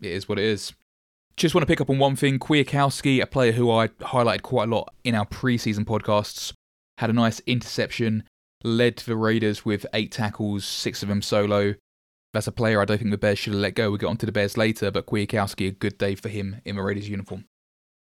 It 0.00 0.10
is 0.10 0.28
what 0.28 0.38
it 0.38 0.44
is. 0.44 0.72
Just 1.36 1.54
want 1.54 1.62
to 1.62 1.66
pick 1.66 1.80
up 1.80 1.90
on 1.90 1.98
one 1.98 2.14
thing. 2.14 2.38
Kwiatkowski, 2.38 3.20
a 3.20 3.26
player 3.26 3.52
who 3.52 3.70
I 3.70 3.88
highlighted 3.88 4.42
quite 4.42 4.68
a 4.68 4.74
lot 4.74 4.94
in 5.02 5.14
our 5.14 5.26
preseason 5.26 5.84
podcasts, 5.84 6.52
had 6.98 7.10
a 7.10 7.12
nice 7.12 7.40
interception, 7.40 8.22
led 8.62 8.98
the 8.98 9.16
Raiders 9.16 9.64
with 9.64 9.84
eight 9.94 10.12
tackles, 10.12 10.64
six 10.64 11.02
of 11.02 11.08
them 11.08 11.22
solo. 11.22 11.74
That's 12.32 12.46
a 12.46 12.52
player 12.52 12.80
I 12.80 12.84
don't 12.84 12.98
think 12.98 13.10
the 13.10 13.18
Bears 13.18 13.38
should 13.38 13.52
have 13.52 13.62
let 13.62 13.74
go. 13.74 13.90
We'll 13.90 13.98
get 13.98 14.06
onto 14.06 14.26
the 14.26 14.32
Bears 14.32 14.56
later, 14.56 14.90
but 14.90 15.06
Kwiatkowski, 15.06 15.68
a 15.68 15.72
good 15.72 15.98
day 15.98 16.14
for 16.14 16.28
him 16.28 16.60
in 16.64 16.76
the 16.76 16.82
Raiders 16.82 17.08
uniform. 17.08 17.46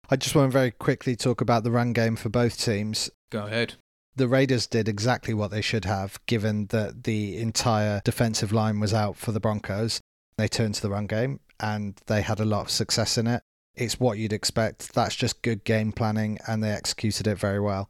I 0.09 0.17
just 0.17 0.35
want 0.35 0.51
to 0.51 0.57
very 0.57 0.71
quickly 0.71 1.15
talk 1.15 1.41
about 1.41 1.63
the 1.63 1.71
run 1.71 1.93
game 1.93 2.15
for 2.15 2.29
both 2.29 2.59
teams. 2.59 3.09
Go 3.31 3.47
ahead. 3.47 3.73
The 4.15 4.27
Raiders 4.27 4.67
did 4.67 4.87
exactly 4.87 5.33
what 5.33 5.49
they 5.49 5.61
should 5.61 5.85
have, 5.85 6.19
given 6.27 6.67
that 6.67 7.03
the 7.05 7.37
entire 7.37 8.01
defensive 8.05 8.53
line 8.53 8.79
was 8.79 8.93
out 8.93 9.15
for 9.15 9.31
the 9.31 9.39
Broncos. 9.39 9.99
They 10.37 10.47
turned 10.47 10.75
to 10.75 10.81
the 10.81 10.89
run 10.89 11.07
game 11.07 11.39
and 11.59 11.99
they 12.07 12.21
had 12.21 12.39
a 12.39 12.45
lot 12.45 12.61
of 12.61 12.69
success 12.71 13.17
in 13.17 13.27
it. 13.27 13.41
It's 13.75 13.99
what 13.99 14.17
you'd 14.17 14.33
expect. 14.33 14.93
That's 14.93 15.15
just 15.15 15.41
good 15.41 15.63
game 15.63 15.91
planning, 15.91 16.39
and 16.47 16.63
they 16.63 16.71
executed 16.71 17.27
it 17.27 17.37
very 17.37 17.59
well. 17.59 17.89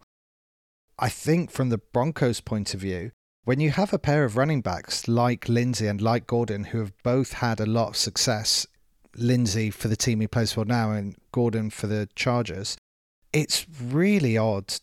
I 0.97 1.09
think 1.09 1.51
from 1.51 1.69
the 1.69 1.77
Broncos' 1.77 2.41
point 2.41 2.73
of 2.73 2.79
view, 2.79 3.11
when 3.43 3.59
you 3.59 3.69
have 3.69 3.93
a 3.93 3.99
pair 3.99 4.23
of 4.23 4.37
running 4.37 4.61
backs 4.61 5.07
like 5.07 5.47
Lindsay 5.47 5.87
and 5.87 6.01
like 6.01 6.25
Gordon, 6.25 6.65
who 6.65 6.79
have 6.79 6.93
both 7.03 7.33
had 7.33 7.59
a 7.59 7.65
lot 7.65 7.89
of 7.89 7.97
success, 7.97 8.65
Lindsay 9.15 9.69
for 9.69 9.87
the 9.87 9.95
team 9.95 10.19
he 10.19 10.27
plays 10.27 10.53
for 10.53 10.65
now 10.65 10.91
and 10.91 11.15
Gordon 11.31 11.69
for 11.69 11.87
the 11.87 12.09
Chargers, 12.15 12.77
it's 13.31 13.67
really 13.81 14.37
odd. 14.37 14.73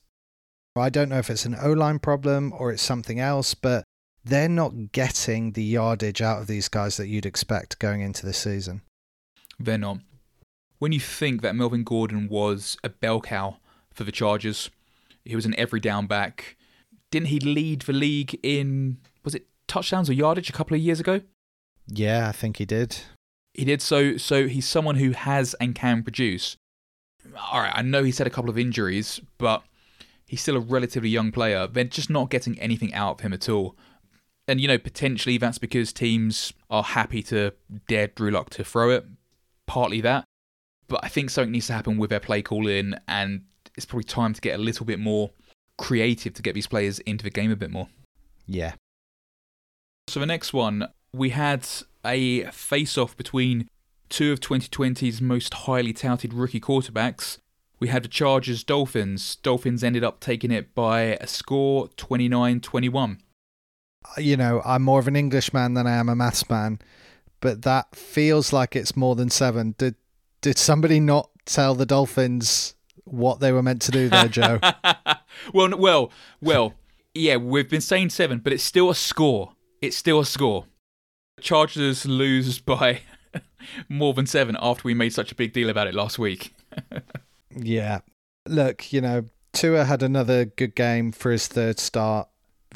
I 0.76 0.91
don't 0.91 1.09
know 1.09 1.18
if 1.18 1.28
it's 1.28 1.45
an 1.45 1.57
O 1.61 1.72
line 1.72 1.99
problem 1.99 2.53
or 2.57 2.70
it's 2.70 2.83
something 2.83 3.18
else, 3.18 3.55
but 3.55 3.85
they're 4.25 4.49
not 4.49 4.93
getting 4.93 5.53
the 5.53 5.64
yardage 5.64 6.23
out 6.23 6.41
of 6.41 6.47
these 6.47 6.68
guys 6.68 6.97
that 6.97 7.09
you'd 7.09 7.27
expect 7.27 7.79
going 7.79 8.01
into 8.01 8.25
the 8.25 8.33
season. 8.33 8.83
They're 9.59 9.79
not. 9.79 9.99
When 10.79 10.93
you 10.93 11.01
think 11.01 11.43
that 11.43 11.55
Melvin 11.55 11.85
Gordon 11.85 12.29
was 12.29 12.77
a 12.83 12.89
bell 12.89 13.20
cow 13.20 13.59
for 13.93 14.05
the 14.05 14.12
Chargers, 14.12 14.70
he 15.25 15.37
was 15.37 15.47
an 15.47 15.55
every 15.57 15.81
down 15.81 16.07
back. 16.07 16.57
Didn't 17.11 17.29
he 17.29 17.41
lead 17.41 17.83
the 17.83 17.93
league 17.93 18.39
in, 18.43 18.99
was 19.25 19.35
it 19.35 19.47
touchdowns 19.68 20.09
or 20.09 20.14
yardage 20.14 20.51
a 20.51 20.53
couple 20.53 20.75
of 20.75 20.83
years 20.83 20.99
ago? 20.99 21.20
Yeah, 21.87 22.29
I 22.29 22.33
think 22.33 22.57
he 22.57 22.64
did. 22.64 22.97
He 23.55 23.64
did. 23.64 23.83
So, 23.83 24.16
so 24.16 24.49
he's 24.49 24.66
someone 24.66 24.97
who 24.97 25.11
has 25.11 25.55
and 25.55 25.75
can 25.75 26.03
produce. 26.03 26.57
All 27.37 27.61
right, 27.61 27.73
I 27.75 27.83
know 27.83 28.03
he's 28.03 28.18
had 28.18 28.27
a 28.27 28.31
couple 28.31 28.51
of 28.51 28.59
injuries, 28.59 29.20
but 29.39 29.62
he's 30.27 30.41
still 30.41 30.57
a 30.57 30.61
relatively 30.61 31.09
young 31.09 31.31
player. 31.31 31.66
They're 31.66 31.85
just 31.85 32.11
not 32.11 32.31
getting 32.31 32.59
anything 32.59 32.93
out 32.95 33.18
of 33.18 33.20
him 33.20 33.33
at 33.33 33.49
all. 33.49 33.77
And, 34.49 34.61
you 34.61 34.68
know, 34.68 34.78
potentially 34.78 35.38
that's 35.38 35.59
because 35.59 35.93
teams 35.93 36.53
are 36.68 36.82
happy 36.82 37.22
to 37.24 37.53
dare 37.88 38.09
Drew 38.09 38.30
Lock 38.30 38.51
to 38.51 38.64
throw 38.64 38.90
it. 38.90 39.07
Partly 39.66 40.01
that. 40.01 40.24
But 40.88 41.05
I 41.05 41.09
think 41.09 41.30
something 41.30 41.53
needs 41.53 41.68
to 41.68 41.72
happen 41.72 41.97
with 41.97 42.11
their 42.11 42.20
play 42.20 42.43
call 42.43 42.66
in, 42.66 42.99
and 43.07 43.43
it's 43.76 43.86
probably 43.86 44.05
time 44.05 44.34
to 44.34 44.40
get 44.40 44.59
a 44.59 44.62
little 44.62 44.84
bit 44.84 44.99
more 44.99 45.30
creative 45.78 46.34
to 46.34 46.43
get 46.43 46.55
these 46.55 46.66
players 46.66 46.99
into 47.01 47.24
the 47.24 47.30
game 47.30 47.51
a 47.51 47.57
bit 47.57 47.70
more. 47.70 47.88
Yeah. 48.47 48.74
So 50.09 50.20
the 50.20 50.26
next 50.26 50.53
one, 50.53 50.88
we 51.14 51.30
had 51.30 51.66
a 52.05 52.45
face 52.47 52.99
off 52.99 53.16
between 53.16 53.68
two 54.09 54.32
of 54.32 54.40
2020's 54.40 55.22
most 55.22 55.55
highly 55.55 55.93
touted 55.93 56.34
rookie 56.34 56.61
quarterbacks. 56.61 57.38
We 57.80 57.88
had 57.88 58.05
the 58.05 58.09
Chargers 58.09 58.62
Dolphins. 58.62 59.36
Dolphins 59.36 59.82
ended 59.82 60.05
up 60.05 60.20
taking 60.20 60.51
it 60.51 60.74
by 60.74 61.16
a 61.20 61.26
score 61.26 61.88
29 61.97 62.61
21 62.61 63.18
you 64.18 64.36
know, 64.36 64.62
I'm 64.64 64.82
more 64.82 64.98
of 64.98 65.09
an 65.09 65.16
Englishman 65.16 65.74
than 65.74 65.86
I 65.86 65.92
am 65.92 66.09
a 66.09 66.16
maths 66.16 66.48
man, 66.48 66.78
but 67.40 67.62
that 67.62 67.94
feels 67.94 68.53
like 68.53 68.76
it's 68.76 68.96
more 68.96 69.14
than 69.14 69.30
seven. 69.30 69.74
Did 69.78 69.96
did 70.40 70.59
somebody 70.59 71.00
not 71.00 71.30
tell 71.44 71.74
the 71.74 71.86
Dolphins 71.86 72.74
what 73.05 73.40
they 73.40 73.53
were 73.53 73.62
meant 73.62 73.82
to 73.82 73.90
do 73.90 74.09
there, 74.09 74.28
Joe? 74.28 74.59
well, 75.53 75.76
well, 75.76 76.12
well. 76.40 76.74
Yeah, 77.14 77.36
we've 77.36 77.68
been 77.68 77.82
saying 77.82 78.11
seven, 78.11 78.38
but 78.38 78.55
it's 78.55 78.64
still 78.64 78.88
a 78.88 78.94
score. 78.94 79.53
It's 79.82 79.96
still 79.96 80.20
a 80.20 80.24
score. 80.24 80.64
Chargers 81.40 82.07
lose 82.07 82.59
by 82.59 83.00
more 83.88 84.14
than 84.14 84.26
seven 84.26 84.57
after 84.61 84.82
we 84.84 84.94
made 84.94 85.12
such 85.12 85.30
a 85.30 85.34
big 85.34 85.53
deal 85.53 85.68
about 85.68 85.86
it 85.86 85.94
last 85.94 86.18
week. 86.18 86.55
yeah. 87.57 88.00
Look, 88.48 88.92
you 88.94 89.03
know, 89.03 89.26
Tua 89.53 89.84
had 89.84 90.03
another 90.03 90.46
good 90.46 90.74
game 90.74 91.12
for 91.12 91.30
his 91.30 91.46
third 91.48 91.78
start 91.78 92.28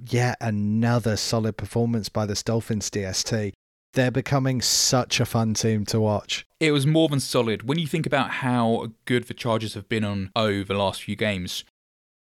yet 0.09 0.37
another 0.41 1.17
solid 1.17 1.57
performance 1.57 2.09
by 2.09 2.27
the 2.27 2.41
Dolphins 2.45 2.91
DST. 2.91 3.53
They're 3.93 4.11
becoming 4.11 4.61
such 4.61 5.21
a 5.21 5.25
fun 5.25 5.55
team 5.55 5.87
to 5.87 6.01
watch. 6.01 6.45
It 6.61 6.73
was 6.73 6.87
more 6.87 7.09
than 7.09 7.21
solid. 7.21 7.63
When 7.67 7.79
you 7.79 7.87
think 7.87 8.07
about 8.07 8.31
how 8.31 8.89
good 9.07 9.25
the 9.25 9.35
Chargers 9.35 9.75
have 9.75 9.89
been 9.89 10.05
on 10.05 10.31
O 10.37 10.63
the 10.63 10.75
last 10.75 11.03
few 11.03 11.17
games, 11.17 11.65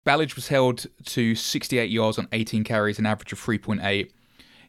Ballage 0.05 0.35
was 0.35 0.47
held 0.47 0.87
to 1.05 1.35
68 1.35 1.89
yards 1.89 2.17
on 2.17 2.27
18 2.31 2.63
carries, 2.63 2.97
an 2.97 3.05
average 3.05 3.31
of 3.33 3.39
3.8. 3.39 4.09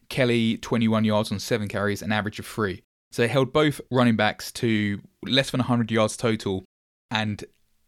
Kelley, 0.09 0.57
21 0.57 1.03
yards 1.03 1.31
on 1.31 1.39
7 1.39 1.67
carries, 1.67 2.03
an 2.03 2.11
average 2.11 2.37
of 2.37 2.45
3. 2.45 2.83
So 3.11 3.23
they 3.23 3.27
held 3.27 3.51
both 3.51 3.81
running 3.89 4.15
backs 4.15 4.51
to 4.53 5.01
less 5.25 5.49
than 5.49 5.59
100 5.59 5.89
yards 5.89 6.17
total 6.17 6.63
and 7.09 7.43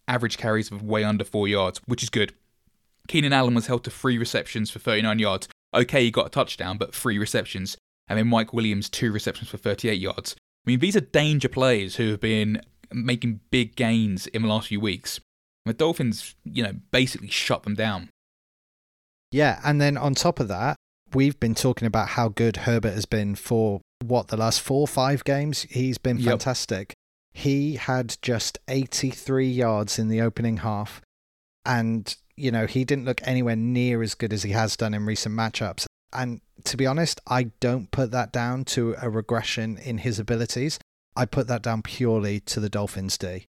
average 0.07 0.37
carries 0.37 0.71
of 0.71 0.81
way 0.81 1.03
under 1.03 1.23
4 1.23 1.47
yards, 1.47 1.81
which 1.85 2.01
is 2.01 2.09
good. 2.09 2.33
Keenan 3.07 3.33
Allen 3.33 3.53
was 3.53 3.67
held 3.67 3.83
to 3.83 3.89
three 3.89 4.17
receptions 4.17 4.71
for 4.71 4.79
39 4.79 5.19
yards. 5.19 5.47
Okay, 5.73 6.03
he 6.03 6.11
got 6.11 6.27
a 6.27 6.29
touchdown, 6.29 6.77
but 6.77 6.95
three 6.95 7.17
receptions. 7.17 7.77
And 8.07 8.19
then 8.19 8.27
Mike 8.27 8.53
Williams, 8.53 8.89
two 8.89 9.11
receptions 9.11 9.49
for 9.49 9.57
38 9.57 9.99
yards. 9.99 10.35
I 10.65 10.71
mean, 10.71 10.79
these 10.79 10.95
are 10.95 11.01
danger 11.01 11.49
players 11.49 11.95
who 11.95 12.11
have 12.11 12.21
been 12.21 12.61
making 12.91 13.41
big 13.51 13.75
gains 13.75 14.27
in 14.27 14.41
the 14.41 14.47
last 14.47 14.67
few 14.67 14.79
weeks. 14.79 15.19
The 15.65 15.73
Dolphins, 15.73 16.35
you 16.43 16.63
know, 16.63 16.73
basically 16.91 17.29
shut 17.29 17.63
them 17.63 17.75
down. 17.75 18.09
Yeah, 19.31 19.59
and 19.63 19.81
then 19.81 19.97
on 19.97 20.13
top 20.13 20.39
of 20.39 20.47
that, 20.47 20.75
we've 21.13 21.39
been 21.39 21.55
talking 21.55 21.87
about 21.87 22.09
how 22.09 22.29
good 22.29 22.57
Herbert 22.57 22.93
has 22.93 23.05
been 23.05 23.35
for 23.35 23.81
what 24.03 24.27
the 24.27 24.37
last 24.37 24.61
four 24.61 24.81
or 24.81 24.87
five 24.87 25.23
games. 25.23 25.63
He's 25.63 25.97
been 25.97 26.21
fantastic. 26.21 26.93
Yep. 27.33 27.43
He 27.43 27.75
had 27.75 28.15
just 28.21 28.59
83 28.67 29.47
yards 29.47 29.99
in 29.99 30.07
the 30.07 30.21
opening 30.21 30.57
half, 30.57 31.01
and 31.65 32.15
you 32.37 32.51
know, 32.51 32.65
he 32.65 32.83
didn't 32.83 33.05
look 33.05 33.21
anywhere 33.23 33.55
near 33.55 34.01
as 34.01 34.15
good 34.15 34.33
as 34.33 34.43
he 34.43 34.51
has 34.51 34.75
done 34.75 34.93
in 34.93 35.05
recent 35.05 35.35
matchups. 35.35 35.85
And 36.13 36.41
to 36.63 36.77
be 36.77 36.85
honest, 36.85 37.19
I 37.27 37.51
don't 37.59 37.91
put 37.91 38.11
that 38.11 38.31
down 38.31 38.65
to 38.65 38.95
a 39.01 39.09
regression 39.09 39.77
in 39.77 39.99
his 39.99 40.19
abilities. 40.19 40.79
I 41.15 41.25
put 41.25 41.47
that 41.47 41.61
down 41.61 41.81
purely 41.81 42.39
to 42.41 42.59
the 42.59 42.69
Dolphins 42.69 43.17
D. 43.17 43.45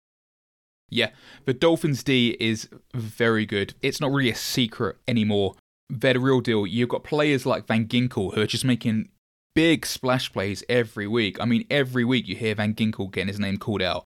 Yeah, 0.90 1.10
the 1.44 1.54
Dolphins 1.54 2.04
D 2.04 2.36
is 2.38 2.68
very 2.94 3.46
good. 3.46 3.74
It's 3.82 4.00
not 4.00 4.12
really 4.12 4.30
a 4.30 4.34
secret 4.34 4.96
anymore. 5.08 5.54
They're 5.88 6.14
the 6.14 6.20
real 6.20 6.40
deal. 6.40 6.66
You've 6.66 6.88
got 6.88 7.04
players 7.04 7.46
like 7.46 7.66
Van 7.66 7.86
Ginkel 7.86 8.34
who 8.34 8.40
are 8.40 8.46
just 8.46 8.64
making 8.64 9.08
big 9.54 9.86
splash 9.86 10.32
plays 10.32 10.62
every 10.68 11.06
week. 11.06 11.40
I 11.40 11.44
mean, 11.46 11.66
every 11.70 12.04
week 12.04 12.28
you 12.28 12.36
hear 12.36 12.54
Van 12.54 12.74
Ginkel 12.74 13.10
getting 13.10 13.28
his 13.28 13.40
name 13.40 13.56
called 13.58 13.82
out. 13.82 14.04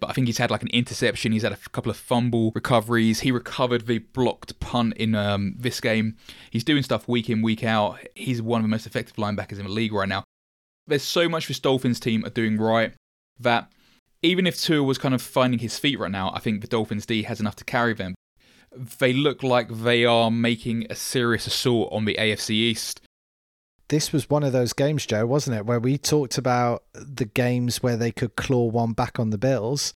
But 0.00 0.10
I 0.10 0.12
think 0.12 0.26
he's 0.26 0.38
had 0.38 0.50
like 0.50 0.62
an 0.62 0.68
interception. 0.68 1.32
He's 1.32 1.42
had 1.42 1.52
a 1.52 1.70
couple 1.70 1.90
of 1.90 1.96
fumble 1.96 2.52
recoveries. 2.54 3.20
He 3.20 3.30
recovered 3.30 3.86
the 3.86 3.98
blocked 3.98 4.58
punt 4.60 4.94
in 4.94 5.14
um, 5.14 5.54
this 5.56 5.80
game. 5.80 6.16
He's 6.50 6.64
doing 6.64 6.82
stuff 6.82 7.08
week 7.08 7.30
in, 7.30 7.42
week 7.42 7.64
out. 7.64 7.98
He's 8.14 8.42
one 8.42 8.60
of 8.60 8.64
the 8.64 8.68
most 8.68 8.86
effective 8.86 9.16
linebackers 9.16 9.58
in 9.58 9.64
the 9.64 9.72
league 9.72 9.92
right 9.92 10.08
now. 10.08 10.24
There's 10.86 11.02
so 11.02 11.28
much 11.28 11.48
this 11.48 11.60
Dolphins 11.60 12.00
team 12.00 12.24
are 12.24 12.30
doing 12.30 12.58
right 12.58 12.92
that 13.38 13.70
even 14.22 14.46
if 14.46 14.60
Tua 14.60 14.82
was 14.82 14.98
kind 14.98 15.14
of 15.14 15.22
finding 15.22 15.60
his 15.60 15.78
feet 15.78 15.98
right 15.98 16.10
now, 16.10 16.32
I 16.34 16.40
think 16.40 16.60
the 16.60 16.66
Dolphins 16.66 17.06
D 17.06 17.22
has 17.22 17.40
enough 17.40 17.56
to 17.56 17.64
carry 17.64 17.94
them. 17.94 18.14
They 18.98 19.12
look 19.12 19.42
like 19.42 19.68
they 19.68 20.04
are 20.04 20.30
making 20.30 20.86
a 20.90 20.96
serious 20.96 21.46
assault 21.46 21.92
on 21.92 22.04
the 22.04 22.16
AFC 22.18 22.50
East 22.50 23.00
this 23.94 24.12
was 24.12 24.28
one 24.28 24.42
of 24.42 24.52
those 24.52 24.72
games, 24.72 25.06
Joe, 25.06 25.24
wasn't 25.24 25.56
it, 25.56 25.66
where 25.66 25.78
we 25.78 25.96
talked 25.96 26.36
about 26.36 26.82
the 26.94 27.26
games 27.26 27.80
where 27.80 27.96
they 27.96 28.10
could 28.10 28.34
claw 28.34 28.64
one 28.64 28.92
back 28.92 29.20
on 29.20 29.30
the 29.30 29.38
Bills. 29.38 29.94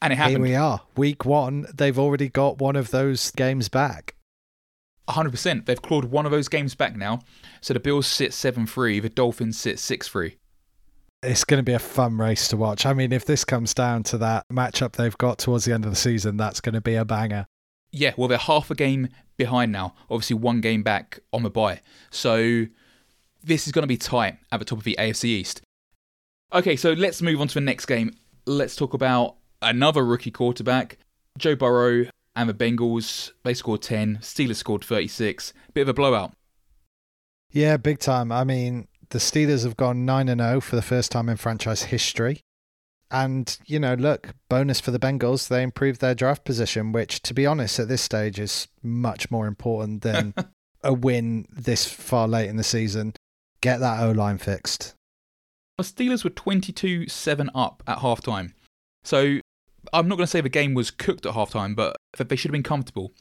And 0.00 0.12
it 0.12 0.16
happened. 0.16 0.36
Here 0.36 0.54
we 0.54 0.54
are, 0.54 0.82
week 0.96 1.24
one. 1.24 1.66
They've 1.74 1.98
already 1.98 2.28
got 2.28 2.58
one 2.58 2.76
of 2.76 2.92
those 2.92 3.32
games 3.32 3.68
back. 3.68 4.14
100%. 5.08 5.66
They've 5.66 5.82
clawed 5.82 6.04
one 6.04 6.26
of 6.26 6.30
those 6.30 6.46
games 6.46 6.76
back 6.76 6.94
now. 6.94 7.22
So 7.60 7.74
the 7.74 7.80
Bills 7.80 8.06
sit 8.06 8.32
7 8.32 8.68
3, 8.68 9.00
the 9.00 9.08
Dolphins 9.08 9.58
sit 9.58 9.80
6 9.80 10.06
3. 10.06 10.36
It's 11.24 11.42
going 11.42 11.58
to 11.58 11.64
be 11.64 11.72
a 11.72 11.80
fun 11.80 12.18
race 12.18 12.46
to 12.48 12.56
watch. 12.56 12.86
I 12.86 12.92
mean, 12.92 13.12
if 13.12 13.24
this 13.24 13.44
comes 13.44 13.74
down 13.74 14.04
to 14.04 14.18
that 14.18 14.46
matchup 14.48 14.92
they've 14.92 15.18
got 15.18 15.38
towards 15.38 15.64
the 15.64 15.72
end 15.74 15.84
of 15.84 15.90
the 15.90 15.96
season, 15.96 16.36
that's 16.36 16.60
going 16.60 16.74
to 16.74 16.80
be 16.80 16.94
a 16.94 17.04
banger. 17.04 17.46
Yeah, 17.90 18.12
well, 18.16 18.28
they're 18.28 18.38
half 18.38 18.70
a 18.70 18.76
game 18.76 19.08
behind 19.36 19.72
now. 19.72 19.96
Obviously, 20.08 20.36
one 20.36 20.60
game 20.60 20.84
back 20.84 21.18
on 21.32 21.42
the 21.42 21.50
bye. 21.50 21.80
So 22.10 22.66
this 23.42 23.66
is 23.66 23.72
going 23.72 23.82
to 23.82 23.88
be 23.88 23.96
tight 23.96 24.38
at 24.52 24.58
the 24.58 24.64
top 24.64 24.78
of 24.78 24.84
the 24.84 24.96
AFC 24.98 25.24
East. 25.24 25.62
Okay, 26.52 26.76
so 26.76 26.92
let's 26.92 27.22
move 27.22 27.40
on 27.40 27.48
to 27.48 27.54
the 27.54 27.60
next 27.60 27.86
game. 27.86 28.12
Let's 28.46 28.74
talk 28.74 28.94
about 28.94 29.36
another 29.62 30.04
rookie 30.04 30.30
quarterback, 30.30 30.98
Joe 31.38 31.54
Burrow 31.54 32.06
and 32.34 32.48
the 32.48 32.54
Bengals. 32.54 33.30
They 33.44 33.54
scored 33.54 33.82
10, 33.82 34.18
Steelers 34.20 34.56
scored 34.56 34.84
36. 34.84 35.52
Bit 35.74 35.82
of 35.82 35.88
a 35.88 35.94
blowout. 35.94 36.32
Yeah, 37.52 37.76
big 37.76 37.98
time. 37.98 38.30
I 38.32 38.44
mean, 38.44 38.88
the 39.10 39.18
Steelers 39.18 39.64
have 39.64 39.76
gone 39.76 40.04
9 40.04 40.28
and 40.28 40.40
0 40.40 40.60
for 40.60 40.76
the 40.76 40.82
first 40.82 41.10
time 41.12 41.28
in 41.28 41.36
franchise 41.36 41.84
history. 41.84 42.40
And, 43.10 43.58
you 43.66 43.80
know, 43.80 43.94
look, 43.94 44.34
bonus 44.48 44.78
for 44.78 44.92
the 44.92 45.00
Bengals, 45.00 45.48
they 45.48 45.64
improved 45.64 46.00
their 46.00 46.14
draft 46.14 46.44
position, 46.44 46.92
which, 46.92 47.22
to 47.22 47.34
be 47.34 47.44
honest, 47.44 47.80
at 47.80 47.88
this 47.88 48.02
stage 48.02 48.38
is 48.38 48.68
much 48.82 49.30
more 49.32 49.48
important 49.48 50.02
than 50.02 50.32
a 50.84 50.92
win 50.92 51.46
this 51.50 51.86
far 51.86 52.28
late 52.28 52.48
in 52.48 52.56
the 52.56 52.62
season. 52.62 53.14
Get 53.60 53.80
that 53.80 54.02
O 54.02 54.12
line 54.12 54.38
fixed. 54.38 54.94
The 55.78 55.84
Steelers 55.84 56.24
were 56.24 56.30
22 56.30 57.08
7 57.08 57.50
up 57.54 57.82
at 57.86 57.98
halftime. 57.98 58.52
So 59.04 59.40
I'm 59.92 60.08
not 60.08 60.16
going 60.16 60.24
to 60.24 60.30
say 60.30 60.40
the 60.40 60.48
game 60.48 60.74
was 60.74 60.90
cooked 60.90 61.26
at 61.26 61.34
halftime, 61.34 61.74
but 61.74 61.96
they 62.16 62.36
should 62.36 62.50
have 62.50 62.52
been 62.52 62.62
comfortable. 62.62 63.12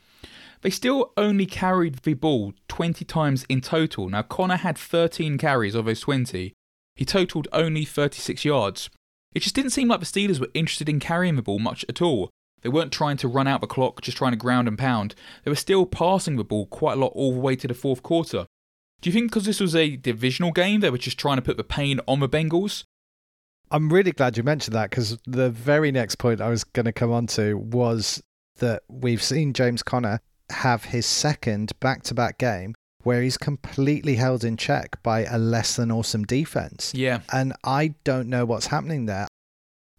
they 0.62 0.70
still 0.70 1.14
only 1.16 1.46
carried 1.46 2.00
the 2.00 2.14
ball 2.14 2.54
20 2.68 3.06
times 3.06 3.46
in 3.48 3.62
total. 3.62 4.10
Now, 4.10 4.24
Conner 4.24 4.58
had 4.58 4.78
13 4.78 5.38
carries 5.38 5.76
of 5.76 5.86
those 5.86 6.02
20. 6.02 6.54
He 6.96 7.06
totaled 7.06 7.48
only 7.54 7.86
36 7.86 8.44
yards. 8.44 8.90
It 9.34 9.42
just 9.42 9.56
didn't 9.56 9.72
seem 9.72 9.88
like 9.88 10.02
the 10.02 10.06
Steelers 10.06 10.40
were 10.40 10.50
interested 10.54 10.90
in 10.90 11.00
carrying 11.00 11.38
the 11.38 11.42
ball 11.42 11.60
much 11.60 11.86
at 11.88 12.02
all. 12.02 12.30
They 12.62 12.70
weren't 12.70 12.92
trying 12.92 13.16
to 13.18 13.28
run 13.30 13.48
out 13.48 13.62
the 13.62 13.68
clock, 13.68 14.02
just 14.02 14.18
trying 14.18 14.34
to 14.34 14.38
ground 14.38 14.68
and 14.68 14.78
pound. 14.78 15.16
They 15.44 15.52
were 15.52 15.56
still 15.56 15.86
passing 15.86 16.36
the 16.36 16.44
ball 16.44 16.66
quite 16.66 16.98
a 16.98 17.00
lot 17.00 17.14
all 17.16 17.34
the 17.34 17.40
way 17.40 17.56
to 17.56 17.68
the 17.68 17.74
fourth 17.74 18.04
quarter. 18.04 18.48
Do 19.02 19.10
you 19.10 19.14
think 19.14 19.32
because 19.32 19.46
this 19.46 19.60
was 19.60 19.76
a 19.76 19.96
divisional 19.96 20.52
game, 20.52 20.82
they 20.82 20.90
were 20.90 20.98
just 20.98 21.18
trying 21.18 21.38
to 21.38 21.42
put 21.42 21.58
the 21.58 21.64
pain 21.64 22.00
on 22.08 22.20
the 22.20 22.30
Bengals? 22.30 22.84
I'm 23.72 23.92
really 23.92 24.12
glad 24.12 24.36
you 24.36 24.44
mentioned 24.44 24.76
that 24.76 24.90
because 24.90 25.18
the 25.26 25.50
very 25.50 25.92
next 25.92 26.16
point 26.16 26.42
I 26.42 26.50
was 26.50 26.64
going 26.64 26.86
to 26.86 26.92
come 26.92 27.12
on 27.12 27.28
to 27.28 27.56
was 27.56 28.22
that 28.58 28.84
we've 28.90 29.24
seen 29.24 29.54
James 29.54 29.84
Conner 29.84 30.20
have 30.50 30.86
his 30.86 31.06
second 31.06 31.72
back 31.80 32.04
to 32.04 32.14
back 32.14 32.38
game 32.38 32.74
where 33.04 33.22
he's 33.22 33.38
completely 33.38 34.16
held 34.16 34.44
in 34.44 34.58
check 34.58 35.02
by 35.04 35.24
a 35.24 35.38
less 35.38 35.76
than 35.76 35.92
awesome 35.92 36.26
defense. 36.26 36.94
Yeah. 36.94 37.22
And 37.32 37.54
I 37.64 37.94
don't 38.04 38.28
know 38.28 38.46
what's 38.46 38.68
happening 38.68 39.06
there. 39.06 39.28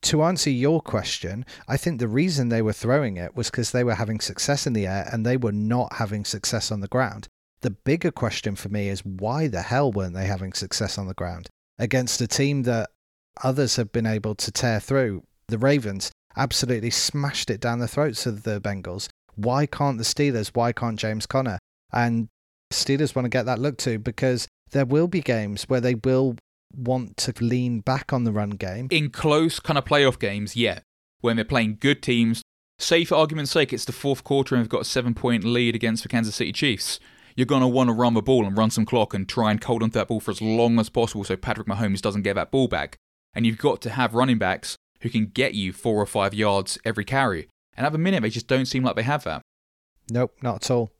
To 0.02 0.22
answer 0.22 0.50
your 0.50 0.80
question, 0.80 1.46
I 1.68 1.76
think 1.76 1.98
the 1.98 2.08
reason 2.08 2.48
they 2.48 2.62
were 2.62 2.72
throwing 2.72 3.16
it 3.16 3.36
was 3.36 3.50
because 3.50 3.70
they 3.70 3.84
were 3.84 3.94
having 3.94 4.20
success 4.20 4.66
in 4.66 4.72
the 4.72 4.86
air 4.86 5.08
and 5.12 5.24
they 5.24 5.36
were 5.36 5.52
not 5.52 5.94
having 5.94 6.24
success 6.24 6.70
on 6.70 6.80
the 6.80 6.88
ground. 6.88 7.28
The 7.62 7.70
bigger 7.70 8.10
question 8.10 8.56
for 8.56 8.70
me 8.70 8.88
is 8.88 9.04
why 9.04 9.46
the 9.46 9.62
hell 9.62 9.92
weren't 9.92 10.14
they 10.14 10.26
having 10.26 10.52
success 10.52 10.96
on 10.96 11.06
the 11.06 11.14
ground 11.14 11.48
against 11.78 12.20
a 12.20 12.26
team 12.26 12.62
that 12.62 12.90
others 13.42 13.76
have 13.76 13.92
been 13.92 14.06
able 14.06 14.34
to 14.36 14.50
tear 14.50 14.80
through? 14.80 15.24
The 15.48 15.58
Ravens 15.58 16.10
absolutely 16.36 16.90
smashed 16.90 17.50
it 17.50 17.60
down 17.60 17.80
the 17.80 17.88
throats 17.88 18.24
of 18.24 18.44
the 18.44 18.60
Bengals. 18.60 19.08
Why 19.34 19.66
can't 19.66 19.98
the 19.98 20.04
Steelers? 20.04 20.50
Why 20.54 20.72
can't 20.72 20.98
James 20.98 21.26
Conner? 21.26 21.58
And 21.92 22.28
Steelers 22.72 23.14
want 23.14 23.26
to 23.26 23.30
get 23.30 23.46
that 23.46 23.58
look 23.58 23.76
to 23.78 23.98
because 23.98 24.48
there 24.70 24.86
will 24.86 25.08
be 25.08 25.20
games 25.20 25.64
where 25.64 25.80
they 25.80 25.96
will 25.96 26.36
want 26.74 27.16
to 27.18 27.34
lean 27.40 27.80
back 27.80 28.12
on 28.12 28.24
the 28.24 28.32
run 28.32 28.50
game. 28.50 28.88
In 28.90 29.10
close 29.10 29.60
kind 29.60 29.76
of 29.76 29.84
playoff 29.84 30.18
games, 30.18 30.56
yeah. 30.56 30.80
When 31.20 31.36
they're 31.36 31.44
playing 31.44 31.78
good 31.80 32.02
teams, 32.02 32.42
say 32.78 33.04
for 33.04 33.16
argument's 33.16 33.50
sake, 33.50 33.72
it's 33.72 33.84
the 33.84 33.92
fourth 33.92 34.24
quarter 34.24 34.54
and 34.54 34.64
they've 34.64 34.70
got 34.70 34.82
a 34.82 34.86
seven 34.86 35.14
point 35.14 35.44
lead 35.44 35.74
against 35.74 36.02
the 36.02 36.08
Kansas 36.08 36.36
City 36.36 36.52
Chiefs. 36.52 37.00
You're 37.40 37.46
going 37.46 37.62
to 37.62 37.68
want 37.68 37.88
to 37.88 37.94
run 37.94 38.12
the 38.12 38.20
ball 38.20 38.44
and 38.44 38.54
run 38.54 38.70
some 38.70 38.84
clock 38.84 39.14
and 39.14 39.26
try 39.26 39.50
and 39.50 39.64
hold 39.64 39.82
onto 39.82 39.94
that 39.94 40.08
ball 40.08 40.20
for 40.20 40.30
as 40.30 40.42
long 40.42 40.78
as 40.78 40.90
possible 40.90 41.24
so 41.24 41.36
Patrick 41.36 41.66
Mahomes 41.66 42.02
doesn't 42.02 42.20
get 42.20 42.34
that 42.34 42.50
ball 42.50 42.68
back. 42.68 42.98
And 43.32 43.46
you've 43.46 43.56
got 43.56 43.80
to 43.80 43.88
have 43.88 44.12
running 44.12 44.36
backs 44.36 44.76
who 45.00 45.08
can 45.08 45.24
get 45.24 45.54
you 45.54 45.72
four 45.72 45.96
or 45.96 46.04
five 46.04 46.34
yards 46.34 46.76
every 46.84 47.02
carry. 47.02 47.48
And 47.78 47.86
at 47.86 47.92
the 47.92 47.98
minute, 47.98 48.20
they 48.20 48.28
just 48.28 48.46
don't 48.46 48.66
seem 48.66 48.84
like 48.84 48.94
they 48.94 49.04
have 49.04 49.24
that. 49.24 49.40
Nope, 50.10 50.36
not 50.42 50.56
at 50.56 50.70
all. 50.70 50.90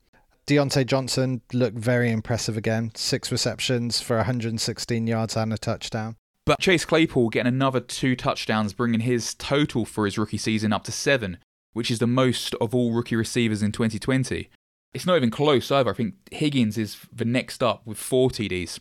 Diontae 0.47 0.87
Johnson 0.87 1.41
looked 1.53 1.77
very 1.77 2.09
impressive 2.09 2.57
again. 2.57 2.91
Six 2.95 3.31
receptions 3.31 4.01
for 4.01 4.15
116 4.17 5.05
yards 5.05 5.37
and 5.37 5.53
a 5.53 5.59
touchdown. 5.59 6.15
But 6.47 6.59
Chase 6.59 6.85
Claypool 6.85 7.29
getting 7.29 7.53
another 7.53 7.81
two 7.81 8.15
touchdowns, 8.15 8.73
bringing 8.73 9.01
his 9.01 9.35
total 9.35 9.85
for 9.85 10.05
his 10.05 10.17
rookie 10.17 10.39
season 10.39 10.73
up 10.73 10.85
to 10.85 10.91
seven, 10.91 11.37
which 11.73 11.91
is 11.91 11.99
the 11.99 12.07
most 12.07 12.55
of 12.55 12.73
all 12.73 12.93
rookie 12.93 13.15
receivers 13.15 13.61
in 13.61 13.71
2020. 13.71 14.49
It's 14.93 15.05
not 15.05 15.15
even 15.15 15.31
close 15.31 15.71
either. 15.71 15.91
I 15.91 15.93
think 15.93 16.15
Higgins 16.31 16.77
is 16.77 16.97
the 17.13 17.25
next 17.25 17.63
up 17.63 17.85
with 17.85 17.97
four 17.97 18.29
TDs. 18.29 18.79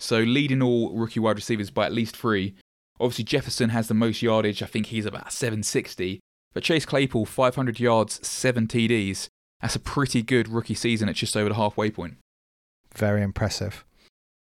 So 0.00 0.18
leading 0.18 0.62
all 0.62 0.92
rookie 0.92 1.20
wide 1.20 1.36
receivers 1.36 1.70
by 1.70 1.86
at 1.86 1.92
least 1.92 2.16
three. 2.16 2.54
Obviously, 2.98 3.24
Jefferson 3.24 3.70
has 3.70 3.88
the 3.88 3.94
most 3.94 4.22
yardage. 4.22 4.62
I 4.62 4.66
think 4.66 4.86
he's 4.86 5.06
about 5.06 5.32
760. 5.32 6.20
But 6.52 6.64
Chase 6.64 6.84
Claypool, 6.84 7.26
500 7.26 7.80
yards, 7.80 8.26
seven 8.26 8.66
TDs. 8.66 9.28
That's 9.60 9.76
a 9.76 9.80
pretty 9.80 10.22
good 10.22 10.48
rookie 10.48 10.74
season 10.74 11.08
at 11.08 11.14
just 11.14 11.36
over 11.36 11.48
the 11.48 11.54
halfway 11.54 11.90
point. 11.90 12.16
Very 12.92 13.22
impressive. 13.22 13.84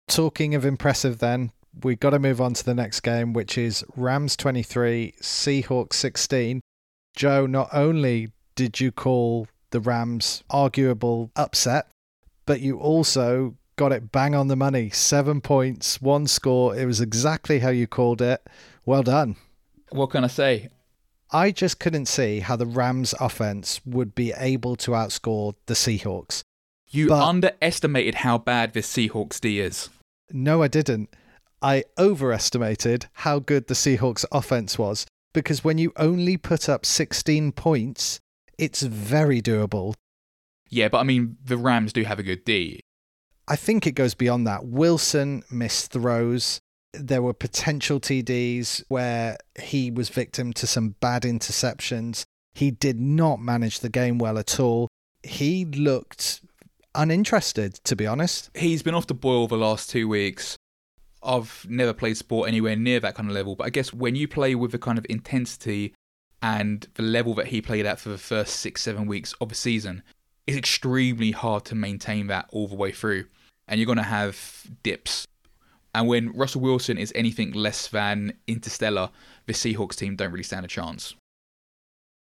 Talking 0.07 0.55
of 0.55 0.65
impressive, 0.65 1.19
then, 1.19 1.51
we've 1.83 1.99
got 1.99 2.11
to 2.11 2.19
move 2.19 2.39
on 2.39 2.53
to 2.53 2.63
the 2.63 2.73
next 2.73 3.01
game, 3.01 3.33
which 3.33 3.57
is 3.57 3.83
Rams 3.95 4.37
23, 4.37 5.15
Seahawks 5.21 5.93
16. 5.93 6.61
Joe, 7.15 7.45
not 7.45 7.69
only 7.73 8.29
did 8.55 8.79
you 8.79 8.91
call 8.91 9.47
the 9.71 9.79
Rams 9.79 10.43
arguable 10.49 11.31
upset, 11.35 11.87
but 12.45 12.61
you 12.61 12.77
also 12.79 13.55
got 13.75 13.91
it 13.91 14.11
bang 14.11 14.35
on 14.35 14.47
the 14.47 14.55
money. 14.55 14.89
Seven 14.89 15.41
points, 15.41 16.01
one 16.01 16.27
score. 16.27 16.75
It 16.75 16.85
was 16.85 16.99
exactly 16.99 17.59
how 17.59 17.69
you 17.69 17.87
called 17.87 18.21
it. 18.21 18.45
Well 18.85 19.03
done. 19.03 19.35
What 19.91 20.11
can 20.11 20.23
I 20.23 20.27
say? 20.27 20.69
I 21.31 21.51
just 21.51 21.79
couldn't 21.79 22.07
see 22.07 22.39
how 22.39 22.55
the 22.55 22.65
Rams 22.65 23.13
offense 23.19 23.79
would 23.85 24.15
be 24.15 24.33
able 24.35 24.75
to 24.77 24.91
outscore 24.91 25.53
the 25.67 25.75
Seahawks. 25.75 26.41
You 26.89 27.07
but 27.07 27.23
underestimated 27.23 28.15
how 28.15 28.39
bad 28.39 28.73
this 28.73 28.91
Seahawks 28.91 29.39
D 29.39 29.59
is. 29.59 29.89
No, 30.31 30.63
I 30.63 30.67
didn't. 30.67 31.09
I 31.61 31.83
overestimated 31.97 33.07
how 33.13 33.39
good 33.39 33.67
the 33.67 33.73
Seahawks 33.73 34.25
offense 34.31 34.79
was 34.79 35.05
because 35.33 35.63
when 35.63 35.77
you 35.77 35.93
only 35.97 36.37
put 36.37 36.67
up 36.67 36.85
16 36.85 37.51
points, 37.51 38.19
it's 38.59 38.81
very 38.81 39.41
doable. 39.41 39.95
Yeah, 40.69 40.89
but 40.89 40.99
I 40.99 41.03
mean, 41.03 41.37
the 41.43 41.57
Rams 41.57 41.93
do 41.93 42.03
have 42.03 42.19
a 42.19 42.23
good 42.23 42.45
D. 42.45 42.81
I 43.47 43.55
think 43.55 43.87
it 43.87 43.93
goes 43.93 44.13
beyond 44.13 44.45
that. 44.45 44.65
Wilson 44.65 45.43
missed 45.49 45.91
throws 45.91 46.61
there 46.93 47.21
were 47.21 47.33
potential 47.33 47.99
TDs 47.99 48.83
where 48.87 49.37
he 49.59 49.91
was 49.91 50.09
victim 50.09 50.53
to 50.53 50.67
some 50.67 50.95
bad 50.99 51.23
interceptions. 51.23 52.23
He 52.53 52.71
did 52.71 52.99
not 52.99 53.39
manage 53.39 53.79
the 53.79 53.89
game 53.89 54.17
well 54.17 54.37
at 54.37 54.59
all. 54.59 54.87
He 55.23 55.65
looked 55.65 56.41
uninterested, 56.95 57.75
to 57.85 57.95
be 57.95 58.07
honest. 58.07 58.49
He's 58.55 58.81
been 58.81 58.95
off 58.95 59.07
the 59.07 59.13
boil 59.13 59.47
the 59.47 59.57
last 59.57 59.89
two 59.89 60.07
weeks. 60.07 60.57
I've 61.21 61.65
never 61.69 61.93
played 61.93 62.17
sport 62.17 62.47
anywhere 62.47 62.75
near 62.75 62.99
that 63.01 63.15
kind 63.15 63.29
of 63.29 63.35
level, 63.35 63.55
but 63.55 63.65
I 63.65 63.69
guess 63.69 63.93
when 63.93 64.15
you 64.15 64.27
play 64.27 64.55
with 64.55 64.71
the 64.71 64.79
kind 64.79 64.97
of 64.97 65.05
intensity 65.09 65.93
and 66.41 66.87
the 66.95 67.03
level 67.03 67.33
that 67.35 67.47
he 67.47 67.61
played 67.61 67.85
at 67.85 67.99
for 67.99 68.09
the 68.09 68.17
first 68.17 68.57
six, 68.57 68.81
seven 68.81 69.05
weeks 69.05 69.33
of 69.41 69.51
a 69.51 69.55
season, 69.55 70.03
it's 70.47 70.57
extremely 70.57 71.31
hard 71.31 71.65
to 71.65 71.75
maintain 71.75 72.27
that 72.27 72.47
all 72.51 72.67
the 72.67 72.75
way 72.75 72.91
through. 72.91 73.25
And 73.67 73.79
you're 73.79 73.85
going 73.85 73.97
to 73.97 74.03
have 74.03 74.63
dips 74.83 75.27
and 75.93 76.07
when 76.07 76.31
Russell 76.33 76.61
Wilson 76.61 76.97
is 76.97 77.11
anything 77.15 77.51
less 77.51 77.87
than 77.87 78.33
interstellar, 78.47 79.09
the 79.47 79.53
Seahawks 79.53 79.95
team 79.95 80.15
don't 80.15 80.31
really 80.31 80.43
stand 80.43 80.65
a 80.65 80.69
chance. 80.69 81.15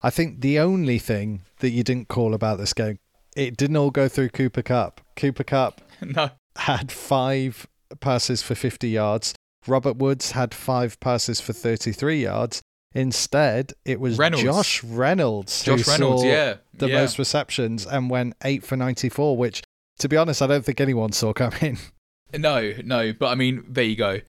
I 0.02 0.10
think 0.10 0.42
the 0.42 0.60
only 0.60 1.00
thing 1.00 1.42
that 1.60 1.70
you 1.70 1.84
didn't 1.84 2.08
call 2.08 2.34
about 2.34 2.58
this 2.58 2.74
game, 2.74 2.98
it 3.36 3.58
didn't 3.58 3.78
all 3.78 3.92
go 3.92 4.08
through 4.08 4.30
Cooper 4.30 4.62
Kupp. 4.62 5.02
Cooper 5.16 5.44
Kupp 5.44 5.82
no. 6.02 6.32
had 6.56 6.92
five 6.92 7.68
passes 8.00 8.42
for 8.42 8.56
50 8.56 8.90
yards. 8.90 9.36
Robert 9.68 9.98
Woods 9.98 10.32
had 10.32 10.56
five 10.56 11.00
passes 11.00 11.40
for 11.40 11.54
33 11.54 12.24
yards. 12.24 12.62
Instead, 12.94 13.74
it 13.86 14.00
was 14.00 14.18
Reynolds. 14.18 14.44
Josh 14.44 14.84
Reynolds 14.84 15.64
Josh 15.64 15.88
Reynolds, 15.88 16.24
yeah, 16.24 16.56
the 16.74 16.90
yeah. 16.90 17.02
most 17.02 17.18
receptions 17.18 17.86
and 17.86 18.10
went 18.10 18.34
eight 18.44 18.66
for 18.66 18.76
94, 18.76 19.38
which, 19.38 19.64
to 20.00 20.10
be 20.10 20.18
honest, 20.18 20.42
I 20.42 20.48
don't 20.48 20.66
think 20.66 20.82
anyone 20.82 21.12
saw 21.12 21.34
coming. 21.34 21.78
No, 22.34 22.72
no, 22.86 23.12
but 23.12 23.28
I 23.28 23.36
mean, 23.36 23.66
there 23.68 23.84
you 23.84 23.98
go. 23.98 24.22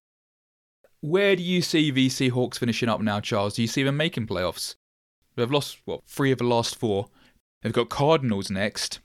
Where 1.02 1.36
do 1.36 1.42
you 1.44 1.62
see 1.62 1.88
the 1.92 2.28
Hawks 2.30 2.58
finishing 2.58 2.88
up 2.88 3.00
now, 3.00 3.20
Charles? 3.20 3.54
Do 3.54 3.62
you 3.62 3.68
see 3.68 3.84
them 3.84 3.96
making 3.96 4.26
playoffs? 4.26 4.74
They've 5.36 5.48
lost, 5.48 5.78
what, 5.84 6.00
three 6.08 6.32
of 6.32 6.38
the 6.38 6.44
last 6.44 6.74
four. 6.74 7.10
They've 7.62 7.72
got 7.72 7.90
Cardinals 7.90 8.50
next. 8.50 8.98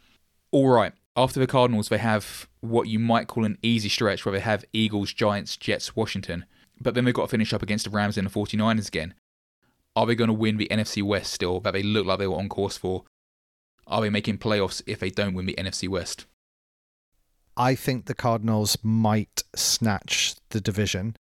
All 0.51 0.67
right, 0.67 0.93
after 1.15 1.39
the 1.39 1.47
Cardinals, 1.47 1.89
they 1.89 1.99
have 1.99 2.47
what 2.61 2.87
you 2.87 2.99
might 2.99 3.27
call 3.27 3.45
an 3.45 3.57
easy 3.61 3.89
stretch 3.89 4.25
where 4.25 4.33
they 4.33 4.39
have 4.39 4.65
Eagles, 4.73 5.13
Giants, 5.13 5.57
Jets, 5.57 5.95
Washington. 5.95 6.45
But 6.79 6.93
then 6.93 7.05
they've 7.05 7.13
got 7.13 7.23
to 7.23 7.27
finish 7.27 7.53
up 7.53 7.63
against 7.63 7.85
the 7.85 7.91
Rams 7.91 8.17
and 8.17 8.27
the 8.27 8.31
49ers 8.31 8.87
again. 8.87 9.13
Are 9.97 10.05
they 10.05 10.13
going 10.13 10.27
to 10.27 10.33
win 10.33 10.57
the 10.57 10.67
NFC 10.69 11.01
West 11.01 11.33
still, 11.33 11.59
that 11.61 11.71
they 11.71 11.81
look 11.81 12.05
like 12.05 12.19
they 12.19 12.27
were 12.27 12.37
on 12.37 12.49
course 12.49 12.77
for? 12.77 13.03
Are 13.87 13.99
they 13.99 14.11
making 14.11 14.37
playoffs 14.37 14.83
if 14.85 14.99
they 14.99 15.09
don't 15.09 15.33
win 15.33 15.47
the 15.47 15.55
NFC 15.57 15.89
West? 15.89 16.27
I 17.57 17.73
think 17.73 18.05
the 18.05 18.13
Cardinals 18.13 18.77
might 18.83 19.41
snatch 19.55 20.35
the 20.49 20.61
division. 20.61 21.15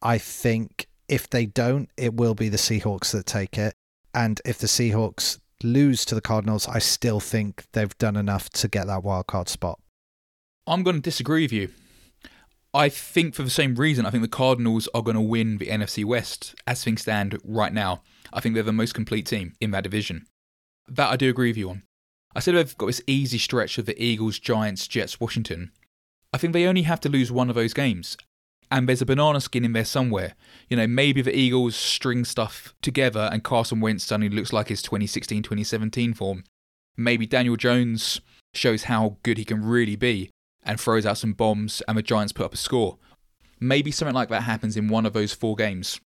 I 0.00 0.16
think 0.16 0.86
if 1.10 1.28
they 1.28 1.44
don't, 1.44 1.90
it 1.98 2.14
will 2.14 2.34
be 2.34 2.48
the 2.48 2.56
Seahawks 2.56 3.12
that 3.12 3.26
take 3.26 3.58
it. 3.58 3.74
And 4.14 4.40
if 4.46 4.56
the 4.56 4.66
Seahawks 4.66 5.38
lose 5.62 6.06
to 6.06 6.14
the 6.14 6.22
Cardinals, 6.22 6.66
I 6.66 6.78
still 6.78 7.20
think 7.20 7.64
they've 7.74 7.98
done 7.98 8.16
enough 8.16 8.48
to 8.50 8.66
get 8.66 8.86
that 8.86 9.04
wild 9.04 9.26
card 9.26 9.50
spot. 9.50 9.78
I'm 10.66 10.82
going 10.82 10.96
to 10.96 11.02
disagree 11.02 11.42
with 11.42 11.52
you. 11.52 11.68
I 12.76 12.90
think 12.90 13.34
for 13.34 13.42
the 13.42 13.48
same 13.48 13.74
reason, 13.74 14.04
I 14.04 14.10
think 14.10 14.22
the 14.22 14.28
Cardinals 14.28 14.86
are 14.94 15.00
going 15.00 15.14
to 15.14 15.20
win 15.22 15.56
the 15.56 15.68
NFC 15.68 16.04
West 16.04 16.54
as 16.66 16.84
things 16.84 17.00
stand 17.00 17.38
right 17.42 17.72
now. 17.72 18.02
I 18.34 18.40
think 18.40 18.54
they're 18.54 18.62
the 18.62 18.70
most 18.70 18.92
complete 18.92 19.24
team 19.24 19.54
in 19.62 19.70
that 19.70 19.84
division. 19.84 20.26
That 20.86 21.10
I 21.10 21.16
do 21.16 21.30
agree 21.30 21.48
with 21.48 21.56
you 21.56 21.70
on. 21.70 21.84
I 22.34 22.40
said 22.40 22.54
they've 22.54 22.76
got 22.76 22.88
this 22.88 23.00
easy 23.06 23.38
stretch 23.38 23.78
of 23.78 23.86
the 23.86 24.00
Eagles, 24.00 24.38
Giants, 24.38 24.86
Jets, 24.86 25.18
Washington. 25.18 25.72
I 26.34 26.36
think 26.36 26.52
they 26.52 26.66
only 26.66 26.82
have 26.82 27.00
to 27.00 27.08
lose 27.08 27.32
one 27.32 27.48
of 27.48 27.54
those 27.54 27.72
games. 27.72 28.18
And 28.70 28.86
there's 28.86 29.00
a 29.00 29.06
banana 29.06 29.40
skin 29.40 29.64
in 29.64 29.72
there 29.72 29.86
somewhere. 29.86 30.34
You 30.68 30.76
know, 30.76 30.86
maybe 30.86 31.22
the 31.22 31.34
Eagles 31.34 31.76
string 31.76 32.26
stuff 32.26 32.74
together 32.82 33.30
and 33.32 33.42
Carson 33.42 33.80
Wentz 33.80 34.04
suddenly 34.04 34.28
looks 34.28 34.52
like 34.52 34.68
his 34.68 34.82
2016 34.82 35.42
2017 35.42 36.12
form. 36.12 36.44
maybe 36.94 37.24
Daniel 37.24 37.56
Jones 37.56 38.20
shows 38.52 38.84
how 38.84 39.16
good 39.22 39.38
he 39.38 39.46
can 39.46 39.64
really 39.64 39.96
be 39.96 40.30
and 40.66 40.78
throws 40.80 41.06
out 41.06 41.18
some 41.18 41.32
bombs 41.32 41.82
and 41.88 41.96
the 41.96 42.02
Giants 42.02 42.32
put 42.32 42.46
up 42.46 42.54
a 42.54 42.58
score. 42.58 42.98
Maybe 43.58 43.90
something 43.90 44.14
like 44.14 44.28
that 44.28 44.42
happens 44.42 44.76
in 44.76 44.88
one 44.88 45.06
of 45.06 45.12
those 45.12 45.32
four 45.32 45.56
games. 45.56 46.00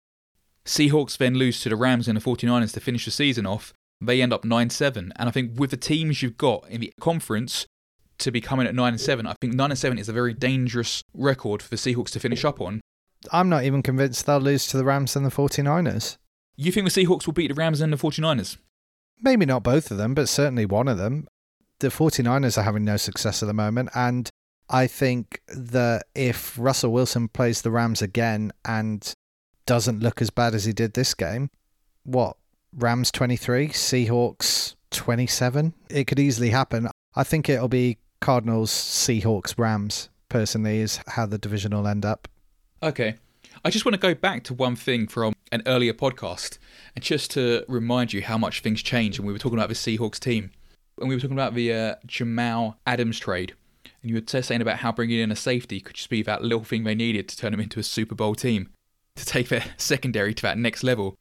Seahawks 0.65 1.17
then 1.17 1.35
lose 1.35 1.61
to 1.63 1.69
the 1.69 1.77
Rams 1.77 2.07
and 2.07 2.17
the 2.17 2.23
49ers 2.23 2.73
to 2.75 2.81
finish 2.81 3.05
the 3.05 3.11
season 3.11 3.47
off. 3.47 3.73
They 4.01 4.23
end 4.23 4.33
up 4.33 4.45
9 4.45 4.71
7. 4.71 5.13
And 5.17 5.29
I 5.29 5.33
think 5.33 5.59
with 5.59 5.71
the 5.71 5.77
teams 5.77 6.23
you've 6.23 6.39
got 6.39 6.69
in 6.69 6.81
the 6.81 6.93
conference 7.01 7.67
to 8.19 8.31
be 8.31 8.41
coming 8.41 8.67
at 8.67 8.75
9 8.75 8.99
7, 8.99 9.27
I 9.27 9.35
think 9.41 9.55
9 9.55 9.75
7 9.75 9.99
is 9.99 10.09
a 10.09 10.13
very 10.13 10.35
dangerous 10.35 11.03
record 11.15 11.63
for 11.63 11.71
the 11.71 11.77
Seahawks 11.77 12.11
to 12.11 12.21
finish 12.21 12.45
up 12.45 12.61
on. 12.61 12.81
I'm 13.33 13.49
not 13.49 13.65
even 13.65 13.83
convinced 13.83 14.27
they'll 14.27 14.39
lose 14.39 14.67
to 14.69 14.77
the 14.77 14.85
Rams 14.85 15.17
and 15.17 15.27
the 15.27 15.31
49ers. 15.31 16.17
You 16.57 16.73
think 16.73 16.91
the 16.91 17.05
Seahawks 17.05 17.27
will 17.27 17.35
beat 17.35 17.49
the 17.49 17.55
Rams 17.55 17.81
and 17.81 17.93
the 17.93 17.97
49ers? 17.97 18.57
Maybe 19.23 19.45
not 19.45 19.63
both 19.63 19.91
of 19.91 19.99
them, 19.99 20.15
but 20.15 20.29
certainly 20.29 20.67
one 20.67 20.89
of 20.89 20.99
them. 20.99 21.29
The 21.81 21.89
49ers 21.89 22.57
are 22.57 22.63
having 22.63 22.85
no 22.85 22.97
success 22.97 23.43
at 23.43 23.47
the 23.47 23.55
moment. 23.55 23.91
And 23.95 24.31
I 24.71 24.87
think 24.87 25.43
that 25.49 26.07
if 26.15 26.57
Russell 26.57 26.93
Wilson 26.93 27.27
plays 27.27 27.63
the 27.63 27.73
Rams 27.73 28.01
again 28.03 28.53
and 28.65 29.13
doesn't 29.67 30.01
look 30.01 30.23
as 30.23 30.31
bad 30.31 30.55
as 30.55 30.65
he 30.65 30.73
did 30.73 30.95
this 30.95 31.13
game, 31.13 31.51
what? 32.05 32.37
Rams 32.77 33.11
23, 33.11 33.69
Seahawks 33.71 34.77
27? 34.93 35.75
It 35.91 36.07
could 36.07 36.21
easily 36.21 36.51
happen. 36.51 36.89
I 37.17 37.25
think 37.25 37.49
it'll 37.49 37.69
be 37.69 37.99
Cardinals, 38.21 38.71
Seahawks, 38.71 39.59
Rams, 39.59 40.09
personally, 40.29 40.79
is 40.79 41.01
how 41.09 41.27
the 41.27 41.39
division 41.39 41.75
will 41.75 41.89
end 41.89 42.05
up. 42.05 42.29
Okay. 42.81 43.17
I 43.65 43.71
just 43.71 43.85
want 43.85 43.95
to 43.95 44.01
go 44.01 44.15
back 44.15 44.45
to 44.45 44.55
one 44.55 44.77
thing 44.77 45.09
from 45.09 45.35
an 45.51 45.63
earlier 45.67 45.93
podcast 45.93 46.59
and 46.95 47.05
just 47.05 47.33
to 47.33 47.65
remind 47.67 48.13
you 48.13 48.23
how 48.23 48.39
much 48.39 48.61
things 48.61 48.83
change. 48.83 49.19
And 49.19 49.27
we 49.27 49.33
were 49.33 49.39
talking 49.41 49.59
about 49.59 49.69
the 49.69 49.75
Seahawks 49.75 50.21
team. 50.21 50.53
And 50.99 51.09
we 51.09 51.17
were 51.17 51.21
talking 51.21 51.37
about 51.37 51.55
the 51.55 51.73
uh, 51.73 51.95
Jamal 52.07 52.79
Adams 52.87 53.19
trade. 53.19 53.55
And 54.03 54.11
you 54.11 54.17
were 54.27 54.43
saying 54.43 54.63
about 54.63 54.79
how 54.79 54.93
bringing 54.93 55.19
in 55.21 55.31
a 55.31 55.37
safety 55.37 55.81
could 55.81 55.97
just 55.97 56.09
be 56.11 56.23
that 56.23 56.43
little 56.43 56.65
thing 56.65 56.85
they 56.85 56.95
needed 56.95 57.29
to 57.29 57.37
turn 57.37 57.53
them 57.53 57.61
into 57.61 57.79
a 57.81 57.83
Super 57.83 58.15
Bowl 58.15 58.35
team, 58.35 58.71
to 59.17 59.25
take 59.27 59.49
their 59.49 59.65
secondary 59.77 60.33
to 60.35 60.43
that 60.43 60.59
next 60.59 60.83
level. 60.83 61.17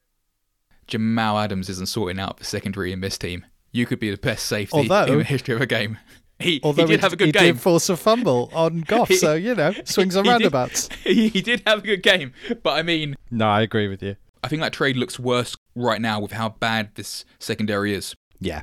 Jamal 0.88 1.38
Adams 1.38 1.70
isn't 1.70 1.88
sorting 1.88 2.20
out 2.20 2.38
the 2.38 2.46
secondary 2.46 2.92
in 2.92 3.02
this 3.02 3.18
team. 3.18 3.46
You 3.72 3.86
could 3.86 4.00
be 4.00 4.10
the 4.10 4.18
best 4.18 4.46
safety 4.48 4.76
Although, 4.78 5.06
in 5.14 5.18
the 5.20 5.24
history 5.24 5.56
of 5.56 5.62
a 5.62 5.66
game. 5.68 5.98
He, 6.42 6.62
although 6.64 6.84
he 6.88 6.94
did 6.94 7.02
have 7.02 7.12
a 7.12 7.18
good 7.18 7.26
he 7.26 7.32
game. 7.34 7.56
did 7.56 7.60
force 7.62 7.90
a 7.90 7.98
fumble 7.98 8.50
on 8.54 8.80
Goff, 8.88 9.12
so 9.12 9.34
you 9.34 9.54
know 9.56 9.74
swings 9.84 10.16
and 10.16 10.26
He 10.26 10.30
did- 10.32 10.40
roundabouts. 10.54 10.88
he, 11.04 11.28
he 11.28 11.42
did 11.42 11.62
have 11.68 11.80
a 11.80 11.82
good 11.82 12.02
game, 12.02 12.32
but 12.64 12.70
I 12.80 12.82
mean, 12.82 13.18
No, 13.30 13.50
I 13.50 13.60
agree 13.60 13.90
with 13.90 14.02
you. 14.02 14.16
I 14.42 14.48
think 14.48 14.62
that 14.62 14.72
trade 14.72 14.96
looks 14.96 15.20
worse 15.20 15.58
right 15.76 16.00
now 16.00 16.22
with 16.22 16.32
how 16.32 16.48
bad 16.48 16.92
this 16.96 17.26
secondary 17.40 17.94
is. 17.94 18.16
Yeah, 18.40 18.62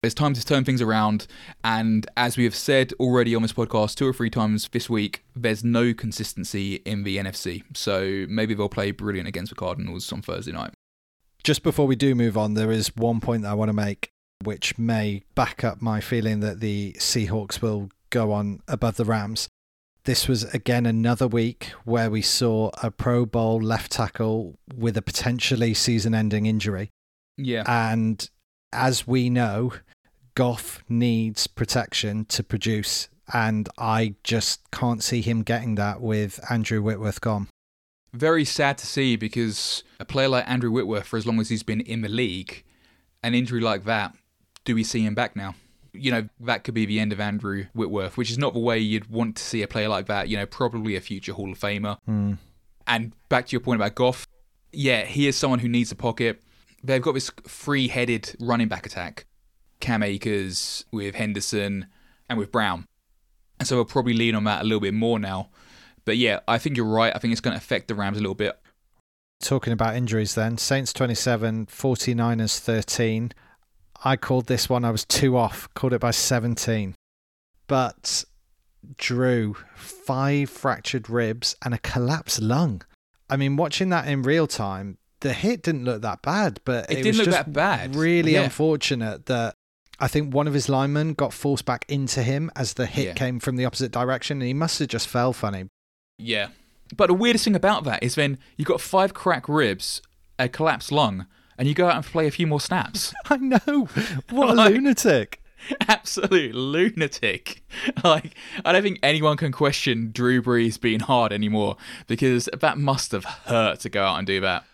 It's 0.00 0.14
time 0.14 0.32
to 0.34 0.44
turn 0.44 0.64
things 0.64 0.80
around, 0.80 1.26
and 1.64 2.06
as 2.16 2.36
we 2.36 2.44
have 2.44 2.54
said 2.54 2.92
already 3.00 3.34
on 3.34 3.42
this 3.42 3.52
podcast 3.52 3.96
two 3.96 4.06
or 4.06 4.12
three 4.12 4.30
times 4.30 4.68
this 4.70 4.88
week, 4.88 5.24
there's 5.34 5.64
no 5.64 5.92
consistency 5.92 6.76
in 6.84 7.02
the 7.02 7.16
NFC. 7.16 7.64
So 7.76 8.24
maybe 8.28 8.54
they'll 8.54 8.68
play 8.68 8.92
brilliant 8.92 9.26
against 9.26 9.50
the 9.50 9.56
Cardinals 9.56 10.12
on 10.12 10.22
Thursday 10.22 10.52
night. 10.52 10.72
Just 11.42 11.64
before 11.64 11.88
we 11.88 11.96
do 11.96 12.14
move 12.14 12.38
on, 12.38 12.54
there 12.54 12.70
is 12.70 12.94
one 12.94 13.18
point 13.18 13.42
that 13.42 13.48
I 13.48 13.54
want 13.54 13.70
to 13.70 13.72
make, 13.72 14.12
which 14.44 14.78
may 14.78 15.24
back 15.34 15.64
up 15.64 15.82
my 15.82 16.00
feeling 16.00 16.38
that 16.40 16.60
the 16.60 16.92
Seahawks 17.00 17.60
will 17.60 17.90
go 18.10 18.30
on 18.30 18.60
above 18.68 18.98
the 18.98 19.04
Rams. 19.04 19.48
This 20.04 20.28
was 20.28 20.44
again 20.54 20.86
another 20.86 21.26
week 21.26 21.72
where 21.84 22.08
we 22.08 22.22
saw 22.22 22.70
a 22.84 22.92
Pro 22.92 23.26
Bowl 23.26 23.60
left 23.60 23.90
tackle 23.90 24.60
with 24.72 24.96
a 24.96 25.02
potentially 25.02 25.74
season 25.74 26.14
ending 26.14 26.46
injury. 26.46 26.90
Yeah. 27.36 27.64
And 27.66 28.30
as 28.72 29.06
we 29.06 29.28
know, 29.28 29.72
Goff 30.38 30.84
needs 30.88 31.48
protection 31.48 32.24
to 32.26 32.44
produce. 32.44 33.08
And 33.34 33.68
I 33.76 34.14
just 34.22 34.60
can't 34.70 35.02
see 35.02 35.20
him 35.20 35.42
getting 35.42 35.74
that 35.74 36.00
with 36.00 36.38
Andrew 36.48 36.80
Whitworth 36.80 37.20
gone. 37.20 37.48
Very 38.12 38.44
sad 38.44 38.78
to 38.78 38.86
see 38.86 39.16
because 39.16 39.82
a 39.98 40.04
player 40.04 40.28
like 40.28 40.48
Andrew 40.48 40.70
Whitworth, 40.70 41.08
for 41.08 41.16
as 41.16 41.26
long 41.26 41.40
as 41.40 41.48
he's 41.48 41.64
been 41.64 41.80
in 41.80 42.02
the 42.02 42.08
league, 42.08 42.62
an 43.20 43.34
injury 43.34 43.60
like 43.60 43.82
that, 43.86 44.14
do 44.64 44.76
we 44.76 44.84
see 44.84 45.04
him 45.04 45.16
back 45.16 45.34
now? 45.34 45.56
You 45.92 46.12
know, 46.12 46.28
that 46.38 46.62
could 46.62 46.74
be 46.74 46.86
the 46.86 47.00
end 47.00 47.12
of 47.12 47.18
Andrew 47.18 47.66
Whitworth, 47.72 48.16
which 48.16 48.30
is 48.30 48.38
not 48.38 48.52
the 48.52 48.60
way 48.60 48.78
you'd 48.78 49.10
want 49.10 49.34
to 49.38 49.42
see 49.42 49.62
a 49.62 49.68
player 49.68 49.88
like 49.88 50.06
that, 50.06 50.28
you 50.28 50.36
know, 50.36 50.46
probably 50.46 50.94
a 50.94 51.00
future 51.00 51.32
Hall 51.32 51.50
of 51.50 51.58
Famer. 51.58 51.98
Hmm. 52.04 52.34
And 52.86 53.12
back 53.28 53.48
to 53.48 53.52
your 53.52 53.60
point 53.60 53.80
about 53.80 53.96
Goff, 53.96 54.24
yeah, 54.72 55.04
he 55.04 55.26
is 55.26 55.34
someone 55.34 55.58
who 55.58 55.68
needs 55.68 55.90
a 55.90 55.96
pocket. 55.96 56.40
They've 56.84 57.02
got 57.02 57.14
this 57.14 57.32
free 57.48 57.88
headed 57.88 58.36
running 58.38 58.68
back 58.68 58.86
attack. 58.86 59.26
Cam 59.80 60.02
Akers 60.02 60.84
with 60.92 61.14
Henderson 61.14 61.86
and 62.28 62.38
with 62.38 62.50
Brown. 62.52 62.86
And 63.58 63.66
so 63.66 63.76
we'll 63.76 63.84
probably 63.84 64.12
lean 64.14 64.34
on 64.34 64.44
that 64.44 64.60
a 64.62 64.64
little 64.64 64.80
bit 64.80 64.94
more 64.94 65.18
now. 65.18 65.50
But 66.04 66.16
yeah, 66.16 66.40
I 66.48 66.58
think 66.58 66.76
you're 66.76 66.86
right. 66.86 67.12
I 67.14 67.18
think 67.18 67.32
it's 67.32 67.40
going 67.40 67.52
to 67.52 67.62
affect 67.62 67.88
the 67.88 67.94
Rams 67.94 68.16
a 68.18 68.20
little 68.20 68.34
bit. 68.34 68.58
Talking 69.40 69.72
about 69.72 69.94
injuries 69.96 70.34
then, 70.34 70.58
Saints 70.58 70.92
27, 70.92 71.66
49ers 71.66 72.58
13. 72.58 73.32
I 74.04 74.16
called 74.16 74.46
this 74.46 74.68
one, 74.68 74.84
I 74.84 74.90
was 74.90 75.04
two 75.04 75.36
off, 75.36 75.68
called 75.74 75.92
it 75.92 76.00
by 76.00 76.10
17. 76.12 76.94
But 77.66 78.24
Drew, 78.96 79.56
five 79.74 80.50
fractured 80.50 81.10
ribs 81.10 81.56
and 81.64 81.74
a 81.74 81.78
collapsed 81.78 82.40
lung. 82.40 82.82
I 83.28 83.36
mean, 83.36 83.56
watching 83.56 83.90
that 83.90 84.08
in 84.08 84.22
real 84.22 84.46
time, 84.46 84.98
the 85.20 85.32
hit 85.32 85.62
didn't 85.62 85.84
look 85.84 86.02
that 86.02 86.22
bad, 86.22 86.60
but 86.64 86.90
It 86.90 86.98
it, 86.98 87.02
didn't 87.02 87.06
was 87.08 87.18
look 87.18 87.26
just 87.26 87.36
that 87.38 87.52
bad. 87.52 87.96
really 87.96 88.34
Yeah. 88.34 88.44
unfortunate 88.44 89.26
that 89.26 89.54
I 90.00 90.08
think 90.08 90.32
one 90.32 90.46
of 90.46 90.54
his 90.54 90.68
linemen 90.68 91.14
got 91.14 91.32
forced 91.32 91.64
back 91.64 91.84
into 91.88 92.22
him 92.22 92.50
as 92.54 92.74
the 92.74 92.86
hit 92.86 93.06
Yeah. 93.06 93.12
came 93.14 93.40
from 93.40 93.56
the 93.56 93.64
opposite 93.64 93.90
direction, 93.92 94.38
and 94.40 94.46
he 94.46 94.54
must 94.54 94.78
have 94.78 94.88
just 94.88 95.08
fell 95.08 95.32
funny. 95.32 95.66
Yeah. 96.18 96.48
But 96.96 97.08
the 97.08 97.14
weirdest 97.14 97.44
thing 97.44 97.56
about 97.56 97.84
that 97.84 98.02
is 98.02 98.16
when 98.16 98.38
you've 98.56 98.68
got 98.68 98.80
five 98.80 99.12
cracked 99.12 99.48
ribs, 99.48 100.00
a 100.38 100.48
collapsed 100.48 100.92
lung, 100.92 101.26
and 101.58 101.66
you 101.68 101.74
go 101.74 101.86
out 101.88 101.96
and 101.96 102.04
play 102.04 102.26
a 102.26 102.30
few 102.30 102.46
more 102.46 102.60
snaps. 102.60 103.12
I 103.30 103.36
know. 103.38 103.88
What 104.30 104.50
a 104.50 104.52
lunatic. 104.70 105.42
Absolute 105.88 106.54
lunatic. 106.54 107.62
Like, 108.04 108.34
I 108.64 108.72
don't 108.72 108.82
think 108.82 109.00
anyone 109.02 109.36
can 109.36 109.50
question 109.52 110.10
Drew 110.12 110.40
Brees 110.40 110.80
being 110.80 111.00
hard 111.00 111.32
anymore 111.32 111.76
because 112.06 112.48
that 112.58 112.78
must 112.78 113.10
have 113.12 113.24
hurt 113.24 113.80
to 113.80 113.88
go 113.88 114.04
out 114.04 114.18
and 114.18 114.26
do 114.26 114.40
that. 114.40 114.64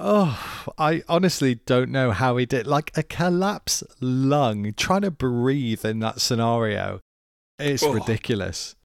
Oh, 0.00 0.66
I 0.78 1.02
honestly 1.08 1.56
don't 1.56 1.90
know 1.90 2.12
how 2.12 2.36
he 2.36 2.46
did. 2.46 2.66
Like 2.66 2.96
a 2.96 3.02
collapsed 3.02 3.82
lung, 4.00 4.72
trying 4.76 5.02
to 5.02 5.10
breathe 5.10 5.84
in 5.84 5.98
that 6.00 6.20
scenario. 6.20 7.00
It's 7.58 7.82
Oh. 7.82 7.92
ridiculous. 7.92 8.76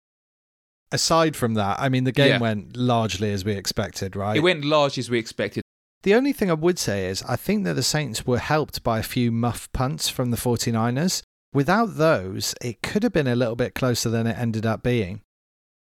Aside 0.92 1.36
from 1.36 1.54
that, 1.54 1.80
I 1.80 1.90
mean, 1.90 2.04
the 2.04 2.12
game 2.12 2.30
Yeah. 2.30 2.40
went 2.40 2.76
largely 2.76 3.32
as 3.32 3.46
we 3.46 3.54
expected, 3.54 4.16
right? 4.16 4.38
It 4.38 4.42
went 4.42 4.66
largely 4.66 5.02
as 5.02 5.10
we 5.10 5.20
expected. 5.20 5.62
The 6.02 6.16
only 6.16 6.34
thing 6.34 6.50
I 6.50 6.56
would 6.56 6.80
say 6.80 7.08
is 7.08 7.22
I 7.24 7.36
think 7.36 7.64
that 7.66 7.76
the 7.76 7.84
Saints 7.84 8.26
were 8.26 8.40
helped 8.40 8.84
by 8.84 9.00
a 9.00 9.04
few 9.04 9.32
muff 9.32 9.72
punts 9.72 10.10
from 10.10 10.32
the 10.32 10.38
49ers. 10.38 11.22
Without 11.54 11.98
those, 11.98 12.56
it 12.62 12.82
could 12.82 13.04
have 13.04 13.14
been 13.14 13.28
a 13.28 13.36
little 13.36 13.56
bit 13.56 13.76
closer 13.76 14.10
than 14.10 14.26
it 14.28 14.38
ended 14.38 14.66
up 14.66 14.82
being. 14.82 15.22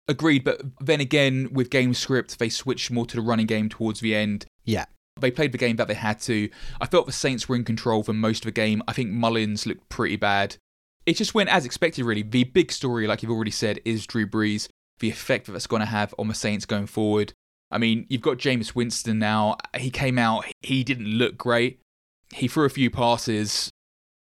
Agreed, 0.07 0.43
but 0.43 0.61
then 0.80 0.99
again, 0.99 1.49
with 1.53 1.69
game 1.69 1.93
script, 1.93 2.39
they 2.39 2.49
switched 2.49 2.89
more 2.89 3.05
to 3.05 3.15
the 3.15 3.22
running 3.22 3.45
game 3.45 3.69
towards 3.69 3.99
the 3.99 4.15
end. 4.15 4.45
Yeah. 4.65 4.86
They 5.22 5.32
played 5.32 5.51
the 5.51 5.57
game 5.57 5.78
that 5.78 5.88
they 5.88 5.93
had 5.93 6.19
to. 6.22 6.49
I 6.80 6.88
felt 6.88 7.05
the 7.05 7.11
Saints 7.11 7.47
were 7.47 7.55
in 7.55 7.63
control 7.63 8.03
for 8.03 8.13
most 8.13 8.39
of 8.39 8.45
the 8.45 8.51
game. 8.51 8.84
I 8.88 8.93
think 8.93 9.11
Mullens 9.11 9.65
looked 9.65 9.88
pretty 9.89 10.17
bad. 10.17 10.57
It 11.05 11.15
just 11.15 11.34
went 11.34 11.49
as 11.49 11.65
expected, 11.65 12.05
really. 12.05 12.22
The 12.22 12.43
big 12.43 12.72
story, 12.72 13.07
like 13.07 13.24
you've 13.24 13.32
already 13.32 13.51
said, 13.51 13.80
is 13.86 14.05
Drew 14.05 14.28
Brees, 14.28 14.67
the 14.99 15.09
effect 15.09 15.45
that 15.45 15.53
that's 15.53 15.67
going 15.67 15.80
to 15.80 15.86
have 15.86 16.13
on 16.19 16.28
the 16.28 16.34
Saints 16.36 16.65
going 16.65 16.88
forward. 16.88 17.34
I 17.72 17.78
mean, 17.78 18.05
you've 18.09 18.22
got 18.22 18.38
Jameis 18.38 18.76
Winston 18.76 19.17
now. 19.17 19.55
He 19.78 19.89
came 19.89 20.17
out, 20.17 20.45
he 20.61 20.84
didn't 20.84 21.07
look 21.07 21.38
great. 21.38 21.80
He 22.34 22.47
threw 22.47 22.65
a 22.65 22.69
few 22.69 22.89
passes. 22.89 23.72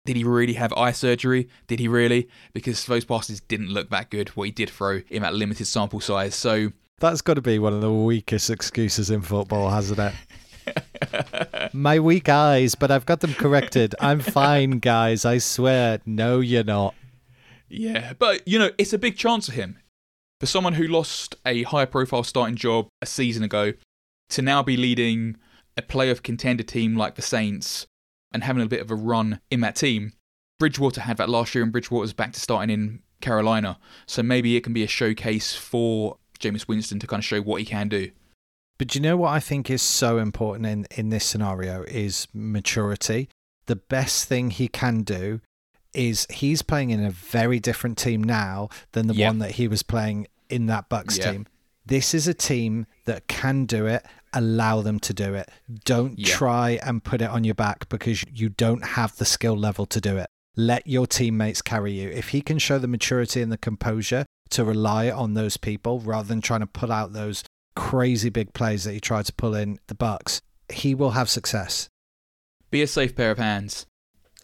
Did 0.06 0.16
he 0.16 0.24
really 0.24 0.54
have 0.54 0.74
eye 0.74 0.92
surgery? 0.92 1.48
Did 1.68 1.80
he 1.80 1.88
really? 1.88 2.28
Because 2.54 2.86
those 2.86 3.06
passes 3.06 3.40
didn't 3.40 3.70
look 3.70 3.90
that 3.90 4.10
good, 4.10 4.30
what 4.30 4.46
he 4.46 4.52
did 4.52 4.70
throw 4.70 5.02
in 5.10 5.22
that 5.22 5.34
limited 5.34 5.66
sample 5.66 6.00
size. 6.00 6.36
So, 6.36 6.72
That's 7.00 7.22
got 7.22 7.36
to 7.36 7.42
be 7.42 7.60
one 7.60 7.74
of 7.74 7.82
the 7.82 7.92
weakest 7.92 8.50
excuses 8.50 9.10
in 9.10 9.22
football, 9.22 9.70
hasn't 9.70 10.00
it? 10.00 10.14
My 11.74 12.00
weak 12.00 12.30
eyes, 12.30 12.76
but 12.76 12.92
I've 12.92 13.06
got 13.06 13.20
them 13.22 13.34
corrected. 13.34 13.96
I'm 14.00 14.20
fine, 14.20 14.80
guys. 14.80 15.26
I 15.26 15.38
swear. 15.38 16.00
No, 16.06 16.40
you're 16.40 16.64
not. 16.64 16.96
Yeah, 17.70 18.14
but 18.14 18.48
you 18.48 18.60
know, 18.60 18.72
it's 18.78 18.94
a 18.94 18.98
big 18.98 19.18
chance 19.18 19.48
for 19.48 19.54
him. 19.54 19.78
For 20.40 20.46
someone 20.46 20.74
who 20.74 20.88
lost 20.88 21.36
a 21.46 21.64
high 21.64 21.86
profile 21.86 22.24
starting 22.24 22.56
job 22.56 22.88
a 23.02 23.06
season 23.06 23.44
ago 23.44 23.74
to 24.30 24.42
now 24.42 24.64
be 24.64 24.76
leading 24.76 25.38
a 25.78 25.82
playoff 25.82 26.24
contender 26.24 26.64
team 26.64 26.96
like 26.96 27.16
the 27.16 27.22
Saints 27.22 27.86
and 28.34 28.44
having 28.44 28.64
a 28.64 28.68
bit 28.68 28.82
of 28.82 28.92
a 28.92 28.96
run 28.96 29.40
in 29.50 29.62
that 29.62 29.76
team. 29.76 30.14
Bridgewater 30.60 31.02
had 31.02 31.18
that 31.18 31.30
last 31.30 31.54
year 31.56 31.64
and 31.64 31.72
Bridgewater's 31.72 32.14
back 32.14 32.34
to 32.34 32.40
starting 32.40 32.70
in 32.70 33.02
Carolina. 33.22 33.78
So 34.06 34.24
maybe 34.24 34.56
it 34.56 34.64
can 34.64 34.74
be 34.74 34.84
a 34.84 34.88
showcase 34.88 35.56
for 35.56 36.18
Jameis 36.40 36.68
Winston 36.68 37.00
to 37.00 37.08
kind 37.08 37.22
of 37.22 37.26
show 37.26 37.42
what 37.42 37.62
he 37.62 37.66
can 37.66 37.88
do. 37.88 38.12
But 38.82 38.96
you 38.96 39.02
know 39.02 39.16
what 39.16 39.30
I 39.30 39.40
think 39.40 39.70
is 39.70 39.80
so 39.84 40.18
important 40.18 40.66
in, 40.66 40.88
in 40.90 41.10
this 41.12 41.24
scenario 41.24 41.84
is 41.84 42.28
maturity. 42.34 43.30
The 43.68 43.76
best 43.76 44.28
thing 44.28 44.50
he 44.50 44.68
can 44.68 45.04
do 45.04 45.40
is 45.94 46.26
he's 46.32 46.64
playing 46.64 46.90
in 46.90 47.06
a 47.06 47.12
very 47.12 47.60
different 47.60 48.00
team 48.00 48.24
now 48.24 48.70
than 48.94 49.06
the 49.06 49.14
Yeah. 49.14 49.28
one 49.28 49.38
that 49.38 49.52
he 49.52 49.68
was 49.68 49.84
playing 49.84 50.26
in 50.50 50.66
that 50.66 50.90
Bucks 50.90 51.20
Yeah. 51.20 51.32
team. 51.32 51.48
This 51.86 52.16
is 52.16 52.28
a 52.28 52.34
team 52.34 52.88
that 53.06 53.28
can 53.28 53.66
do 53.66 53.86
it. 53.86 54.04
Allow 54.34 54.82
them 54.82 55.00
to 55.02 55.14
do 55.14 55.36
it. 55.36 55.48
Don't 55.86 56.18
Yeah. 56.18 56.34
try 56.34 56.80
and 56.84 57.04
put 57.04 57.22
it 57.22 57.30
on 57.30 57.44
your 57.44 57.54
back 57.54 57.88
because 57.88 58.24
you 58.34 58.50
don't 58.50 58.84
have 58.84 59.16
the 59.18 59.26
skill 59.26 59.56
level 59.56 59.86
to 59.86 60.02
do 60.02 60.18
it. 60.18 60.26
Let 60.56 60.88
your 60.88 61.06
teammates 61.06 61.62
carry 61.62 61.92
you. 62.02 62.10
If 62.10 62.30
he 62.30 62.42
can 62.42 62.58
show 62.58 62.80
the 62.80 62.88
maturity 62.88 63.44
and 63.44 63.52
the 63.52 63.60
composure 63.60 64.26
to 64.50 64.66
rely 64.66 65.12
on 65.12 65.36
those 65.36 65.56
people 65.56 66.00
rather 66.00 66.28
than 66.28 66.42
trying 66.42 66.62
to 66.62 66.66
pull 66.66 66.92
out 66.92 67.14
those 67.14 67.44
crazy 67.76 68.30
big 68.30 68.54
plays 68.54 68.84
that 68.84 68.94
he 68.94 69.00
tried 69.00 69.26
to 69.26 69.34
pull 69.34 69.56
in 69.56 69.80
the 69.88 69.96
Bucks, 69.96 70.42
he 70.72 70.96
will 70.96 71.12
have 71.12 71.30
success. 71.30 71.90
Be 72.70 72.82
a 72.82 72.88
safe 72.88 73.16
pair 73.16 73.32
of 73.32 73.38
hands. 73.38 73.86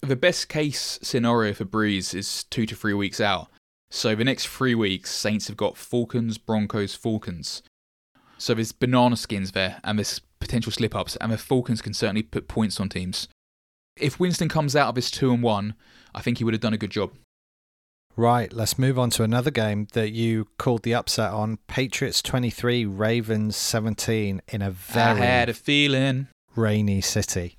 The 0.01 0.15
best 0.15 0.49
case 0.49 0.99
scenario 1.01 1.53
for 1.53 1.65
Brees 1.65 2.13
is 2.13 2.43
two 2.45 2.65
to 2.65 2.75
three 2.75 2.93
weeks 2.93 3.19
out. 3.19 3.47
So 3.89 4.15
the 4.15 4.25
next 4.25 4.47
three 4.47 4.75
weeks, 4.75 5.11
Saints 5.11 5.47
have 5.47 5.57
got 5.57 5.77
Falcons, 5.77 6.37
Broncos, 6.37 6.93
Falcons. 6.93 7.63
So 8.37 8.53
there's 8.53 8.73
banana 8.73 9.15
skins 9.15 9.53
there, 9.53 9.79
and 9.83 9.97
there's 9.97 10.21
potential 10.39 10.71
slip 10.71 10.93
ups, 10.93 11.15
and 11.15 11.31
the 11.31 11.37
Falcons 11.37 11.81
can 11.81 11.93
certainly 11.93 12.21
put 12.21 12.47
points 12.47 12.79
on 12.79 12.89
teams. 12.89 13.27
If 13.95 14.19
Winston 14.19 14.49
comes 14.49 14.75
out 14.75 14.89
of 14.89 14.95
this 14.95 15.09
two 15.09 15.33
and 15.33 15.41
one, 15.41 15.73
I 16.13 16.21
think 16.21 16.37
he 16.37 16.43
would 16.43 16.53
have 16.53 16.61
done 16.61 16.73
a 16.73 16.77
good 16.77 16.91
job. 16.91 17.13
Right, 18.17 18.51
let's 18.51 18.79
move 18.79 18.97
on 18.97 19.11
to 19.11 19.23
another 19.23 19.51
game 19.51 19.87
that 19.93 20.11
you 20.11 20.47
called 20.57 20.81
the 20.81 20.95
upset 20.95 21.31
on. 21.31 21.59
Patriots 21.67 22.23
23, 22.23 22.83
Ravens 22.83 23.55
17 23.55 24.41
in 24.47 24.61
a 24.63 24.71
very 24.71 25.21
I 25.21 25.25
had 25.25 25.49
a 25.49 25.53
feeling. 25.53 26.27
rainy 26.55 26.99
city. 27.01 27.57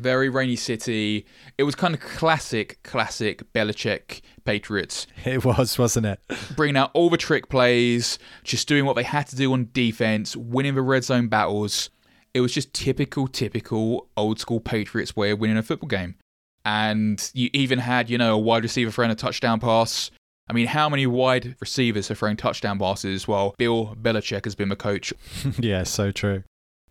Very 0.00 0.28
rainy 0.28 0.56
city. 0.56 1.26
It 1.58 1.62
was 1.62 1.76
kind 1.76 1.94
of 1.94 2.00
classic, 2.00 2.82
classic 2.82 3.52
Belichick 3.52 4.20
Patriots. 4.44 5.06
It 5.24 5.44
was, 5.44 5.78
wasn't 5.78 6.06
it? 6.06 6.18
bringing 6.56 6.76
out 6.76 6.90
all 6.92 7.08
the 7.08 7.16
trick 7.16 7.48
plays, 7.48 8.18
just 8.42 8.66
doing 8.66 8.86
what 8.86 8.96
they 8.96 9.04
had 9.04 9.28
to 9.28 9.36
do 9.36 9.52
on 9.52 9.68
defense, 9.72 10.34
winning 10.34 10.74
the 10.74 10.82
red 10.82 11.04
zone 11.04 11.28
battles. 11.28 11.88
It 12.34 12.40
was 12.40 12.52
just 12.52 12.72
typical, 12.74 13.28
typical 13.28 14.08
old 14.16 14.40
school 14.40 14.58
Patriots 14.58 15.14
way 15.14 15.30
of 15.30 15.38
winning 15.38 15.56
a 15.56 15.62
football 15.62 15.88
game. 15.88 16.16
And 16.64 17.30
you 17.32 17.50
even 17.52 17.78
had, 17.78 18.10
you 18.10 18.18
know, 18.18 18.34
a 18.34 18.38
wide 18.38 18.62
receiver 18.62 18.90
throwing 18.90 19.10
a 19.10 19.14
touchdown 19.14 19.60
pass. 19.60 20.10
I 20.48 20.52
mean, 20.52 20.66
how 20.66 20.88
many 20.88 21.06
wide 21.06 21.56
receivers 21.60 22.10
are 22.10 22.14
throwing 22.14 22.36
touchdown 22.36 22.78
passes 22.78 23.28
while 23.28 23.54
Bill 23.56 23.96
Belichick 24.00 24.44
has 24.44 24.54
been 24.54 24.68
the 24.68 24.76
coach? 24.76 25.14
yeah, 25.58 25.84
so 25.84 26.10
true. 26.10 26.42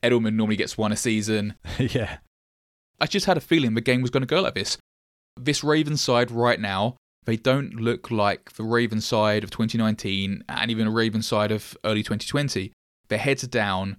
Edelman 0.02 0.36
normally 0.36 0.56
gets 0.56 0.78
one 0.78 0.92
a 0.92 0.96
season. 0.96 1.56
yeah. 1.78 2.18
I 3.02 3.06
just 3.06 3.26
had 3.26 3.38
a 3.38 3.42
feeling 3.42 3.74
the 3.74 3.82
game 3.82 4.02
was 4.02 4.12
going 4.12 4.22
to 4.22 4.28
go 4.28 4.42
like 4.42 4.56
this. 4.56 4.78
This 5.38 5.64
Ravens 5.64 6.02
side 6.02 6.32
right 6.32 6.60
now, 6.60 6.96
they 7.26 7.38
don't 7.38 7.76
look 7.76 8.10
like 8.12 8.54
the 8.54 8.64
Ravens 8.64 9.06
side 9.06 9.44
of 9.44 9.52
2019 9.52 10.44
and 10.48 10.72
even 10.72 10.86
the 10.86 10.92
Ravens 10.92 11.28
side 11.28 11.52
of 11.52 11.78
early 11.84 12.02
2020. 12.02 12.72
Their 13.10 13.20
heads 13.20 13.44
are 13.44 13.48
down. 13.48 13.98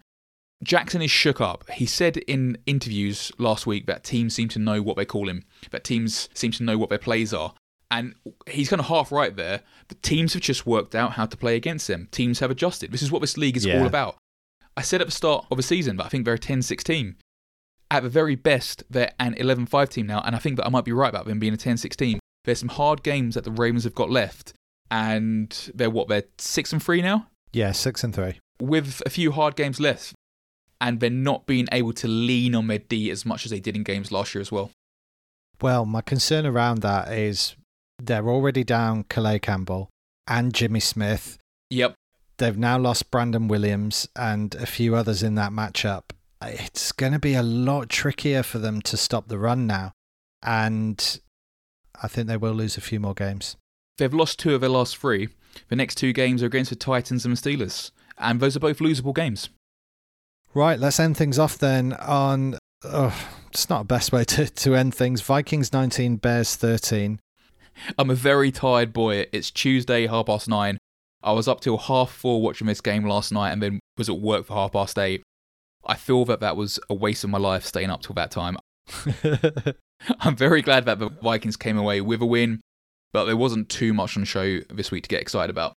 Jackson 0.62 1.00
is 1.02 1.10
shook 1.10 1.40
up. 1.40 1.68
He 1.70 1.86
said 1.86 2.18
in 2.18 2.58
interviews 2.66 3.32
last 3.38 3.66
week 3.66 3.86
that 3.86 4.04
teams 4.04 4.34
seem 4.34 4.48
to 4.50 4.58
know 4.58 4.82
what 4.82 4.96
they 4.96 5.04
call 5.06 5.28
him, 5.28 5.44
that 5.70 5.84
teams 5.84 6.28
seem 6.34 6.52
to 6.52 6.62
know 6.62 6.76
what 6.76 6.88
their 6.90 6.98
plays 6.98 7.32
are. 7.32 7.54
And 7.90 8.14
he's 8.48 8.68
kind 8.68 8.78
of 8.78 8.86
half 8.86 9.10
right 9.10 9.34
there. 9.34 9.62
The 9.88 9.96
teams 9.96 10.34
have 10.34 10.42
just 10.42 10.66
worked 10.66 10.94
out 10.94 11.12
how 11.12 11.26
to 11.26 11.36
play 11.36 11.56
against 11.56 11.90
him. 11.90 12.08
Teams 12.12 12.38
have 12.38 12.50
adjusted. 12.50 12.92
This 12.92 13.02
is 13.02 13.10
what 13.10 13.20
this 13.20 13.36
league 13.36 13.56
is 13.56 13.64
Yeah. 13.64 13.80
all 13.80 13.86
about. 13.86 14.16
I 14.76 14.82
said 14.82 15.00
at 15.00 15.08
the 15.08 15.12
start 15.12 15.46
of 15.50 15.56
the 15.56 15.62
season 15.62 15.96
that 15.96 16.04
I 16.06 16.08
think 16.08 16.24
they're 16.24 16.34
a 16.34 16.38
10 16.38 16.62
6 16.62 16.84
team 16.84 17.16
at 17.90 18.04
the 18.04 18.08
very 18.08 18.36
best, 18.36 18.84
they're 18.88 19.12
an 19.18 19.34
11 19.34 19.66
5 19.66 19.90
team 19.90 20.06
now, 20.06 20.20
and 20.24 20.36
I 20.36 20.38
think 20.38 20.56
that 20.56 20.66
I 20.66 20.68
might 20.68 20.84
be 20.84 20.92
right 20.92 21.08
about 21.08 21.26
them 21.26 21.40
being 21.40 21.52
a 21.54 21.56
10 21.56 21.76
6 21.76 21.96
team. 21.96 22.20
There's 22.44 22.60
some 22.60 22.68
hard 22.68 23.02
games 23.02 23.34
that 23.34 23.42
the 23.44 23.50
Ravens 23.50 23.82
have 23.84 23.94
got 23.96 24.08
left, 24.10 24.52
and 24.90 25.70
they're 25.74 25.90
what? 25.90 26.06
They're 26.08 26.24
6 26.38 26.72
and 26.72 26.82
3 26.82 27.02
now? 27.02 27.26
Yeah, 27.52 27.72
6 27.72 28.04
and 28.04 28.14
3. 28.14 28.38
With 28.60 29.02
a 29.04 29.10
few 29.10 29.32
hard 29.32 29.56
games 29.56 29.80
left, 29.80 30.14
and 30.80 31.00
they're 31.00 31.10
not 31.10 31.46
being 31.46 31.68
able 31.72 31.92
to 31.94 32.08
lean 32.08 32.54
on 32.54 32.66
their 32.66 32.78
D 32.78 33.10
as 33.10 33.26
much 33.26 33.44
as 33.44 33.50
they 33.50 33.60
did 33.60 33.76
in 33.76 33.82
games 33.82 34.10
last 34.10 34.34
year 34.34 34.40
as 34.40 34.50
well. 34.50 34.70
Well, 35.60 35.84
my 35.84 36.00
concern 36.00 36.46
around 36.46 36.80
that 36.82 37.12
is 37.12 37.54
they're 38.02 38.28
already 38.28 38.64
down 38.64 39.04
Calais 39.04 39.40
Campbell 39.40 39.90
and 40.26 40.54
Jimmy 40.54 40.80
Smith. 40.80 41.38
Yep. 41.70 41.94
They've 42.38 42.56
now 42.56 42.78
lost 42.78 43.10
Brandon 43.10 43.48
Williams 43.48 44.08
and 44.16 44.54
a 44.54 44.66
few 44.66 44.96
others 44.96 45.22
in 45.22 45.34
that 45.34 45.52
matchup. 45.52 46.04
It's 46.42 46.92
going 46.92 47.12
to 47.12 47.18
be 47.18 47.34
a 47.34 47.42
lot 47.42 47.90
trickier 47.90 48.42
for 48.42 48.58
them 48.58 48.80
to 48.82 48.96
stop 48.96 49.28
the 49.28 49.38
run 49.38 49.66
now. 49.66 49.92
And 50.42 51.20
I 52.02 52.08
think 52.08 52.28
they 52.28 52.38
will 52.38 52.52
lose 52.52 52.78
a 52.78 52.80
few 52.80 52.98
more 52.98 53.12
games. 53.12 53.56
They've 53.98 54.14
lost 54.14 54.38
two 54.38 54.54
of 54.54 54.62
their 54.62 54.70
last 54.70 54.96
three. 54.96 55.28
The 55.68 55.76
next 55.76 55.96
two 55.96 56.14
games 56.14 56.42
are 56.42 56.46
against 56.46 56.70
the 56.70 56.76
Titans 56.76 57.26
and 57.26 57.36
the 57.36 57.40
Steelers, 57.40 57.90
and 58.16 58.40
those 58.40 58.56
are 58.56 58.60
both 58.60 58.78
losable 58.78 59.14
games. 59.14 59.50
Right, 60.52 60.80
let's 60.80 60.98
end 60.98 61.16
things 61.16 61.38
off 61.38 61.58
then 61.58 61.92
on. 61.92 62.58
Oh, 62.82 63.16
it's 63.52 63.68
not 63.68 63.80
the 63.80 63.94
best 63.94 64.10
way 64.10 64.24
to, 64.24 64.46
to 64.48 64.74
end 64.74 64.94
things. 64.94 65.20
Vikings 65.20 65.72
19, 65.72 66.16
Bears 66.16 66.56
13. 66.56 67.20
I'm 67.96 68.10
a 68.10 68.14
very 68.14 68.50
tired 68.50 68.92
boy. 68.92 69.26
It's 69.32 69.50
Tuesday, 69.50 70.08
half 70.08 70.26
past 70.26 70.48
nine. 70.48 70.78
I 71.22 71.32
was 71.32 71.46
up 71.46 71.60
till 71.60 71.78
half 71.78 72.10
four 72.10 72.42
watching 72.42 72.66
this 72.66 72.80
game 72.80 73.04
last 73.04 73.30
night 73.30 73.52
and 73.52 73.62
then 73.62 73.80
was 73.96 74.08
at 74.08 74.18
work 74.18 74.46
for 74.46 74.54
half 74.54 74.72
past 74.72 74.98
eight. 74.98 75.22
I 75.86 75.94
feel 75.94 76.24
that 76.24 76.40
that 76.40 76.56
was 76.56 76.80
a 76.88 76.94
waste 76.94 77.22
of 77.22 77.30
my 77.30 77.38
life 77.38 77.64
staying 77.64 77.90
up 77.90 78.02
till 78.02 78.14
that 78.14 78.30
time. 78.30 78.56
I'm 80.20 80.34
very 80.34 80.62
glad 80.62 80.84
that 80.86 80.98
the 80.98 81.10
Vikings 81.10 81.56
came 81.56 81.78
away 81.78 82.00
with 82.00 82.22
a 82.22 82.26
win, 82.26 82.60
but 83.12 83.26
there 83.26 83.36
wasn't 83.36 83.68
too 83.68 83.94
much 83.94 84.16
on 84.16 84.24
show 84.24 84.60
this 84.68 84.90
week 84.90 85.04
to 85.04 85.08
get 85.08 85.22
excited 85.22 85.50
about. 85.50 85.74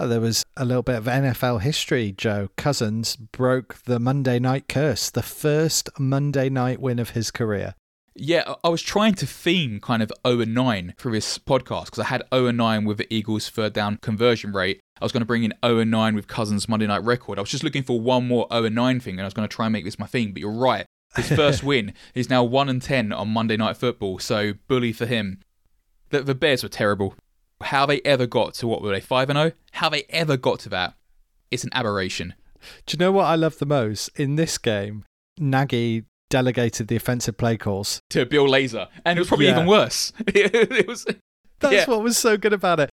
Oh, 0.00 0.06
there 0.06 0.20
was 0.20 0.44
a 0.56 0.64
little 0.64 0.84
bit 0.84 0.94
of 0.96 1.04
NFL 1.04 1.60
history, 1.62 2.12
Joe. 2.12 2.48
Cousins 2.56 3.16
broke 3.16 3.82
the 3.84 3.98
Monday 3.98 4.38
night 4.38 4.68
curse, 4.68 5.10
the 5.10 5.22
first 5.22 5.90
Monday 5.98 6.48
night 6.48 6.80
win 6.80 7.00
of 7.00 7.10
his 7.10 7.32
career. 7.32 7.74
Yeah, 8.14 8.54
I- 8.62 8.68
was 8.68 8.82
trying 8.82 9.14
to 9.14 9.26
theme 9.26 9.80
kind 9.80 10.02
of 10.02 10.12
0 10.26 10.40
and 10.40 10.54
9 10.54 10.94
for 10.98 11.10
this 11.10 11.38
podcast 11.38 11.86
because 11.86 11.98
I 12.00 12.04
had 12.04 12.22
0 12.32 12.46
and 12.46 12.58
9 12.58 12.84
with 12.84 12.98
the 12.98 13.12
Eagles' 13.12 13.48
third 13.48 13.72
down 13.72 13.96
conversion 13.96 14.52
rate. 14.52 14.80
I 15.00 15.04
was 15.04 15.10
going 15.12 15.20
to 15.22 15.26
bring 15.26 15.42
in 15.44 15.52
0 15.64 15.78
and 15.78 15.90
9 15.90 16.14
with 16.14 16.28
Cousins' 16.28 16.68
Monday 16.68 16.86
night 16.86 17.02
record. 17.02 17.38
I 17.38 17.42
was 17.42 17.50
just 17.50 17.64
looking 17.64 17.82
for 17.82 18.00
one 18.00 18.26
more 18.28 18.46
0 18.52 18.64
and 18.66 18.74
9 18.76 19.00
thing 19.00 19.14
and 19.14 19.22
I 19.22 19.24
was 19.24 19.34
going 19.34 19.48
to 19.48 19.54
try 19.54 19.66
and 19.66 19.72
make 19.72 19.84
this 19.84 19.98
my 19.98 20.06
theme, 20.06 20.32
but 20.32 20.40
you're 20.40 20.52
right. 20.52 20.86
His 21.16 21.28
first 21.36 21.64
win 21.64 21.92
is 22.14 22.28
now 22.30 22.44
1 22.44 22.68
and 22.68 22.82
10 22.82 23.12
on 23.12 23.28
Monday 23.28 23.56
Night 23.56 23.76
Football, 23.76 24.18
so 24.20 24.54
bully 24.68 24.92
for 24.92 25.06
him. 25.06 25.40
The, 26.10 26.22
the 26.22 26.34
Bears 26.34 26.62
were 26.62 26.68
terrible. 26.68 27.14
How 27.62 27.86
they 27.86 28.00
ever 28.02 28.26
got 28.26 28.54
to 28.54 28.68
what 28.68 28.82
were 28.82 28.90
they, 28.92 29.00
5 29.00 29.30
and 29.30 29.36
0? 29.36 29.52
How 29.72 29.88
they 29.88 30.04
ever 30.10 30.36
got 30.36 30.60
to 30.60 30.68
that, 30.70 30.94
it's 31.50 31.64
an 31.64 31.70
aberration. 31.72 32.34
Do 32.86 32.94
you 32.94 32.98
know 32.98 33.12
what 33.12 33.24
I 33.24 33.34
love 33.34 33.58
the 33.58 33.66
most? 33.66 34.08
In 34.18 34.36
this 34.36 34.58
game, 34.58 35.04
Nagy 35.38 36.04
delegated 36.30 36.88
the 36.88 36.96
offensive 36.96 37.36
play 37.36 37.56
calls. 37.56 38.00
To 38.10 38.26
Bill 38.26 38.46
Lazor, 38.46 38.88
and 39.04 39.18
it 39.18 39.20
was 39.20 39.28
probably 39.28 39.46
Yeah. 39.46 39.52
even 39.56 39.66
worse. 39.66 40.12
it 40.26 40.86
was 40.86 41.04
That's 41.60 41.74
Yeah. 41.74 41.86
what 41.86 42.02
was 42.02 42.16
so 42.18 42.36
good 42.36 42.52
about 42.52 42.78
it. 42.80 42.90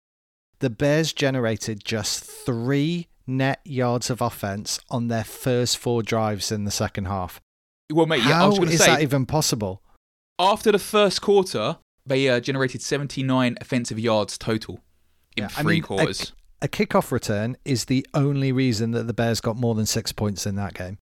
The 0.60 0.70
Bears 0.70 1.12
generated 1.12 1.84
just 1.84 2.24
three 2.24 3.06
net 3.26 3.60
yards 3.64 4.10
of 4.10 4.20
offense 4.20 4.80
on 4.90 5.06
their 5.08 5.22
first 5.24 5.76
four 5.78 6.02
drives 6.02 6.50
in 6.50 6.64
the 6.64 6.70
second 6.72 7.04
half. 7.04 7.40
well, 7.92 8.06
mate. 8.06 8.24
Yeah, 8.24 8.44
I 8.44 8.46
was 8.48 8.58
is 8.72 8.80
say 8.80 8.86
that 8.86 9.02
even 9.02 9.24
possible? 9.26 9.82
after 10.40 10.72
the 10.72 10.78
first 10.78 11.20
quarter, 11.22 11.78
they 12.08 12.28
uh, 12.28 12.40
generated 12.40 12.82
79 12.82 13.56
offensive 13.60 13.98
yards 13.98 14.36
total 14.38 14.80
in 15.36 15.44
Yeah, 15.44 15.50
I 15.56 15.62
three 15.62 15.74
mean, 15.76 15.82
quarters. 15.82 16.32
A 16.60 16.68
kickoff 16.68 17.12
return 17.12 17.56
is 17.64 17.84
the 17.84 18.06
only 18.14 18.50
reason 18.50 18.90
that 18.92 19.06
the 19.06 19.12
Bears 19.14 19.40
got 19.40 19.56
more 19.56 19.74
than 19.74 19.86
six 19.86 20.12
points 20.12 20.46
in 20.46 20.56
that 20.56 20.74
game. 20.74 20.98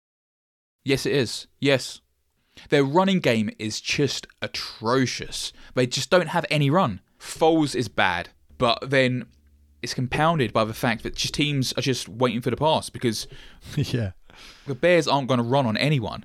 yes, 0.84 1.06
it 1.06 1.12
is. 1.12 1.46
Yes. 1.60 2.00
Their 2.70 2.84
running 2.84 3.18
game 3.20 3.50
is 3.58 3.80
just 3.80 4.26
atrocious. 4.42 5.52
They 5.74 5.86
just 5.86 6.10
don't 6.10 6.28
have 6.28 6.46
any 6.50 6.70
run. 6.70 7.00
Foles 7.18 7.74
is 7.74 7.88
bad, 7.88 8.28
but 8.58 8.78
then 8.90 9.26
it's 9.82 9.94
compounded 9.94 10.52
by 10.52 10.64
the 10.64 10.74
fact 10.74 11.02
that 11.02 11.14
just 11.16 11.34
teams 11.34 11.72
are 11.74 11.82
just 11.82 12.08
waiting 12.08 12.40
for 12.40 12.50
the 12.50 12.56
pass 12.56 12.90
because 12.90 13.26
yeah. 13.76 14.12
the 14.66 14.74
Bears 14.74 15.08
aren't 15.08 15.28
going 15.28 15.38
to 15.38 15.44
run 15.44 15.66
on 15.66 15.76
anyone. 15.76 16.24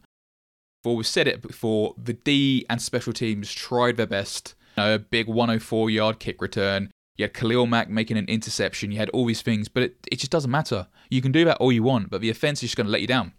Well, 0.86 0.96
we've 0.96 1.06
said 1.08 1.28
it 1.28 1.42
before. 1.42 1.94
The 2.02 2.14
D 2.14 2.66
and 2.70 2.82
special 2.82 3.12
teams 3.14 3.52
tried 3.52 3.98
their 3.98 4.08
best. 4.08 4.56
Know, 4.80 4.96
a 4.96 5.00
big 5.00 5.28
104 5.28 5.90
yard 5.90 6.20
kick 6.20 6.42
return. 6.42 6.92
You 7.18 7.24
had 7.24 7.34
Khalil 7.34 7.66
Mack 7.66 7.90
making 7.90 8.18
an 8.18 8.26
interception. 8.28 8.92
You 8.92 8.98
had 8.98 9.10
all 9.10 9.26
these 9.26 9.42
things, 9.42 9.68
but 9.68 9.84
it, 9.84 9.98
it 10.12 10.16
just 10.20 10.32
doesn't 10.32 10.50
matter. 10.52 10.88
You 11.10 11.22
can 11.22 11.32
do 11.34 11.44
that 11.46 11.58
all 11.58 11.72
you 11.72 11.84
want, 11.84 12.10
but 12.10 12.22
the 12.22 12.30
offense 12.30 12.60
is 12.64 12.70
just 12.70 12.78
going 12.78 12.88
to 12.88 12.92
let 12.92 13.02
you 13.02 13.08
down. 13.08 13.34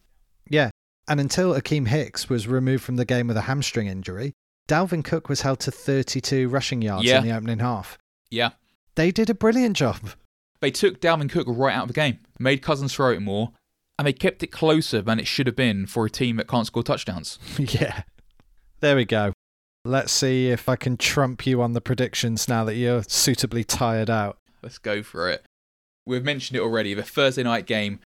Yeah. 0.48 0.70
And 1.08 1.18
until 1.18 1.54
Akiem 1.54 1.88
Hicks 1.88 2.28
was 2.28 2.46
removed 2.46 2.84
from 2.84 2.96
the 2.96 3.04
game 3.06 3.26
with 3.26 3.36
a 3.38 3.42
hamstring 3.42 3.86
injury, 3.86 4.32
Dalvin 4.68 5.02
Cook 5.02 5.28
was 5.28 5.40
held 5.40 5.60
to 5.60 5.70
32 5.70 6.48
rushing 6.48 6.82
yards 6.82 7.06
Yeah. 7.06 7.18
in 7.18 7.24
the 7.26 7.34
opening 7.34 7.58
half. 7.60 7.96
Yeah. 8.30 8.50
They 8.96 9.10
did 9.10 9.30
a 9.30 9.34
brilliant 9.34 9.76
job. 9.76 9.96
They 10.60 10.70
took 10.70 11.00
Dalvin 11.00 11.30
Cook 11.30 11.46
right 11.48 11.74
out 11.74 11.84
of 11.84 11.88
the 11.88 11.94
game, 11.94 12.18
made 12.38 12.58
Cousins 12.62 12.94
throw 12.94 13.10
it 13.12 13.22
more, 13.22 13.52
and 13.98 14.06
they 14.06 14.12
kept 14.12 14.42
it 14.42 14.48
closer 14.48 15.00
than 15.00 15.18
it 15.18 15.26
should 15.26 15.46
have 15.46 15.56
been 15.56 15.86
for 15.86 16.04
a 16.04 16.10
team 16.10 16.36
that 16.36 16.48
can't 16.48 16.66
score 16.66 16.82
touchdowns. 16.82 17.38
yeah. 17.58 18.02
There 18.80 18.94
we 18.96 19.04
go. 19.06 19.32
Let's 19.84 20.12
see 20.12 20.48
if 20.50 20.68
I 20.68 20.76
can 20.76 20.96
trump 20.96 21.46
you 21.46 21.62
on 21.62 21.72
the 21.72 21.80
predictions 21.80 22.48
now 22.48 22.64
that 22.64 22.74
you're 22.74 23.02
suitably 23.04 23.64
tired 23.64 24.10
out. 24.10 24.36
Let's 24.62 24.78
go 24.78 25.02
for 25.02 25.30
it. 25.30 25.44
We've 26.06 26.24
mentioned 26.24 26.56
it 26.58 26.60
already. 26.62 26.92
The 26.94 27.02
Thursday 27.02 27.42
night 27.42 27.66
game, 27.66 28.00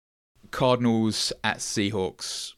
Cardinals 0.51 1.33
at 1.45 1.59
Seahawks. 1.59 2.55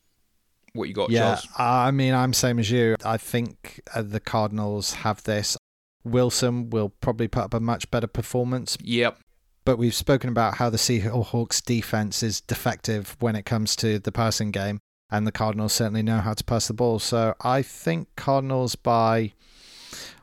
What 0.73 0.89
you 0.89 0.95
got, 0.95 1.11
yeah, 1.11 1.35
Charles? 1.35 1.49
I 1.59 1.91
mean, 1.91 2.15
I'm 2.15 2.33
same 2.33 2.59
as 2.59 2.71
you. 2.71 2.97
I 3.05 3.19
think 3.19 3.83
uh, 3.95 4.01
the 4.03 4.21
Cardinals 4.21 4.95
have 4.95 5.23
this. 5.25 5.57
Wilson 6.05 6.71
will 6.71 6.89
probably 7.01 7.29
put 7.29 7.45
up 7.45 7.55
a 7.55 7.61
much 7.61 7.91
better 7.91 8.07
performance, 8.07 8.77
Yep. 8.81 9.19
but 9.65 9.77
we've 9.77 9.95
spoken 9.95 10.31
about 10.31 10.55
how 10.57 10.71
the 10.71 10.79
Seahawks 10.79 11.63
defense 11.63 12.23
is 12.23 12.41
defective 12.41 13.17
when 13.21 13.37
it 13.37 13.45
comes 13.45 13.77
to 13.77 13.99
the 13.99 14.11
passing 14.11 14.51
game, 14.51 14.81
and 15.13 15.27
the 15.27 15.33
Cardinals 15.33 15.75
certainly 15.75 16.03
know 16.03 16.19
how 16.19 16.33
to 16.33 16.43
pass 16.43 16.67
the 16.67 16.73
ball. 16.73 16.99
So 16.99 17.35
I 17.43 17.61
think 17.61 18.09
Cardinals 18.17 18.75
by, 18.75 19.33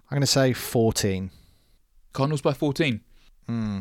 I'm 0.09 0.15
going 0.15 0.21
to 0.21 0.27
say 0.27 0.51
14. 0.51 1.29
Cardinals 2.11 2.41
by 2.41 2.53
14. 2.53 2.99
Hmm. 3.47 3.79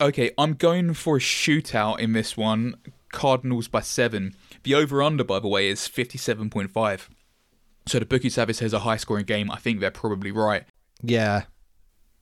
Okay, 0.00 0.30
I'm 0.38 0.54
going 0.54 0.94
for 0.94 1.18
a 1.18 1.20
shootout 1.20 2.00
in 2.00 2.14
this 2.14 2.34
one. 2.36 2.76
Cardinals 3.12 3.68
by 3.68 3.82
seven. 3.82 4.34
The 4.62 4.74
over 4.74 5.02
under, 5.02 5.22
by 5.22 5.38
the 5.38 5.48
way, 5.48 5.68
is 5.68 5.80
57.5. 5.82 7.08
So 7.86 7.98
the 7.98 8.06
bookies 8.06 8.36
have 8.36 8.48
as 8.48 8.72
a 8.72 8.78
high 8.80 8.96
scoring 8.96 9.26
game. 9.26 9.50
I 9.50 9.58
think 9.58 9.80
they're 9.80 9.90
probably 9.90 10.32
right. 10.32 10.64
Yeah, 11.02 11.42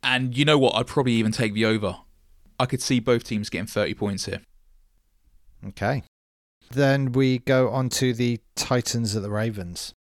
And 0.03 0.37
you 0.37 0.45
know 0.45 0.59
what? 0.59 0.75
I'd 0.75 0.87
probably 0.87 1.13
even 1.13 1.33
take 1.33 1.55
the 1.55 1.67
over. 1.67 1.99
I 2.59 2.67
could 2.67 2.83
see 2.83 2.99
both 2.99 3.25
teams 3.25 3.51
getting 3.51 3.67
30 3.67 3.95
points 3.95 4.25
here. 4.27 4.41
okay. 5.69 6.03
Then 6.71 7.13
we 7.13 7.39
go 7.39 7.71
on 7.71 7.89
to 7.91 8.13
the 8.15 8.41
Titans 8.55 9.17
at 9.17 9.23
the 9.23 9.31
Ravens. 9.31 9.95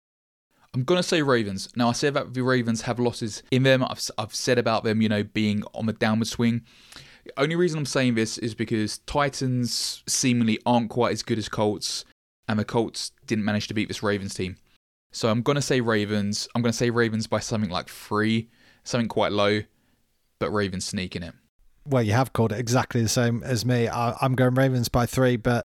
I'm 0.74 0.84
going 0.84 0.98
to 0.98 1.02
say 1.02 1.22
Ravens. 1.22 1.70
Now, 1.74 1.88
I 1.88 1.92
say 1.92 2.10
that 2.10 2.34
the 2.34 2.42
Ravens 2.42 2.82
have 2.82 2.98
losses 2.98 3.42
in 3.50 3.62
them. 3.62 3.82
I've, 3.82 4.10
I've 4.18 4.34
said 4.34 4.58
about 4.58 4.84
them, 4.84 5.00
you 5.00 5.08
know, 5.08 5.22
being 5.22 5.62
on 5.74 5.86
the 5.86 5.94
downward 5.94 6.28
swing. 6.28 6.62
The 7.24 7.32
only 7.40 7.56
reason 7.56 7.78
I'm 7.78 7.86
saying 7.86 8.14
this 8.14 8.36
is 8.38 8.54
because 8.54 8.98
Titans 8.98 10.02
seemingly 10.06 10.58
aren't 10.66 10.90
quite 10.90 11.12
as 11.12 11.22
good 11.22 11.38
as 11.38 11.48
Colts, 11.48 12.04
and 12.46 12.58
the 12.58 12.64
Colts 12.64 13.12
didn't 13.26 13.46
manage 13.46 13.68
to 13.68 13.74
beat 13.74 13.88
this 13.88 14.02
Ravens 14.02 14.34
team. 14.34 14.56
So 15.10 15.30
I'm 15.30 15.42
going 15.42 15.56
to 15.56 15.62
say 15.62 15.80
Ravens. 15.80 16.48
I'm 16.54 16.60
going 16.60 16.72
to 16.72 16.76
say 16.76 16.90
Ravens 16.90 17.26
by 17.26 17.40
something 17.40 17.70
like 17.70 17.88
three, 17.88 18.50
something 18.84 19.08
quite 19.08 19.32
low, 19.32 19.62
but 20.38 20.50
Ravens 20.50 20.84
sneaking 20.84 21.22
it. 21.22 21.34
Well, 21.86 22.02
you 22.02 22.12
have 22.12 22.34
called 22.34 22.52
it 22.52 22.58
exactly 22.58 23.02
the 23.02 23.08
same 23.08 23.42
as 23.42 23.64
me. 23.64 23.88
I, 23.88 24.14
I'm 24.20 24.34
going 24.34 24.54
Ravens 24.54 24.90
by 24.90 25.06
three, 25.06 25.36
but 25.36 25.64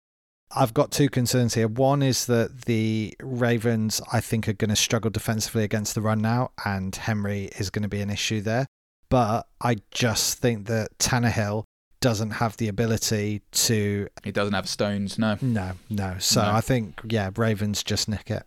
I've 0.53 0.75
got 0.75 0.91
two 0.91 1.09
concerns 1.09 1.55
here. 1.55 1.69
One 1.69 2.03
is 2.03 2.27
that 2.27 2.63
the 2.63 3.15
Ravens, 3.23 4.01
I 4.13 4.21
think, 4.21 4.49
are 4.49 4.53
going 4.53 4.71
to 4.71 4.77
struggle 4.77 5.11
defensively 5.11 5.63
against 5.63 5.95
the 5.95 6.01
run 6.01 6.21
now, 6.21 6.51
and 6.65 6.95
Henry 6.95 7.51
is 7.59 7.71
going 7.71 7.83
to 7.83 7.89
be 7.89 8.01
an 8.01 8.11
issue 8.11 8.41
there. 8.41 8.67
But 9.09 9.47
I 9.61 9.77
just 9.91 10.39
think 10.39 10.67
that 10.67 10.97
Tannehill 10.99 11.65
doesn't 12.01 12.31
have 12.31 12.57
the 12.57 12.69
ability 12.69 13.43
to. 13.53 14.09
He 14.25 14.33
doesn't 14.33 14.55
have 14.55 14.69
stones, 14.69 15.19
no. 15.19 15.37
No, 15.41 15.73
no. 15.89 16.17
So 16.19 16.43
No. 16.43 16.51
I 16.51 16.61
think, 16.61 17.01
yeah, 17.09 17.31
Ravens 17.37 17.83
just 17.83 18.09
nick 18.09 18.31
it. 18.31 18.45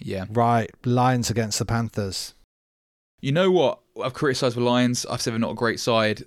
Yeah. 0.00 0.24
Right. 0.30 0.70
Lions 0.84 1.30
against 1.30 1.58
the 1.58 1.64
Panthers. 1.66 2.34
You 3.20 3.32
know 3.32 3.50
what? 3.50 3.80
I've 4.02 4.14
criticised 4.14 4.56
the 4.56 4.62
Lions. 4.62 5.04
I've 5.06 5.20
said 5.20 5.32
they're 5.34 5.38
not 5.38 5.50
a 5.50 5.56
great 5.56 5.78
side. 5.78 6.24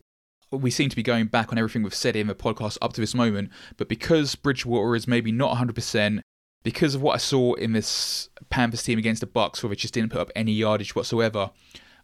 We 0.58 0.72
seem 0.72 0.90
to 0.90 0.96
be 0.96 1.04
going 1.04 1.28
back 1.28 1.52
on 1.52 1.58
everything 1.58 1.84
we've 1.84 1.94
said 1.94 2.16
in 2.16 2.28
the 2.28 2.36
podcast 2.36 2.78
up 2.82 2.94
to 2.94 3.02
this 3.02 3.14
moment. 3.14 3.52
But 3.78 3.90
because 3.90 4.36
Bridgewater 4.36 4.96
is 4.96 5.08
maybe 5.08 5.32
not 5.32 5.58
100%, 5.58 6.22
because 6.64 6.96
of 6.96 7.02
what 7.02 7.16
I 7.16 7.18
saw 7.18 7.54
in 7.54 7.74
this 7.74 8.30
Panthers 8.50 8.84
team 8.84 8.98
against 8.98 9.22
the 9.22 9.28
Bucks, 9.28 9.62
where 9.62 9.70
they 9.70 9.76
just 9.76 9.94
didn't 9.94 10.12
put 10.12 10.22
up 10.22 10.32
any 10.36 10.54
yardage 10.54 10.96
whatsoever, 10.96 11.52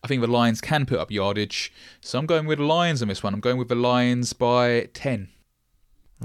I 0.03 0.07
think 0.07 0.21
the 0.21 0.27
Lions 0.27 0.61
can 0.61 0.85
put 0.85 0.99
up 0.99 1.11
yardage. 1.11 1.71
So 2.01 2.19
I'm 2.19 2.25
going 2.25 2.45
with 2.45 2.59
the 2.59 2.65
Lions 2.65 3.01
on 3.01 3.07
this 3.07 3.23
one. 3.23 3.33
I'm 3.33 3.39
going 3.39 3.57
with 3.57 3.69
the 3.69 3.75
Lions 3.75 4.33
by 4.33 4.89
10. 4.93 5.29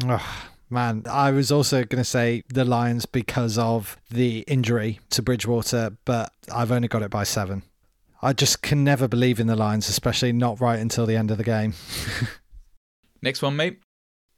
Oh, 0.04 0.46
man, 0.70 1.04
I 1.10 1.30
was 1.30 1.52
also 1.52 1.84
going 1.84 2.00
to 2.00 2.04
say 2.04 2.42
the 2.48 2.64
Lions 2.64 3.06
because 3.06 3.58
of 3.58 3.96
the 4.10 4.40
injury 4.48 5.00
to 5.10 5.22
Bridgewater, 5.22 5.96
but 6.04 6.32
I've 6.52 6.72
only 6.72 6.88
got 6.88 7.02
it 7.02 7.10
by 7.10 7.24
seven. 7.24 7.62
I 8.24 8.32
just 8.32 8.62
can 8.62 8.82
never 8.82 9.06
believe 9.06 9.38
in 9.38 9.48
the 9.48 9.54
Lions, 9.54 9.86
especially 9.86 10.32
not 10.32 10.58
right 10.58 10.80
until 10.80 11.04
the 11.04 11.14
end 11.14 11.30
of 11.30 11.36
the 11.36 11.44
game. 11.44 11.74
Next 13.22 13.42
one, 13.42 13.54
mate. 13.54 13.80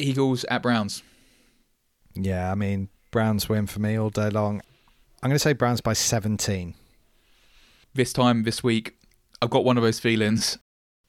Eagles 0.00 0.44
at 0.50 0.60
Browns. 0.60 1.04
yeah, 2.12 2.50
I 2.50 2.56
mean, 2.56 2.88
Browns 3.12 3.48
win 3.48 3.68
for 3.68 3.78
me 3.78 3.96
all 3.96 4.10
day 4.10 4.28
long. 4.28 4.60
I'm 5.22 5.30
going 5.30 5.36
to 5.36 5.38
say 5.38 5.52
Browns 5.52 5.80
by 5.80 5.92
17. 5.92 6.74
This 7.94 8.12
time, 8.12 8.42
this 8.42 8.60
week, 8.60 8.96
I've 9.40 9.50
got 9.50 9.64
one 9.64 9.76
of 9.76 9.84
those 9.84 10.00
feelings. 10.00 10.58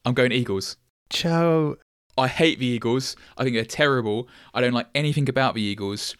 I'm 0.05 0.13
going 0.13 0.31
Eagles. 0.31 0.77
Joe, 1.09 1.77
I 2.15 2.27
hate 2.27 2.59
the 2.59 2.67
Eagles. 2.67 3.15
I 3.39 3.43
think 3.43 3.55
they're 3.55 3.65
terrible. 3.65 4.27
I 4.53 4.61
don't 4.61 4.73
like 4.73 4.87
anything 4.93 5.27
about 5.27 5.55
the 5.55 5.63
Eagles. 5.63 6.15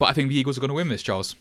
But 0.00 0.06
I 0.06 0.12
think 0.12 0.28
the 0.28 0.36
Eagles 0.36 0.58
are 0.58 0.60
going 0.60 0.70
to 0.70 0.74
win 0.74 0.88
this, 0.88 1.04
Charles. 1.04 1.36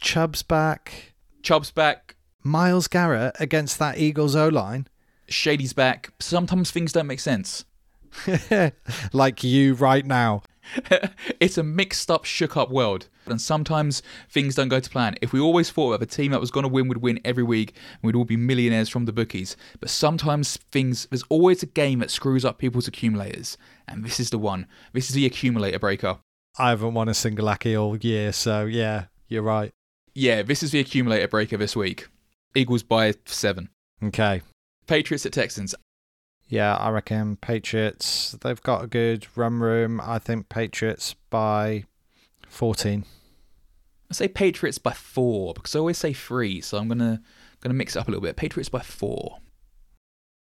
Chubb's 0.00 0.42
back. 0.42 1.14
Chubb's 1.44 1.70
back. 1.70 2.16
Myles 2.42 2.88
Garrett 2.88 3.34
against 3.38 3.78
that 3.78 3.98
Eagles 3.98 4.34
O 4.34 4.48
line. 4.48 4.88
Shady's 5.28 5.72
back. 5.72 6.10
Sometimes 6.18 6.70
things 6.70 6.92
don't 6.92 7.06
make 7.06 7.20
sense. 7.20 7.64
like 9.12 9.42
you 9.44 9.74
right 9.74 10.04
now. 10.04 10.42
it's 11.40 11.58
a 11.58 11.62
mixed 11.62 12.10
up, 12.10 12.24
shook 12.24 12.56
up 12.56 12.70
world. 12.70 13.08
And 13.26 13.40
sometimes 13.40 14.02
things 14.28 14.54
don't 14.54 14.68
go 14.68 14.80
to 14.80 14.90
plan. 14.90 15.14
If 15.22 15.32
we 15.32 15.40
always 15.40 15.70
thought 15.70 15.92
that 15.92 16.00
the 16.00 16.06
team 16.06 16.32
that 16.32 16.40
was 16.40 16.50
going 16.50 16.64
to 16.64 16.68
win 16.68 16.88
would 16.88 17.02
win 17.02 17.20
every 17.24 17.44
week, 17.44 17.74
we'd 18.02 18.16
all 18.16 18.24
be 18.24 18.36
millionaires 18.36 18.88
from 18.88 19.04
the 19.04 19.12
bookies. 19.12 19.56
But 19.80 19.90
sometimes 19.90 20.56
things, 20.72 21.06
there's 21.10 21.24
always 21.28 21.62
a 21.62 21.66
game 21.66 22.00
that 22.00 22.10
screws 22.10 22.44
up 22.44 22.58
people's 22.58 22.88
accumulators. 22.88 23.56
And 23.86 24.04
this 24.04 24.18
is 24.18 24.30
the 24.30 24.38
one. 24.38 24.66
This 24.92 25.08
is 25.08 25.14
the 25.14 25.26
accumulator 25.26 25.78
breaker. 25.78 26.18
I 26.58 26.70
haven't 26.70 26.94
won 26.94 27.08
a 27.08 27.14
single 27.14 27.48
Aki 27.48 27.76
all 27.76 27.96
year, 27.96 28.32
so 28.32 28.66
yeah, 28.66 29.06
you're 29.28 29.42
right. 29.42 29.70
Yeah, 30.14 30.42
this 30.42 30.62
is 30.62 30.72
the 30.72 30.80
accumulator 30.80 31.28
breaker 31.28 31.56
this 31.56 31.74
week. 31.74 32.08
Eagles 32.54 32.82
by 32.82 33.14
seven. 33.24 33.68
Okay. 34.02 34.42
Patriots 34.86 35.26
at 35.26 35.32
Texans. 35.32 35.74
Yeah, 36.48 36.74
I 36.76 36.90
reckon 36.90 37.36
Patriots, 37.36 38.36
they've 38.42 38.62
got 38.62 38.84
a 38.84 38.86
good 38.86 39.26
run 39.36 39.60
room. 39.60 40.00
I 40.02 40.18
think 40.18 40.48
Patriots 40.48 41.14
by 41.30 41.84
14. 42.48 43.04
I 44.10 44.14
say 44.14 44.28
Patriots 44.28 44.76
by 44.76 44.92
four 44.92 45.54
because 45.54 45.74
I 45.74 45.78
always 45.78 45.96
say 45.96 46.12
three, 46.12 46.60
so 46.60 46.76
I'm 46.76 46.88
gonna 46.88 47.22
gonna 47.62 47.72
mix 47.72 47.96
it 47.96 48.00
up 48.00 48.08
a 48.08 48.10
little 48.10 48.22
bit. 48.22 48.36
Patriots 48.36 48.68
by 48.68 48.80
four. 48.80 49.38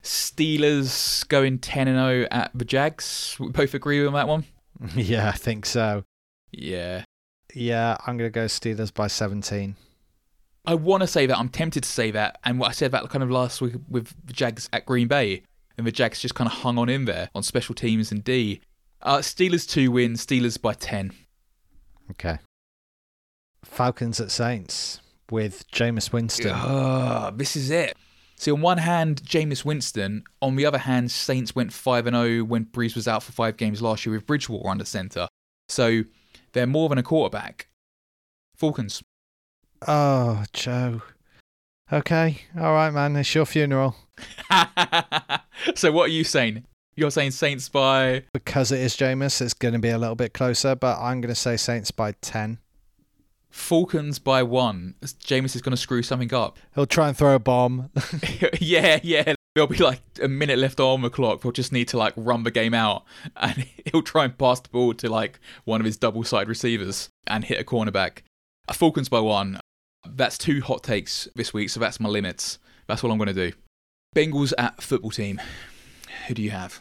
Steelers 0.01 1.27
going 1.27 1.59
ten 1.59 1.89
and 1.89 1.99
zero 1.99 2.29
at 2.31 2.53
the 2.55 2.65
Jags. 2.65 3.37
We 3.41 3.49
both 3.49 3.75
agree 3.75 4.07
on 4.07 4.13
that 4.13 4.29
one. 4.29 4.45
yeah, 4.95 5.29
I 5.29 5.33
think 5.33 5.67
so. 5.67 6.05
Yeah, 6.53 7.03
Yeah, 7.53 7.97
I'm 8.07 8.17
going 8.17 8.31
to 8.31 8.35
go 8.35 8.47
Steelers 8.47 8.95
by 8.95 9.09
17. 9.09 9.77
I 10.69 10.75
want 10.75 11.01
to 11.01 11.07
say 11.07 11.25
that. 11.25 11.39
I'm 11.39 11.49
tempted 11.49 11.83
to 11.83 11.89
say 11.89 12.11
that, 12.11 12.39
and 12.45 12.59
what 12.61 12.69
I 12.69 12.73
said 12.73 12.93
that 12.93 13.09
kind 13.09 13.23
of 13.23 13.31
last 13.31 13.63
week 13.63 13.77
with 13.89 14.15
the 14.27 14.35
Jags 14.35 14.69
at 14.71 14.85
Green 14.85 15.09
Bay, 15.09 15.43
and 15.79 15.87
the 15.87 15.91
Jags 15.91 16.21
just 16.21 16.35
kind 16.35 16.47
of 16.47 16.59
hung 16.59 16.77
on 16.77 16.91
in 16.91 17.07
there 17.07 17.31
on 17.35 17.43
special 17.43 17.75
teams 17.75 18.13
and 18.13 18.23
D. 18.23 18.61
Uh, 19.01 19.19
Steelers 19.19 19.67
two 19.67 19.91
win. 19.91 20.13
Steelers 20.13 20.61
by 20.61 20.75
ten. 20.75 21.13
Okay. 22.11 22.39
Falcons 23.65 24.21
at 24.21 24.31
Saints 24.31 25.01
with 25.31 25.67
Jameis 25.71 26.13
Winston. 26.13 26.53
Ah, 26.55 27.31
this 27.35 27.57
is 27.57 27.71
it. 27.71 27.97
See, 28.37 28.53
on 28.53 28.61
one 28.61 28.79
hand, 28.79 29.23
Jameis 29.23 29.65
Winston. 29.65 30.23
On 30.43 30.57
the 30.57 30.67
other 30.67 30.79
hand, 30.79 31.11
Saints 31.11 31.57
went 31.57 31.73
5 31.73 32.05
0 32.05 32.45
when 32.45 32.67
Brees 32.67 32.95
was 32.95 33.09
out 33.09 33.23
for 33.23 33.33
five 33.33 33.57
games 33.57 33.83
last 33.83 34.07
year 34.07 34.15
with 34.15 34.27
Bridgewater 34.27 34.69
under 34.69 34.85
centre. 34.85 35.29
So 35.69 36.05
they're 36.53 36.67
more 36.67 36.89
than 36.89 36.99
a 36.99 37.03
quarterback. 37.03 37.69
Falcons. 38.55 39.03
Oh, 39.87 40.45
Joe. 40.53 41.03
Okay. 41.93 42.43
All 42.59 42.75
right, 42.75 42.91
man. 42.91 43.17
It's 43.17 43.35
your 43.35 43.47
funeral. 43.47 43.97
so 45.75 45.93
what 45.93 46.07
are 46.07 46.13
you 46.13 46.25
saying? 46.25 46.65
You're 46.97 47.11
saying 47.11 47.31
Saints 47.31 47.69
by. 47.69 48.25
Because 48.33 48.73
it 48.73 48.81
is 48.81 48.97
Jameis, 48.97 49.41
it's 49.41 49.55
going 49.55 49.75
to 49.75 49.79
be 49.79 49.91
a 49.91 49.99
little 49.99 50.17
bit 50.17 50.35
closer, 50.35 50.75
but 50.75 50.99
I'm 50.99 51.21
going 51.21 51.33
to 51.33 51.41
say 51.41 51.57
Saints 51.57 51.93
by 51.93 52.13
10. 52.21 52.59
Falcons 53.51 54.19
by 54.19 54.43
one. 54.43 54.97
Jameis 55.03 55.55
is 55.55 55.63
going 55.63 55.71
to 55.71 55.77
screw 55.77 56.03
something 56.03 56.35
up. 56.35 56.59
He'll 56.75 56.87
try 56.87 57.09
and 57.09 57.17
throw 57.17 57.37
a 57.37 57.39
bomb. 57.39 57.91
yeah, 58.61 58.99
yeah. 59.03 59.35
There'll 59.55 59.69
be 59.69 59.79
like 59.79 60.03
a 60.23 60.29
minute 60.29 60.59
left 60.59 60.81
on 60.81 61.03
the 61.03 61.11
clock. 61.11 61.43
They'll 61.43 61.53
just 61.53 61.73
need 61.73 61.89
to 61.89 61.99
like 61.99 62.15
run 62.17 62.43
the 62.43 62.51
game 62.51 62.75
out, 62.75 63.05
and 63.37 63.67
he'll 63.87 64.03
try 64.03 64.25
and 64.25 64.37
pass 64.37 64.61
the 64.61 64.69
ball 64.69 64.95
to 64.95 65.09
like 65.09 65.41
one 65.65 65.81
of 65.81 65.85
his 65.85 65.97
double 65.97 66.25
side 66.25 66.49
receivers 66.49 67.09
and 67.27 67.45
hit 67.45 67.61
a 67.61 67.65
cornerback. 67.65 68.23
Falcons 68.73 69.09
by 69.09 69.21
one. 69.21 69.61
That's 70.07 70.39
two 70.39 70.61
hot 70.61 70.83
takes 70.83 71.29
this 71.35 71.53
week, 71.53 71.71
so 71.71 71.81
that's 71.81 72.01
my 72.01 72.09
limits. 72.09 72.59
That's 72.87 73.03
what 73.03 73.11
I'm 73.11 73.19
going 73.19 73.29
to 73.29 73.51
do. 73.51 73.53
Bengals 74.15 74.53
at 74.59 74.83
football 74.83 75.11
team. 75.11 75.41
Who 76.27 76.35
do 76.35 76.43
you 76.43 76.51
have? 76.51 76.81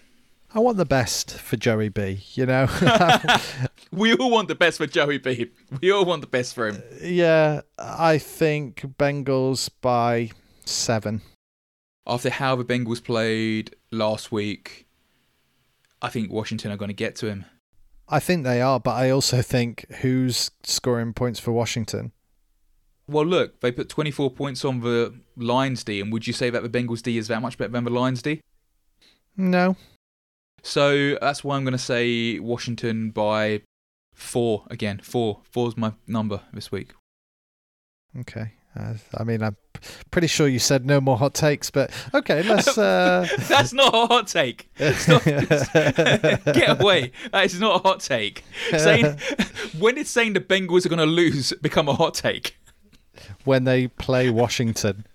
I 0.53 0.59
want 0.59 0.77
the 0.77 0.85
best 0.85 1.39
for 1.39 1.57
Joey 1.57 1.89
B, 1.89 2.21
you 2.33 2.45
know? 2.45 2.67
we 3.91 4.13
all 4.13 4.31
want 4.31 4.47
the 4.47 4.55
best 4.55 4.77
for 4.77 4.87
Joey 4.87 5.17
B. 5.17 5.51
We 5.81 5.91
all 5.91 6.05
want 6.05 6.21
the 6.21 6.27
best 6.27 6.55
for 6.55 6.67
him. 6.67 6.81
yeah, 7.01 7.61
I 7.77 8.17
think 8.17 8.81
Bengals 8.97 9.69
by 9.81 10.31
seven. 10.65 11.21
After 12.05 12.29
how 12.29 12.55
the 12.55 12.63
Bengals 12.63 13.03
played 13.03 13.75
last 13.91 14.31
week, 14.31 14.87
I 16.01 16.09
think 16.09 16.31
Washington 16.31 16.71
are 16.71 16.77
going 16.77 16.89
to 16.89 16.95
get 16.95 17.17
to 17.17 17.27
him. 17.27 17.45
I 18.07 18.21
think 18.21 18.45
they 18.45 18.61
are, 18.61 18.79
but 18.79 18.95
I 18.95 19.09
also 19.09 19.41
think 19.41 19.85
who's 19.99 20.49
scoring 20.63 21.13
points 21.13 21.41
for 21.41 21.51
Washington? 21.51 22.13
Well, 23.09 23.25
look, 23.25 23.61
they 23.61 23.71
put 23.71 23.89
24 23.89 24.31
points 24.31 24.65
on 24.65 24.81
the 24.81 25.13
Lions 25.37 25.83
D, 25.83 26.01
and 26.01 26.11
would 26.11 26.27
you 26.27 26.33
say 26.33 26.49
that 26.49 26.61
the 26.61 26.69
Bengals 26.69 27.01
D 27.01 27.17
is 27.17 27.27
that 27.29 27.41
much 27.41 27.57
better 27.57 27.71
than 27.71 27.85
the 27.85 27.89
Lions 27.89 28.21
D? 28.21 28.41
No. 29.37 29.77
So 30.63 31.17
that's 31.21 31.43
why 31.43 31.55
I'm 31.55 31.63
going 31.63 31.71
to 31.71 31.77
say 31.77 32.39
Washington 32.39 33.11
by 33.11 33.61
four 34.13 34.65
again. 34.69 34.99
Four. 35.01 35.39
Four's 35.43 35.77
my 35.77 35.93
number 36.05 36.41
this 36.51 36.71
week. 36.71 36.93
Okay. 38.19 38.53
Uh, 38.77 38.93
I 39.15 39.23
mean, 39.23 39.41
I'm 39.41 39.55
pretty 40.11 40.27
sure 40.27 40.47
you 40.47 40.59
said 40.59 40.85
no 40.85 41.01
more 41.01 41.17
hot 41.17 41.33
takes, 41.33 41.71
but 41.71 41.91
okay, 42.13 42.43
let's. 42.43 42.77
Uh... 42.87 43.27
That's 43.47 43.73
not 43.73 43.93
a 43.93 44.07
hot 44.07 44.27
take. 44.27 44.69
Not, 44.79 45.23
get 45.25 46.79
away. 46.79 47.11
That 47.31 47.45
is 47.45 47.59
not 47.59 47.79
a 47.79 47.87
hot 47.87 48.01
take. 48.01 48.43
Saying 48.77 49.17
when 49.79 49.95
did 49.95 50.05
saying 50.05 50.33
the 50.33 50.39
Bengals 50.39 50.85
are 50.85 50.89
going 50.89 50.99
to 50.99 51.05
lose 51.05 51.53
become 51.61 51.87
a 51.87 51.93
hot 51.93 52.13
take? 52.13 52.57
When 53.43 53.63
they 53.63 53.87
play 53.87 54.29
Washington. 54.29 55.05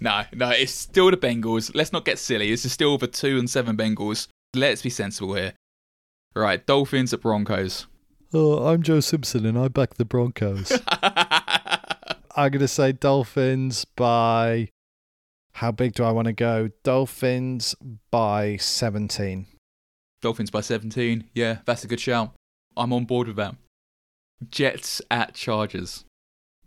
No, 0.00 0.22
no, 0.32 0.50
it's 0.50 0.72
still 0.72 1.10
the 1.10 1.16
Bengals. 1.16 1.74
Let's 1.74 1.92
not 1.92 2.04
get 2.04 2.18
silly. 2.18 2.50
This 2.50 2.64
is 2.64 2.72
still 2.72 2.96
the 2.98 3.08
two 3.08 3.38
and 3.38 3.50
seven 3.50 3.76
Bengals. 3.76 4.28
Let's 4.54 4.82
be 4.82 4.90
sensible 4.90 5.34
here. 5.34 5.54
Right, 6.36 6.64
Dolphins 6.64 7.12
at 7.12 7.20
Broncos. 7.22 7.86
Oh, 8.32 8.68
I'm 8.68 8.82
Joe 8.82 9.00
Simpson 9.00 9.46
and 9.46 9.58
I 9.58 9.68
back 9.68 9.94
the 9.94 10.04
Broncos. 10.04 10.70
I'm 10.90 12.50
going 12.50 12.60
to 12.60 12.68
say 12.68 12.92
Dolphins 12.92 13.84
by. 13.84 14.68
How 15.54 15.72
big 15.72 15.94
do 15.94 16.04
I 16.04 16.12
want 16.12 16.26
to 16.26 16.32
go? 16.32 16.70
Dolphins 16.84 17.74
by 18.12 18.56
17. 18.58 19.46
Dolphins 20.22 20.50
by 20.50 20.60
17. 20.60 21.24
Yeah, 21.34 21.58
that's 21.64 21.82
a 21.82 21.88
good 21.88 21.98
shout. 21.98 22.34
I'm 22.76 22.92
on 22.92 23.06
board 23.06 23.26
with 23.26 23.36
that. 23.36 23.56
Jets 24.50 25.02
at 25.10 25.34
Chargers. 25.34 26.04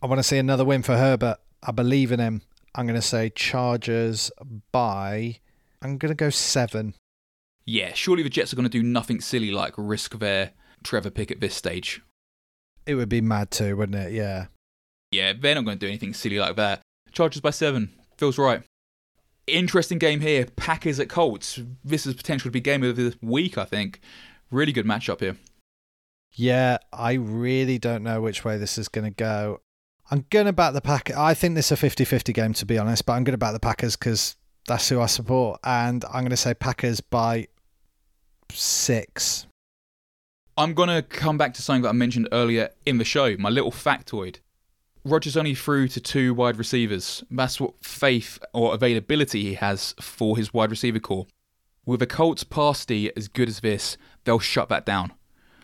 I 0.02 0.08
want 0.08 0.20
to 0.20 0.24
see 0.24 0.38
another 0.38 0.66
win 0.66 0.82
for 0.82 0.98
Herbert. 0.98 1.38
I 1.62 1.72
believe 1.72 2.12
in 2.12 2.20
him. 2.20 2.42
I'm 2.74 2.88
going 2.88 3.00
to 3.00 3.06
say 3.06 3.30
Chargers 3.30 4.32
by. 4.72 5.40
I'm 5.82 5.98
going 5.98 6.12
to 6.12 6.16
go 6.16 6.30
seven. 6.30 6.96
Yeah, 7.66 7.94
surely 7.94 8.24
the 8.24 8.30
Jets 8.30 8.52
are 8.52 8.56
going 8.56 8.64
to 8.64 8.70
do 8.70 8.82
nothing 8.82 9.22
silly 9.22 9.52
like 9.52 9.74
risk 9.78 10.18
their 10.18 10.52
Trevor 10.84 11.12
pick 11.12 11.30
at 11.30 11.40
this 11.40 11.56
stage. 11.56 12.02
It 12.88 12.96
would 12.96 13.10
be 13.10 13.22
mad 13.22 13.52
too, 13.52 13.78
wouldn't 13.78 13.98
it? 13.98 14.14
Yeah. 14.14 14.48
Yeah, 15.12 15.34
they're 15.40 15.56
not 15.56 15.66
going 15.66 15.78
to 15.78 15.86
do 15.86 15.90
anything 15.90 16.14
silly 16.14 16.40
like 16.40 16.56
that. 16.56 16.82
Chargers 17.12 17.42
by 17.42 17.52
seven. 17.52 17.92
Feels 18.18 18.38
right. 18.38 18.64
Interesting 19.46 20.00
game 20.00 20.22
here. 20.22 20.46
Packers 20.56 21.00
at 21.00 21.10
Colts. 21.10 21.60
This 21.84 22.08
is 22.08 22.16
potential 22.16 22.46
to 22.46 22.52
be 22.52 22.62
game 22.62 22.84
of 22.84 22.96
the 22.96 23.16
week, 23.22 23.58
I 23.58 23.66
think. 23.66 24.00
Really 24.50 24.72
good 24.72 24.86
matchup 24.86 25.20
here. 25.20 25.38
Yeah, 26.34 26.78
I 26.94 27.14
really 27.14 27.78
don't 27.78 28.04
know 28.04 28.22
which 28.22 28.46
way 28.46 28.58
this 28.58 28.78
is 28.78 28.88
going 28.88 29.06
to 29.06 29.12
go. 29.12 29.60
I'm 30.12 30.26
going 30.30 30.46
to 30.46 30.52
back 30.54 30.74
the 30.74 30.82
Packers. 30.82 31.16
I 31.16 31.34
think 31.34 31.56
this 31.56 31.68
is 31.68 31.72
a 31.72 31.78
50 31.78 32.04
50 32.04 32.34
game, 32.34 32.54
to 32.54 32.66
be 32.66 32.78
honest, 32.78 33.06
but 33.06 33.14
I'm 33.14 33.24
going 33.24 33.34
to 33.34 33.38
back 33.38 33.54
the 33.54 33.62
Packers 33.62 33.96
because 33.96 34.36
that's 34.68 34.90
who 34.90 35.00
I 35.00 35.06
support. 35.06 35.62
And 35.64 36.04
I'm 36.06 36.22
going 36.22 36.32
to 36.32 36.38
say 36.38 36.54
Packers 36.54 37.00
by 37.00 37.48
six. 38.52 39.48
I'm 40.58 40.74
going 40.74 40.90
to 40.90 41.02
come 41.02 41.38
back 41.38 41.54
to 41.54 41.62
something 41.62 41.84
that 41.84 41.90
I 41.90 41.94
mentioned 41.94 42.28
earlier 42.34 42.72
in 42.86 42.98
the 42.98 43.06
show, 43.06 43.38
my 43.38 43.48
little 43.48 43.72
factoid. 43.72 44.40
Rodgers 45.06 45.38
only 45.38 45.56
threw 45.56 45.88
to 45.88 46.02
two 46.02 46.34
wide 46.34 46.58
receivers. 46.58 47.24
That's 47.32 47.62
what 47.62 47.74
faith 47.82 48.38
or 48.54 48.74
availability 48.74 49.44
he 49.44 49.54
has 49.56 49.96
for 50.02 50.36
his 50.36 50.54
wide 50.54 50.72
receiver 50.72 51.00
corps. 51.00 51.26
With 51.86 52.02
a 52.02 52.06
Colts 52.06 52.44
pass 52.44 52.86
D 52.86 53.12
as 53.16 53.30
good 53.30 53.48
as 53.48 53.62
this, 53.62 53.96
they'll 54.26 54.40
shut 54.40 54.68
that 54.70 54.86
down. 54.86 55.14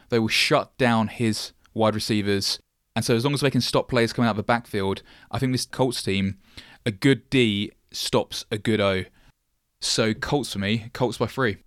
They 0.08 0.20
will 0.20 0.30
shut 0.30 0.76
down 0.78 1.10
his 1.10 1.52
wide 1.74 1.94
receivers. 1.94 2.60
And 2.98 3.06
so, 3.06 3.16
as 3.16 3.24
long 3.24 3.36
as 3.36 3.42
they 3.42 3.52
can 3.52 3.62
stop 3.62 3.90
players 3.90 4.12
coming 4.12 4.28
out 4.28 4.32
of 4.32 4.38
the 4.38 4.44
backfield, 4.44 5.04
I 5.30 5.38
think 5.38 5.52
this 5.52 5.68
Colts 5.68 6.02
team, 6.02 6.40
a 6.84 6.90
good 6.90 7.30
D 7.30 7.72
stops 7.92 8.44
a 8.50 8.58
good 8.58 8.82
O. 8.82 9.04
So, 9.80 10.16
Colts 10.16 10.54
for 10.54 10.58
me, 10.58 10.90
Colts 10.94 11.20
by 11.20 11.28
three. 11.28 11.58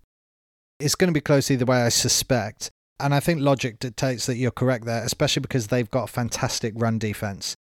It's 0.80 0.96
going 0.96 1.06
to 1.06 1.14
be 1.14 1.20
close 1.20 1.48
either 1.48 1.64
way, 1.64 1.82
I 1.82 1.88
suspect. 1.90 2.68
And 2.98 3.14
I 3.14 3.20
think 3.20 3.42
logic 3.42 3.78
dictates 3.78 4.26
that 4.26 4.38
you're 4.38 4.50
correct 4.50 4.86
there, 4.86 5.04
especially 5.04 5.42
because 5.42 5.68
they've 5.68 5.88
got 5.88 6.02
a 6.02 6.12
fantastic 6.12 6.72
run 6.74 6.98
defense. 6.98 7.54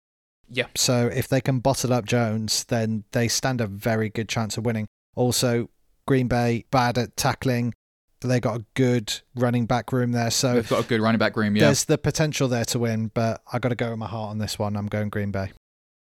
Yeah. 0.49 0.67
So 0.77 1.07
if 1.07 1.27
they 1.27 1.41
can 1.41 1.59
bottle 1.59 1.91
up 1.91 2.05
Jones, 2.05 2.63
then 2.63 3.03
they 3.11 3.27
stand 3.27 3.59
a 3.59 3.67
very 3.67 4.07
good 4.07 4.29
chance 4.29 4.55
of 4.55 4.65
winning. 4.65 4.87
Also, 5.13 5.69
Green 6.07 6.29
Bay 6.29 6.63
bad 6.71 6.97
at 6.97 7.17
tackling. 7.17 7.73
They 8.21 8.39
got 8.39 8.61
a 8.61 8.65
good 8.73 9.13
running 9.35 9.67
back 9.67 9.91
room 9.91 10.11
there, 10.11 10.31
so 10.31 10.55
they've 10.55 10.67
got 10.67 10.85
a 10.85 10.87
good 10.87 11.01
running 11.01 11.19
back 11.19 11.37
room. 11.37 11.55
Yeah, 11.55 11.65
there's 11.65 11.85
the 11.85 11.97
potential 11.97 12.47
there 12.47 12.65
to 12.65 12.79
win, 12.79 13.11
but 13.13 13.41
I 13.51 13.59
got 13.59 13.69
to 13.69 13.75
go 13.75 13.91
with 13.91 13.99
my 13.99 14.07
heart 14.07 14.31
on 14.31 14.39
this 14.39 14.57
one. 14.57 14.75
I'm 14.75 14.87
going 14.87 15.09
Green 15.09 15.31
Bay. 15.31 15.51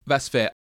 That's 0.07 0.29
fair. 0.29 0.53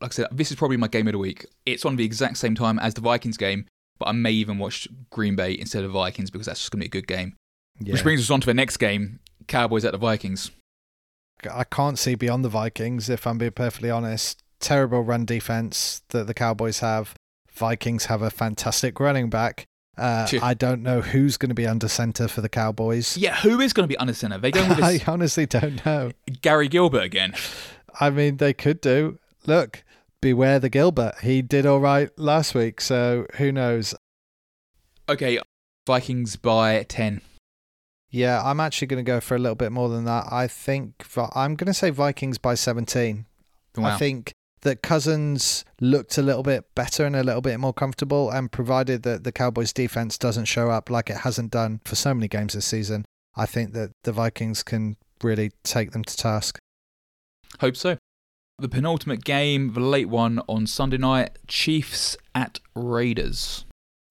Like 0.00 0.12
I 0.12 0.14
said, 0.14 0.26
this 0.32 0.50
is 0.50 0.56
probably 0.56 0.76
my 0.76 0.88
game 0.88 1.06
of 1.06 1.12
the 1.12 1.18
week. 1.18 1.46
It's 1.66 1.84
on 1.84 1.96
the 1.96 2.04
exact 2.04 2.38
same 2.38 2.54
time 2.54 2.78
as 2.78 2.94
the 2.94 3.00
Vikings 3.00 3.36
game, 3.36 3.66
but 3.98 4.08
I 4.08 4.12
may 4.12 4.32
even 4.32 4.58
watch 4.58 4.88
Green 5.10 5.36
Bay 5.36 5.56
instead 5.58 5.84
of 5.84 5.92
Vikings 5.92 6.30
because 6.30 6.46
that's 6.46 6.60
just 6.60 6.72
going 6.72 6.80
to 6.80 6.88
be 6.88 6.98
a 6.98 7.00
good 7.00 7.06
game. 7.06 7.34
Yeah. 7.80 7.92
Which 7.92 8.02
brings 8.02 8.20
us 8.20 8.30
on 8.30 8.40
to 8.40 8.46
the 8.46 8.54
next 8.54 8.78
game 8.78 9.20
Cowboys 9.46 9.84
at 9.84 9.92
the 9.92 9.98
Vikings. 9.98 10.50
I 11.48 11.64
can't 11.64 11.98
see 11.98 12.16
beyond 12.16 12.44
the 12.44 12.48
Vikings, 12.48 13.08
if 13.08 13.26
I'm 13.26 13.38
being 13.38 13.52
perfectly 13.52 13.90
honest. 13.90 14.42
Terrible 14.58 15.02
run 15.02 15.24
defense 15.24 16.02
that 16.08 16.26
the 16.26 16.34
Cowboys 16.34 16.80
have. 16.80 17.14
Vikings 17.52 18.06
have 18.06 18.22
a 18.22 18.30
fantastic 18.30 18.98
running 18.98 19.30
back. 19.30 19.64
Uh, 19.98 20.28
I 20.42 20.54
don't 20.54 20.82
know 20.82 21.00
who's 21.00 21.36
going 21.36 21.48
to 21.48 21.54
be 21.54 21.66
under 21.66 21.88
center 21.88 22.28
for 22.28 22.40
the 22.40 22.48
Cowboys. 22.48 23.16
Yeah, 23.16 23.36
who 23.36 23.60
is 23.60 23.72
going 23.72 23.84
to 23.84 23.88
be 23.88 23.96
under 23.98 24.14
center? 24.14 24.38
They 24.38 24.50
with 24.50 24.82
I 24.82 25.00
honestly 25.06 25.46
don't 25.46 25.84
know. 25.84 26.12
Garrett 26.40 26.70
Gilbert 26.70 27.02
again. 27.02 27.34
I 28.00 28.10
mean, 28.10 28.36
they 28.36 28.52
could 28.52 28.80
do. 28.80 29.18
Look, 29.46 29.82
beware 30.20 30.58
the 30.58 30.68
Gilbert. 30.68 31.16
He 31.22 31.42
did 31.42 31.66
all 31.66 31.80
right 31.80 32.10
last 32.16 32.54
week, 32.54 32.80
so 32.80 33.26
who 33.36 33.50
knows? 33.50 33.94
Okay, 35.08 35.40
Vikings 35.86 36.36
by 36.36 36.82
10. 36.84 37.20
Yeah, 38.10 38.42
I'm 38.42 38.60
actually 38.60 38.86
going 38.86 39.04
to 39.04 39.10
go 39.10 39.20
for 39.20 39.34
a 39.34 39.38
little 39.38 39.56
bit 39.56 39.72
more 39.72 39.88
than 39.88 40.04
that. 40.04 40.26
I 40.30 40.46
think 40.46 41.04
I'm 41.34 41.56
going 41.56 41.66
to 41.66 41.74
say 41.74 41.90
Vikings 41.90 42.38
by 42.38 42.54
17. 42.54 43.26
Wow. 43.76 43.88
I 43.88 43.96
think 43.98 44.32
that 44.62 44.82
Cousins 44.82 45.64
looked 45.80 46.18
a 46.18 46.22
little 46.22 46.42
bit 46.42 46.64
better 46.74 47.04
and 47.04 47.14
a 47.14 47.22
little 47.22 47.40
bit 47.40 47.58
more 47.58 47.72
comfortable, 47.72 48.30
and 48.30 48.50
provided 48.50 49.02
that 49.04 49.24
the 49.24 49.32
Cowboys' 49.32 49.72
defense 49.72 50.18
doesn't 50.18 50.46
show 50.46 50.70
up 50.70 50.90
like 50.90 51.10
it 51.10 51.18
hasn't 51.18 51.50
done 51.50 51.80
for 51.84 51.94
so 51.94 52.14
many 52.14 52.28
games 52.28 52.54
this 52.54 52.66
season, 52.66 53.04
I 53.36 53.46
think 53.46 53.72
that 53.74 53.92
the 54.04 54.12
Vikings 54.12 54.62
can 54.62 54.96
really 55.22 55.52
take 55.62 55.92
them 55.92 56.04
to 56.04 56.16
task. 56.16 56.58
Hope 57.60 57.76
so. 57.76 57.96
The 58.58 58.68
penultimate 58.68 59.24
game, 59.24 59.72
the 59.74 59.80
late 59.80 60.08
one 60.08 60.40
on 60.48 60.66
Sunday 60.66 60.98
night 60.98 61.38
Chiefs 61.46 62.16
at 62.34 62.58
Raiders. 62.74 63.64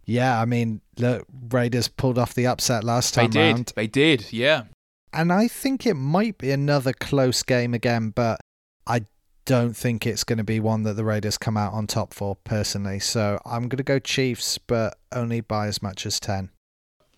Yeah, 0.06 0.40
I 0.40 0.46
mean, 0.46 0.80
the 0.96 1.24
Raiders 1.50 1.90
pulled 1.90 2.18
off 2.18 2.34
the 2.34 2.48
upset 2.48 2.86
last 2.86 3.14
time 3.14 3.32
they 3.32 3.40
did. 3.40 3.54
Round. 3.54 3.74
They 3.76 3.88
did, 3.88 4.32
yeah. 4.32 4.64
And 5.12 5.34
I 5.34 5.50
think 5.50 5.86
it 5.86 5.96
might 5.96 6.38
be 6.38 6.52
another 6.52 6.94
close 6.94 7.44
game 7.44 7.74
again, 7.74 8.12
but 8.12 8.40
I 8.86 9.02
don't 9.48 9.76
think 9.76 10.06
it's 10.06 10.26
going 10.26 10.38
to 10.38 10.44
be 10.44 10.60
one 10.60 10.84
that 10.84 10.94
the 10.94 11.06
Raiders 11.06 11.38
come 11.38 11.56
out 11.56 11.72
on 11.74 11.88
top 11.88 12.14
for 12.14 12.36
personally. 12.44 13.00
So 13.00 13.40
I'm 13.46 13.70
going 13.70 13.78
to 13.78 13.84
go 13.84 13.98
Chiefs, 13.98 14.58
but 14.58 15.00
only 15.14 15.40
by 15.40 15.68
as 15.68 15.82
much 15.82 16.06
as 16.06 16.20
10. 16.20 16.50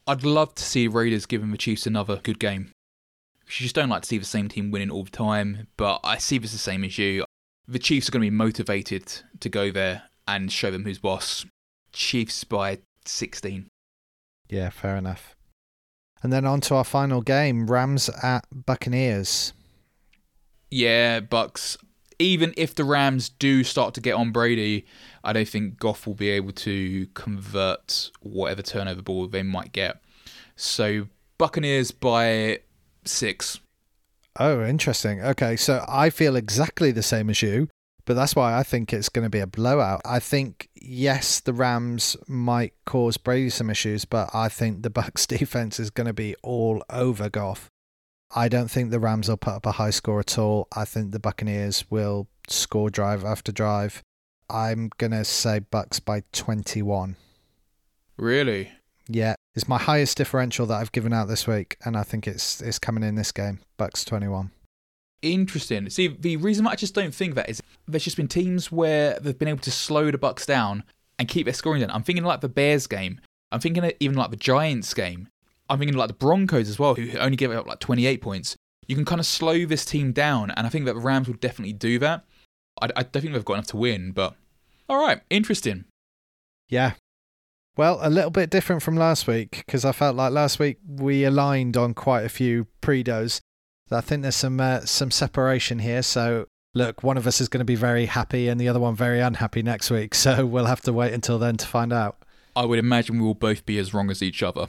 I'd 0.07 0.23
love 0.23 0.53
to 0.55 0.63
see 0.63 0.87
Raiders 0.87 1.25
giving 1.25 1.51
the 1.51 1.57
Chiefs 1.57 1.87
another 1.87 2.21
good 2.23 2.39
game. 2.39 2.71
You 3.47 3.63
just 3.63 3.73
don't 3.73 3.89
like 3.89 4.03
to 4.03 4.07
see 4.07 4.19
the 4.19 4.25
same 4.25 4.47
team 4.47 4.69
winning 4.69 4.91
all 4.91 5.03
the 5.03 5.09
time, 5.09 5.67
but 5.75 6.01
I 6.03 6.19
see 6.19 6.37
this 6.37 6.51
the 6.51 6.59
same 6.59 6.83
as 6.83 6.99
you. 6.99 7.25
The 7.67 7.79
Chiefs 7.79 8.07
are 8.07 8.11
going 8.11 8.21
to 8.21 8.31
be 8.31 8.35
motivated 8.35 9.11
to 9.39 9.49
go 9.49 9.71
there 9.71 10.03
and 10.27 10.51
show 10.51 10.69
them 10.69 10.83
who's 10.83 10.99
boss. 10.99 11.47
Chiefs 11.91 12.43
by 12.43 12.77
16. 13.05 13.67
Yeah, 14.49 14.69
fair 14.69 14.95
enough. 14.95 15.35
And 16.21 16.31
then 16.31 16.45
on 16.45 16.61
to 16.61 16.75
our 16.75 16.83
final 16.83 17.21
game 17.21 17.65
Rams 17.65 18.07
at 18.21 18.45
Buccaneers. 18.53 19.53
Yeah, 20.69 21.21
Bucks. 21.21 21.75
Even 22.19 22.53
if 22.57 22.75
the 22.75 22.83
Rams 22.83 23.29
do 23.29 23.63
start 23.63 23.93
to 23.93 24.01
get 24.01 24.13
on 24.13 24.31
Brady, 24.31 24.85
I 25.23 25.33
don't 25.33 25.47
think 25.47 25.79
Goff 25.79 26.05
will 26.05 26.15
be 26.15 26.29
able 26.29 26.51
to 26.51 27.07
convert 27.13 28.11
whatever 28.19 28.61
turnover 28.61 29.01
ball 29.01 29.27
they 29.27 29.43
might 29.43 29.71
get. 29.71 30.01
So 30.55 31.07
Buccaneers 31.37 31.91
by 31.91 32.59
six. 33.05 33.61
Oh, 34.37 34.63
interesting. 34.63 35.21
Okay, 35.21 35.55
so 35.55 35.83
I 35.87 36.09
feel 36.09 36.35
exactly 36.35 36.91
the 36.91 37.03
same 37.03 37.29
as 37.29 37.41
you 37.41 37.67
But 38.05 38.15
that's 38.15 38.35
why 38.35 38.57
I 38.57 38.63
think 38.63 38.91
it's 38.91 39.09
going 39.09 39.25
to 39.25 39.29
be 39.29 39.39
a 39.39 39.47
blowout. 39.47 40.01
I 40.05 40.19
think 40.19 40.69
yes, 40.75 41.39
the 41.39 41.53
Rams 41.53 42.17
might 42.27 42.73
cause 42.85 43.17
Brady 43.17 43.49
some 43.49 43.69
issues, 43.69 44.05
but 44.05 44.29
I 44.33 44.49
think 44.49 44.83
the 44.83 44.89
Bucks 44.89 45.25
defense 45.37 45.79
is 45.79 45.89
going 45.89 46.07
to 46.07 46.13
be 46.13 46.35
all 46.43 46.83
over 46.89 47.29
Goff. 47.29 47.69
I 48.31 48.47
don't 48.47 48.69
think 48.69 48.91
the 48.91 48.99
Rams 48.99 49.27
will 49.27 49.37
put 49.37 49.53
up 49.53 49.65
a 49.65 49.73
high 49.73 49.89
score 49.89 50.19
at 50.19 50.37
all. 50.37 50.67
I 50.75 50.85
think 50.85 51.11
the 51.11 51.19
Buccaneers 51.19 51.85
will 51.89 52.27
score 52.47 52.89
drive 52.89 53.25
after 53.25 53.51
drive. 53.51 54.03
I'm 54.49 54.91
going 54.97 55.11
to 55.11 55.25
say 55.25 55.59
Bucks 55.59 55.99
by 55.99 56.23
21. 56.31 57.15
Really? 58.17 58.71
Yeah, 59.07 59.35
it's 59.55 59.67
my 59.67 59.79
highest 59.79 60.17
differential 60.17 60.67
that 60.67 60.75
I've 60.75 60.91
given 60.91 61.13
out 61.13 61.27
this 61.27 61.47
week, 61.47 61.77
and 61.83 61.97
I 61.97 62.03
think 62.03 62.27
it's 62.27 62.61
it's 62.61 62.77
coming 62.77 63.03
in 63.03 63.15
this 63.15 63.31
game. 63.31 63.59
Bucks 63.77 64.05
21. 64.05 64.51
Interesting. 65.23 65.89
See, 65.89 66.07
the 66.07 66.37
reason 66.37 66.67
I 66.67 66.75
just 66.75 66.93
don't 66.93 67.13
think 67.13 67.33
that 67.35 67.49
is 67.49 67.61
there's 67.87 68.03
just 68.03 68.17
been 68.17 68.27
teams 68.27 68.71
where 68.71 69.19
they've 69.19 69.37
been 69.37 69.47
able 69.47 69.59
to 69.61 69.71
slow 69.71 70.11
the 70.11 70.19
Bucks 70.19 70.45
down 70.45 70.83
and 71.17 71.27
keep 71.27 71.45
their 71.45 71.53
scoring 71.53 71.81
down. 71.81 71.89
I'm 71.91 72.03
thinking 72.03 72.23
like 72.23 72.41
the 72.41 72.49
Bears 72.49 72.85
game. 72.85 73.19
I'm 73.51 73.59
thinking 73.59 73.91
even 73.99 74.15
like 74.15 74.29
the 74.29 74.37
Giants 74.37 74.93
game. 74.93 75.27
I'm 75.69 75.79
thinking 75.79 75.97
like 75.97 76.07
the 76.07 76.13
Broncos 76.13 76.69
as 76.69 76.79
well, 76.79 76.95
who 76.95 77.17
only 77.17 77.37
gave 77.37 77.51
up 77.51 77.67
like 77.67 77.79
28 77.79 78.21
points. 78.21 78.55
You 78.87 78.95
can 78.95 79.05
kind 79.05 79.19
of 79.19 79.25
slow 79.25 79.65
this 79.65 79.85
team 79.85 80.11
down, 80.11 80.51
and 80.51 80.65
I 80.65 80.69
think 80.69 80.85
that 80.85 80.95
the 80.95 81.01
Rams 81.01 81.27
will 81.27 81.35
definitely 81.35 81.73
do 81.73 81.99
that. 81.99 82.25
I, 82.81 82.89
I 82.95 83.03
don't 83.03 83.21
think 83.21 83.33
they've 83.33 83.45
got 83.45 83.53
enough 83.53 83.67
to 83.67 83.77
win, 83.77 84.11
but 84.11 84.35
all 84.87 84.99
right, 84.99 85.21
interesting. 85.29 85.85
Yeah. 86.67 86.93
Well, 87.77 87.99
a 88.01 88.09
little 88.09 88.31
bit 88.31 88.49
different 88.49 88.81
from 88.81 88.97
last 88.97 89.27
week 89.27 89.63
because 89.65 89.85
I 89.85 89.91
felt 89.91 90.15
like 90.15 90.33
last 90.33 90.59
week 90.59 90.79
we 90.85 91.23
aligned 91.23 91.77
on 91.77 91.93
quite 91.93 92.25
a 92.25 92.29
few 92.29 92.67
predos. 92.81 93.39
I 93.91 94.01
think 94.01 94.21
there's 94.21 94.35
some 94.35 94.59
uh, 94.59 94.81
some 94.81 95.11
separation 95.11 95.79
here. 95.79 96.01
So 96.01 96.47
look, 96.73 97.03
one 97.03 97.17
of 97.17 97.25
us 97.25 97.39
is 97.41 97.47
going 97.47 97.59
to 97.59 97.65
be 97.65 97.75
very 97.75 98.05
happy 98.05 98.47
and 98.47 98.59
the 98.59 98.67
other 98.67 98.79
one 98.79 98.95
very 98.95 99.19
unhappy 99.19 99.63
next 99.63 99.89
week. 99.89 100.13
So 100.19 100.45
we'll 100.45 100.65
have 100.65 100.81
to 100.81 100.93
wait 100.93 101.13
until 101.13 101.39
then 101.39 101.57
to 101.57 101.65
find 101.65 101.93
out. 101.93 102.17
I 102.59 102.65
would 102.65 102.77
imagine 102.77 103.19
we 103.19 103.25
will 103.25 103.35
both 103.35 103.65
be 103.65 103.77
as 103.77 103.93
wrong 103.93 104.11
as 104.11 104.21
each 104.21 104.43
other. 104.43 104.67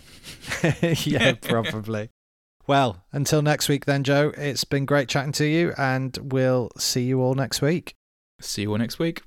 yeah, 1.04 1.32
probably. 1.40 2.10
well, 2.68 3.02
until 3.10 3.42
next 3.42 3.68
week, 3.68 3.84
then, 3.84 4.04
Joe, 4.04 4.32
it's 4.36 4.62
been 4.62 4.84
great 4.84 5.08
chatting 5.08 5.32
to 5.32 5.44
you, 5.44 5.72
and 5.76 6.16
we'll 6.22 6.70
see 6.78 7.02
you 7.02 7.20
all 7.20 7.34
next 7.34 7.60
week. 7.60 7.96
See 8.40 8.62
you 8.62 8.70
all 8.70 8.78
next 8.78 9.00
week. 9.00 9.22